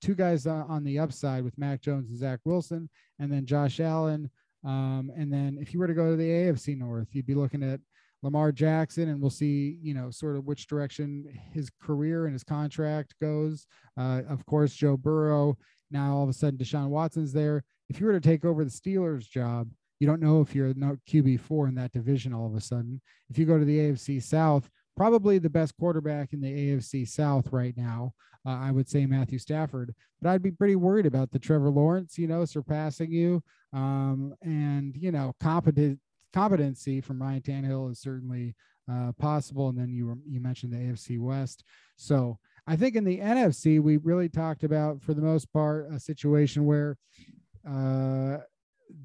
two 0.04 0.16
guys 0.16 0.46
on 0.46 0.84
the 0.84 1.00
upside 1.00 1.44
with 1.46 1.58
Mac 1.58 1.82
Jones 1.82 2.10
and 2.10 2.18
Zach 2.18 2.40
Wilson, 2.44 2.90
and 3.20 3.32
then 3.32 3.46
Josh 3.46 3.80
Allen. 3.80 4.30
Um, 4.66 5.12
and 5.16 5.32
then 5.32 5.58
if 5.62 5.74
you 5.74 5.80
were 5.80 5.88
to 5.88 5.94
go 5.94 6.12
to 6.12 6.18
the 6.18 6.28
AFC 6.28 6.78
North, 6.78 7.08
you'd 7.12 7.26
be 7.26 7.36
looking 7.36 7.64
at 7.64 7.80
Lamar 8.22 8.52
Jackson, 8.52 9.10
and 9.10 9.22
we'll 9.22 9.30
see, 9.30 9.78
you 9.82 9.94
know, 9.94 10.12
sort 10.12 10.36
of 10.36 10.46
which 10.46 10.68
direction 10.68 11.26
his 11.54 11.70
career 11.82 12.26
and 12.26 12.34
his 12.34 12.44
contract 12.44 13.16
goes. 13.22 13.66
Uh, 13.98 14.22
of 14.30 14.46
course, 14.46 14.74
Joe 14.74 14.98
Burrow. 14.98 15.58
Now 15.90 16.16
all 16.16 16.24
of 16.24 16.30
a 16.30 16.34
sudden, 16.34 16.58
Deshaun 16.58 16.90
Watson's 16.90 17.34
there. 17.34 17.64
If 17.90 18.00
you 18.00 18.06
were 18.06 18.14
to 18.14 18.22
take 18.22 18.44
over 18.44 18.64
the 18.64 18.72
Steelers' 18.72 19.30
job, 19.30 19.70
you 20.00 20.08
don't 20.08 20.22
know 20.22 20.42
if 20.42 20.54
you're 20.54 20.74
not 20.74 20.96
QB 21.10 21.40
four 21.42 21.68
in 21.68 21.76
that 21.76 21.92
division 21.94 22.34
all 22.34 22.48
of 22.48 22.56
a 22.56 22.62
sudden. 22.62 23.00
If 23.30 23.38
you 23.38 23.46
go 23.46 23.58
to 23.58 23.66
the 23.66 23.78
AFC 23.78 24.22
South, 24.22 24.70
probably 24.96 25.40
the 25.40 25.50
best 25.50 25.76
quarterback 25.78 26.34
in 26.34 26.42
the 26.42 26.52
AFC 26.52 27.08
South 27.08 27.52
right 27.52 27.76
now. 27.76 28.14
Uh, 28.46 28.60
I 28.60 28.72
would 28.72 28.90
say 28.90 29.06
Matthew 29.06 29.40
Stafford, 29.40 29.96
but 30.22 30.30
I'd 30.30 30.44
be 30.44 30.52
pretty 30.52 30.76
worried 30.76 31.06
about 31.06 31.32
the 31.32 31.40
Trevor 31.40 31.70
Lawrence, 31.70 32.18
you 32.18 32.28
know, 32.28 32.44
surpassing 32.44 33.12
you. 33.12 33.42
Um, 33.72 34.34
and 34.42 34.96
you 34.98 35.12
know, 35.12 35.34
competent 35.40 36.00
competency 36.34 37.00
from 37.00 37.22
Ryan 37.22 37.42
Tannehill 37.42 37.92
is 37.92 38.00
certainly 38.00 38.56
uh, 38.92 39.14
possible. 39.18 39.70
And 39.70 39.78
then 39.78 39.94
you 39.94 40.08
were, 40.08 40.18
you 40.28 40.42
mentioned 40.42 40.74
the 40.74 40.78
AFC 40.78 41.20
West, 41.20 41.64
so 41.96 42.38
I 42.68 42.76
think 42.76 42.96
in 42.96 43.06
the 43.06 43.20
NFC 43.20 43.82
we 43.82 43.98
really 43.98 44.30
talked 44.30 44.64
about 44.64 45.02
for 45.02 45.14
the 45.14 45.22
most 45.22 45.52
part 45.54 45.88
a 45.92 46.00
situation 46.00 46.66
where 46.66 46.98
uh, 47.66 48.40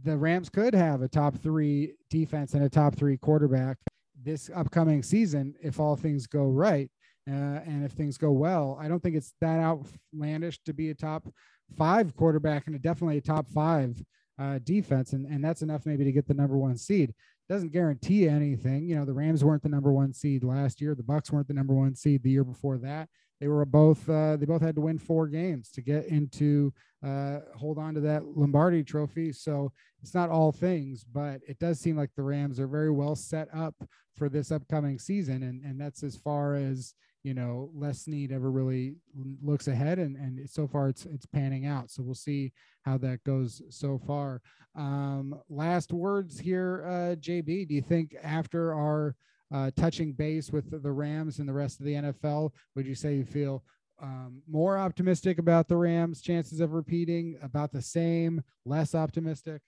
the 0.05 0.17
Rams 0.17 0.49
could 0.49 0.75
have 0.75 1.03
a 1.03 1.09
top 1.09 1.37
three 1.37 1.95
defense 2.11 2.55
and 2.55 2.65
a 2.65 2.69
top 2.69 2.97
three 2.97 3.17
quarterback 3.17 3.79
this 4.23 4.51
upcoming 4.55 5.03
season 5.03 5.55
if 5.63 5.81
all 5.81 5.97
things 5.97 6.27
go 6.27 6.45
right. 6.45 6.91
Uh, 7.29 7.61
and 7.67 7.85
if 7.85 7.93
things 7.93 8.17
go 8.17 8.31
well, 8.31 8.79
I 8.81 8.89
don't 8.89 9.03
think 9.03 9.15
it's 9.15 9.35
that 9.43 9.61
outlandish 9.61 10.61
to 10.65 10.73
be 10.73 10.89
a 10.91 10.95
top 10.95 11.29
five 11.77 12.17
quarterback 12.17 12.67
and 12.67 12.75
a 12.75 12.79
definitely 12.79 13.19
a 13.19 13.23
top 13.23 13.49
five 13.51 14.03
uh, 14.39 14.59
defense. 14.65 15.13
And, 15.13 15.27
and 15.27 15.45
that's 15.45 15.61
enough 15.61 15.85
maybe 15.85 16.05
to 16.05 16.13
get 16.13 16.27
the 16.27 16.33
number 16.33 16.57
one 16.57 16.79
seed. 16.79 17.13
Doesn't 17.49 17.73
guarantee 17.73 18.29
anything. 18.29 18.89
You 18.89 18.97
know, 18.97 19.05
the 19.05 19.13
Rams 19.13 19.45
weren't 19.45 19.63
the 19.63 19.69
number 19.69 19.93
one 19.93 20.15
seed 20.15 20.43
last 20.43 20.81
year. 20.81 20.95
The 20.95 21.03
Bucs 21.03 21.31
weren't 21.31 21.49
the 21.49 21.55
number 21.55 21.75
one 21.75 21.95
seed 21.95 22.23
the 22.23 22.31
year 22.31 22.45
before 22.45 22.79
that 22.79 23.09
they 23.41 23.49
were 23.49 23.65
both 23.65 24.09
uh, 24.09 24.37
they 24.37 24.47
both 24.47 24.63
had 24.63 24.75
to 24.75 24.81
win 24.81 24.99
four 24.99 25.29
games 25.29 25.71
to 25.71 25.83
get 25.83 26.07
into 26.07 26.73
uh, 27.05 27.39
hold 27.57 27.79
on 27.79 27.95
to 27.95 28.01
that 28.01 28.25
Lombardi 28.37 28.83
trophy. 28.83 29.33
So 29.33 29.73
it's 30.03 30.15
not 30.15 30.31
all 30.31 30.51
things, 30.51 31.05
but 31.05 31.41
it 31.47 31.59
does 31.59 31.79
seem 31.79 31.97
like 31.97 32.11
the 32.17 32.23
Rams 32.23 32.59
are 32.59 32.67
very 32.67 32.91
well 32.91 33.15
set 33.15 33.49
up 33.55 33.75
for 34.17 34.29
this 34.29 34.51
upcoming 34.51 34.99
season, 34.99 35.43
and 35.45 35.63
and 35.63 35.81
that's 35.81 36.03
as 36.03 36.17
far 36.17 36.55
as 36.55 36.95
you 37.23 37.35
know 37.35 37.71
Les 37.75 38.03
Snead 38.03 38.33
ever 38.33 38.51
really 38.51 38.97
looks 39.43 39.69
ahead, 39.69 39.99
and 39.99 40.17
and 40.17 40.49
so 40.51 40.67
far 40.67 40.89
it's 40.89 41.07
it's 41.07 41.27
panning 41.27 41.67
out. 41.67 41.91
So 41.91 42.03
we'll 42.03 42.15
see 42.15 42.53
how 42.83 42.99
that 42.99 43.23
goes 43.23 43.63
so 43.71 43.99
far. 43.99 44.41
Um, 44.75 45.41
last 45.49 45.93
words 45.93 46.39
here, 46.39 46.85
uh, 46.87 47.17
JB. 47.17 47.69
Do 47.69 47.75
you 47.75 47.83
think 47.83 48.17
after 48.23 48.75
our 48.75 49.15
uh, 49.53 49.71
touching 49.77 50.13
base 50.13 50.51
with 50.51 50.83
the 50.83 50.93
Rams 50.93 51.39
and 51.39 51.49
the 51.49 51.53
rest 51.53 51.81
of 51.81 51.87
the 51.87 51.95
NFL? 51.95 52.53
Would 52.75 52.87
you 52.87 52.95
say 52.95 53.15
you 53.17 53.25
feel 53.25 53.63
um, 54.01 54.43
more 54.49 54.79
optimistic 54.79 55.39
about 55.39 55.69
the 55.69 55.77
Rams' 55.77 56.21
chances 56.21 56.61
of 56.61 56.73
repeating, 56.73 57.37
about 57.43 57.73
the 57.73 57.83
same, 57.83 58.43
less 58.65 58.95
optimistic? 58.95 59.63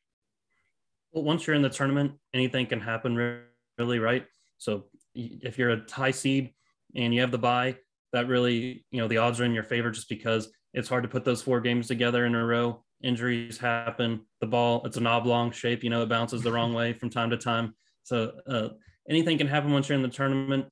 Well, 1.12 1.24
once 1.24 1.46
you're 1.46 1.56
in 1.56 1.62
the 1.62 1.70
tournament, 1.70 2.12
anything 2.32 2.66
can 2.66 2.80
happen, 2.80 3.42
really, 3.78 3.98
right? 3.98 4.26
So 4.58 4.84
if 5.14 5.58
you're 5.58 5.70
a 5.70 5.82
high 5.90 6.12
seed 6.12 6.52
and 6.94 7.12
you 7.12 7.20
have 7.20 7.32
the 7.32 7.38
bye, 7.38 7.76
that 8.12 8.28
really, 8.28 8.84
you 8.90 9.00
know, 9.00 9.08
the 9.08 9.18
odds 9.18 9.40
are 9.40 9.44
in 9.44 9.54
your 9.54 9.64
favor 9.64 9.90
just 9.90 10.08
because 10.08 10.48
it's 10.74 10.88
hard 10.88 11.02
to 11.02 11.08
put 11.08 11.24
those 11.24 11.42
four 11.42 11.60
games 11.60 11.88
together 11.88 12.26
in 12.26 12.34
a 12.34 12.44
row. 12.44 12.84
Injuries 13.02 13.58
happen. 13.58 14.20
The 14.40 14.46
ball, 14.46 14.82
it's 14.84 14.96
an 14.96 15.06
oblong 15.06 15.50
shape, 15.50 15.82
you 15.82 15.90
know, 15.90 16.02
it 16.02 16.08
bounces 16.08 16.42
the 16.42 16.52
wrong 16.52 16.74
way 16.74 16.92
from 16.92 17.10
time 17.10 17.30
to 17.30 17.36
time. 17.36 17.74
So 18.04 18.32
uh, 18.46 18.68
anything 19.08 19.38
can 19.38 19.46
happen 19.46 19.72
once 19.72 19.88
you're 19.88 19.96
in 19.96 20.02
the 20.02 20.08
tournament. 20.08 20.66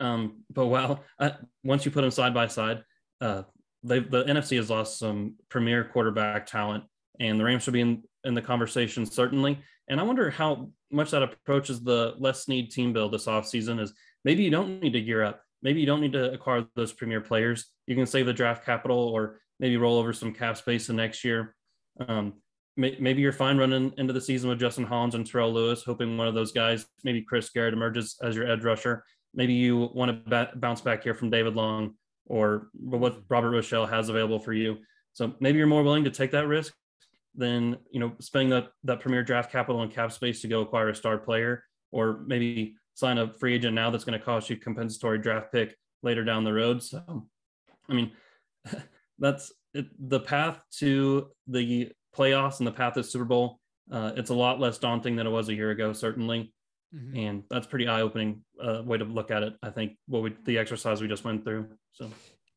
Um, 0.00 0.44
but 0.52 0.98
uh, 1.18 1.30
once 1.64 1.84
you 1.84 1.90
put 1.90 2.02
them 2.02 2.10
side 2.10 2.34
by 2.34 2.46
side, 2.46 2.82
uh, 3.20 3.42
the 3.82 4.00
NFC 4.00 4.56
has 4.56 4.70
lost 4.70 4.98
some 4.98 5.34
premier 5.48 5.84
quarterback 5.84 6.46
talent, 6.46 6.84
and 7.20 7.38
the 7.38 7.44
Rams 7.44 7.64
should 7.64 7.72
be 7.72 7.80
in, 7.80 8.02
in 8.24 8.34
the 8.34 8.42
conversation 8.42 9.04
certainly. 9.06 9.58
And 9.88 9.98
I 9.98 10.04
wonder 10.04 10.30
how 10.30 10.70
much 10.90 11.10
that 11.10 11.22
approaches 11.22 11.82
the 11.82 12.14
Les 12.18 12.44
Snead 12.44 12.70
team 12.70 12.92
build 12.92 13.12
this 13.12 13.26
offseason 13.26 13.80
is 13.80 13.92
maybe 14.24 14.42
you 14.42 14.50
don't 14.50 14.80
need 14.80 14.92
to 14.92 15.00
gear 15.00 15.24
up. 15.24 15.42
Maybe 15.62 15.80
you 15.80 15.86
don't 15.86 16.00
need 16.00 16.12
to 16.12 16.32
acquire 16.32 16.64
those 16.74 16.92
premier 16.92 17.20
players. 17.20 17.66
You 17.86 17.96
can 17.96 18.06
save 18.06 18.26
the 18.26 18.32
draft 18.32 18.64
capital 18.64 18.98
or 18.98 19.40
maybe 19.58 19.76
roll 19.76 19.98
over 19.98 20.12
some 20.12 20.32
cap 20.32 20.56
space 20.56 20.86
the 20.86 20.92
next 20.92 21.24
year. 21.24 21.54
Um, 22.06 22.34
maybe 22.76 23.20
you're 23.20 23.32
fine 23.32 23.58
running 23.58 23.92
into 23.98 24.12
the 24.12 24.20
season 24.20 24.48
with 24.48 24.60
Justin 24.60 24.84
Hollins 24.84 25.14
and 25.14 25.26
Terrell 25.26 25.52
Lewis, 25.52 25.82
hoping 25.82 26.16
one 26.16 26.28
of 26.28 26.34
those 26.34 26.52
guys, 26.52 26.86
maybe 27.04 27.22
Chris 27.22 27.50
Garrett, 27.50 27.74
emerges 27.74 28.16
as 28.22 28.34
your 28.34 28.50
edge 28.50 28.64
rusher. 28.64 29.04
Maybe 29.34 29.54
you 29.54 29.90
want 29.94 30.10
to 30.10 30.30
bat, 30.30 30.60
bounce 30.60 30.80
back 30.80 31.02
here 31.02 31.14
from 31.14 31.30
David 31.30 31.54
Long 31.54 31.94
or 32.26 32.68
what 32.74 33.22
Robert 33.28 33.50
Rochell 33.50 33.88
has 33.88 34.08
available 34.08 34.38
for 34.38 34.52
you. 34.52 34.78
So 35.12 35.34
maybe 35.40 35.58
you're 35.58 35.66
more 35.66 35.82
willing 35.82 36.04
to 36.04 36.10
take 36.10 36.30
that 36.32 36.46
risk 36.46 36.72
than 37.34 37.78
you 37.90 37.98
know 37.98 38.12
spending 38.20 38.50
that 38.50 38.68
that 38.84 39.00
premier 39.00 39.22
draft 39.22 39.50
capital 39.50 39.82
and 39.82 39.92
cap 39.92 40.12
space 40.12 40.42
to 40.42 40.48
go 40.48 40.60
acquire 40.60 40.90
a 40.90 40.94
star 40.94 41.18
player, 41.18 41.64
or 41.90 42.22
maybe 42.26 42.74
sign 42.94 43.18
a 43.18 43.32
free 43.34 43.54
agent 43.54 43.74
now 43.74 43.90
that's 43.90 44.04
going 44.04 44.18
to 44.18 44.24
cost 44.24 44.50
you 44.50 44.56
compensatory 44.56 45.18
draft 45.18 45.52
pick 45.52 45.74
later 46.02 46.24
down 46.24 46.44
the 46.44 46.52
road. 46.52 46.82
So, 46.82 47.26
I 47.88 47.92
mean, 47.94 48.12
that's 49.18 49.52
it, 49.74 49.86
the 49.98 50.20
path 50.20 50.62
to 50.78 51.28
the 51.46 51.92
playoffs 52.16 52.58
and 52.58 52.66
the 52.66 52.72
path 52.72 52.94
to 52.94 53.04
Super 53.04 53.24
Bowl, 53.24 53.60
uh, 53.90 54.12
it's 54.16 54.30
a 54.30 54.34
lot 54.34 54.60
less 54.60 54.78
daunting 54.78 55.16
than 55.16 55.26
it 55.26 55.30
was 55.30 55.48
a 55.48 55.54
year 55.54 55.70
ago, 55.70 55.92
certainly. 55.92 56.52
Mm-hmm. 56.94 57.16
And 57.16 57.42
that's 57.48 57.66
pretty 57.66 57.88
eye 57.88 58.02
opening 58.02 58.42
uh, 58.62 58.82
way 58.84 58.98
to 58.98 59.04
look 59.04 59.30
at 59.30 59.42
it. 59.42 59.54
I 59.62 59.70
think 59.70 59.96
what 60.06 60.22
we, 60.22 60.34
the 60.44 60.58
exercise 60.58 61.00
we 61.00 61.08
just 61.08 61.24
went 61.24 61.42
through. 61.42 61.68
So, 61.92 62.10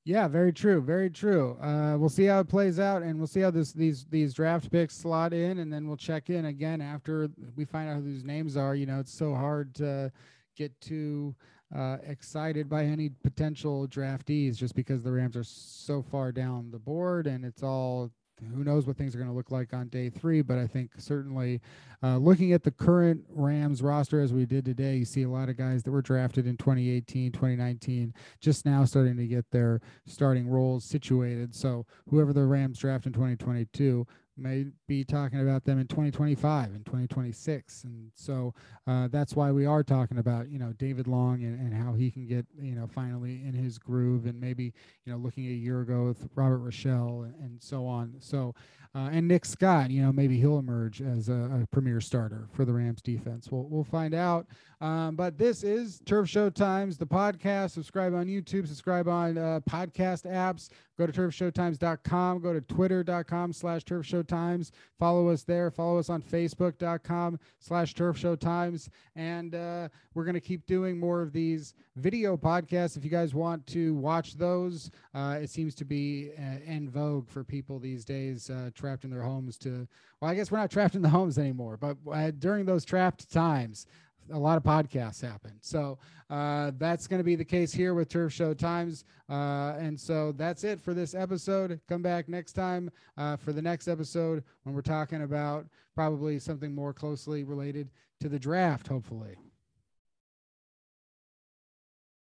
yeah, 0.04 0.28
very 0.28 0.52
true. 0.54 0.82
Very 0.82 1.10
true. 1.10 1.58
Uh, 1.62 1.98
we'll 1.98 2.10
see 2.10 2.26
how 2.26 2.40
it 2.42 2.50
plays 2.50 2.80
out 2.80 3.02
and 3.02 3.18
we'll 3.18 3.28
see 3.28 3.40
how 3.40 3.52
this, 3.52 3.72
these, 3.72 4.06
these 4.10 4.34
draft 4.34 4.72
picks 4.72 4.96
slot 4.96 5.34
in 5.34 5.60
and 5.60 5.72
then 5.72 5.88
we'll 5.88 5.98
check 5.98 6.30
in 6.30 6.46
again 6.46 6.82
after 6.82 7.30
we 7.56 7.66
find 7.66 7.90
out 7.90 7.96
who 7.96 8.04
these 8.04 8.24
names 8.24 8.58
are. 8.58 8.76
You 8.76 8.86
know, 8.86 9.00
it's 9.00 9.14
so 9.14 9.34
hard 9.34 9.74
to 9.76 10.12
get 10.58 10.80
too 10.82 11.34
uh, 11.76 11.98
excited 12.06 12.70
by 12.70 12.86
any 12.86 13.10
potential 13.24 13.88
draftees 13.88 14.58
just 14.58 14.76
because 14.76 15.02
the 15.02 15.12
Rams 15.12 15.36
are 15.36 15.44
so 15.44 16.04
far 16.04 16.32
down 16.32 16.72
the 16.72 16.80
board 16.80 17.26
and 17.26 17.44
it's 17.44 17.64
all 17.64 18.12
who 18.54 18.64
knows 18.64 18.86
what 18.86 18.98
things 18.98 19.16
are 19.16 19.18
going 19.18 19.30
to 19.30 19.36
look 19.36 19.52
like 19.52 19.74
on 19.74 19.88
day 19.88 20.10
three. 20.10 20.42
But 20.42 20.58
I 20.58 20.68
think 20.68 20.92
certainly 20.98 21.62
uh, 22.04 22.18
looking 22.18 22.54
at 22.54 22.64
the 22.64 22.72
current 22.72 23.22
Rams 23.30 23.82
roster 23.82 24.22
as 24.22 24.34
we 24.34 24.46
did 24.46 24.66
today, 24.66 24.98
you 24.98 25.06
see 25.06 25.24
a 25.24 25.30
lot 25.30 25.50
of 25.50 25.58
guys 25.58 25.84
that 25.84 25.92
were 25.92 26.02
drafted 26.02 26.48
in 26.48 26.58
2018, 26.58 27.32
2019, 27.32 28.14
just 28.40 28.66
now 28.66 28.86
starting 28.86 29.18
to 29.18 29.28
get 29.28 29.50
their 29.52 29.82
starting 30.06 30.48
roles 30.48 30.84
situated. 30.84 31.56
So 31.56 31.86
whoever 32.10 32.34
the 32.34 32.46
Rams 32.46 32.80
draft 32.80 33.06
in 33.06 33.14
2022 33.14 34.06
may 34.38 34.66
be 34.88 35.04
talking 35.04 35.42
about 35.42 35.64
them 35.64 35.80
in 35.80 35.88
2025 35.88 36.74
and 36.74 36.86
2026 36.86 37.84
and 37.86 38.12
so 38.14 38.54
uh, 38.88 39.08
that's 39.08 39.36
why 39.36 39.52
we 39.52 39.66
are 39.66 39.84
talking 39.84 40.18
about 40.18 40.50
you 40.50 40.60
know 40.60 40.74
david 40.74 41.08
long 41.08 41.44
and, 41.44 41.60
and 41.60 41.74
how 41.74 41.94
he 41.94 42.12
can 42.12 42.26
get 42.26 42.46
you 42.60 42.76
know 42.76 42.88
finally 42.88 43.42
in 43.46 43.54
his 43.54 43.78
groove 43.78 44.26
and 44.26 44.40
maybe 44.40 44.74
you 45.06 45.12
know 45.12 45.18
looking 45.18 45.46
a 45.46 45.50
year 45.50 45.82
ago 45.82 46.06
with 46.06 46.28
robert 46.36 46.60
rochell 46.60 47.24
and, 47.24 47.36
and 47.56 47.62
so 47.62 47.86
on. 47.86 48.16
So 48.20 48.54
uh, 48.96 49.10
and 49.12 49.28
nick 49.28 49.46
scott 49.46 49.92
you 49.92 50.02
know 50.02 50.12
maybe 50.12 50.38
he'll 50.38 50.58
emerge 50.58 51.02
as 51.02 51.30
a, 51.30 51.62
a 51.62 51.68
premier 51.72 52.02
starter 52.02 52.48
for 52.54 52.66
the 52.66 52.74
rams 52.74 53.02
defense. 53.02 53.52
We'll, 53.52 53.68
we'll 53.70 53.84
find 53.84 54.14
out. 54.14 54.48
Um, 54.82 55.16
but 55.16 55.38
this 55.38 55.64
is 55.64 56.02
turf 56.06 56.28
show 56.30 56.50
times 56.50 56.98
the 56.98 57.06
podcast. 57.06 57.72
Subscribe 57.72 58.14
on 58.14 58.28
youtube 58.28 58.68
subscribe 58.68 59.08
on 59.08 59.38
uh, 59.38 59.60
podcast 59.70 60.26
apps. 60.26 60.70
Go 60.98 61.06
to 61.06 61.12
turfshowtimes.com 61.12 62.40
go 62.40 62.54
to 62.54 62.62
twitter.com 62.62 63.54
slash 63.54 63.84
turfshowtimes. 63.84 64.72
Follow 64.98 65.28
us 65.30 65.44
there. 65.44 65.70
Follow 65.70 66.00
us 66.00 66.10
on 66.10 66.22
facebook.com 66.22 67.38
slash 67.60 67.94
turfshowtimes. 67.94 68.90
And 69.16 69.56
uh, 69.56 69.90
we're 70.14 70.24
going 70.24 70.36
to 70.36 70.42
keep 70.42 70.66
doing 70.66 70.98
more 70.98 71.22
of 71.22 71.34
these 71.34 71.74
video 71.98 72.38
podcasts. 72.38 72.96
If 72.96 73.04
you 73.04 73.10
guys 73.10 73.34
want 73.34 73.66
to 73.68 73.94
watch 73.96 74.36
those 74.36 74.92
uh, 75.14 75.38
it 75.42 75.50
seems 75.50 75.76
to 75.76 75.86
be 75.86 76.32
uh, 76.38 76.60
in 76.66 76.90
vogue 76.90 77.30
for 77.30 77.44
people 77.44 77.80
these 77.80 78.06
days 78.06 78.50
uh, 78.50 78.70
trapped 78.86 79.04
in 79.04 79.10
their 79.10 79.22
homes 79.22 79.58
to 79.58 79.88
well 80.22 80.32
i 80.32 80.36
guess 80.36 80.52
we're 80.52 80.60
not 80.60 80.72
trapped 80.72 80.96
in 80.96 81.02
the 81.02 81.10
homes 81.10 81.38
anymore 81.38 81.78
but 81.78 81.98
uh, 82.12 82.32
during 82.40 82.66
those 82.66 82.86
trapped 82.86 83.32
times 83.32 83.88
a 84.32 84.38
lot 84.38 84.58
of 84.58 84.64
podcasts 84.64 85.22
happen. 85.22 85.52
So 85.62 85.98
uh, 86.30 86.72
that's 86.78 87.08
going 87.08 87.20
to 87.20 87.24
be 87.24 87.36
the 87.36 87.46
case 87.46 87.72
here 87.72 87.94
with 87.94 88.10
Turf 88.10 88.34
Show 88.34 88.54
Times. 88.54 89.06
Uh, 89.30 89.74
and 89.78 90.00
so 90.00 90.32
that's 90.32 90.64
it 90.64 90.82
for 90.82 90.94
this 90.94 91.14
episode. 91.14 91.80
Come 91.88 92.02
back 92.02 92.28
next 92.28 92.54
time 92.54 92.90
uh, 93.18 93.36
for 93.38 93.54
the 93.54 93.62
next 93.62 93.88
episode 93.88 94.44
when 94.64 94.74
we're 94.74 94.82
talking 94.82 95.24
about 95.24 95.68
probably 95.94 96.40
something 96.40 96.74
more 96.74 96.94
closely 96.94 97.44
related 97.44 97.90
to 98.22 98.30
the 98.30 98.40
draft, 98.40 98.88
hopefully. 98.88 99.36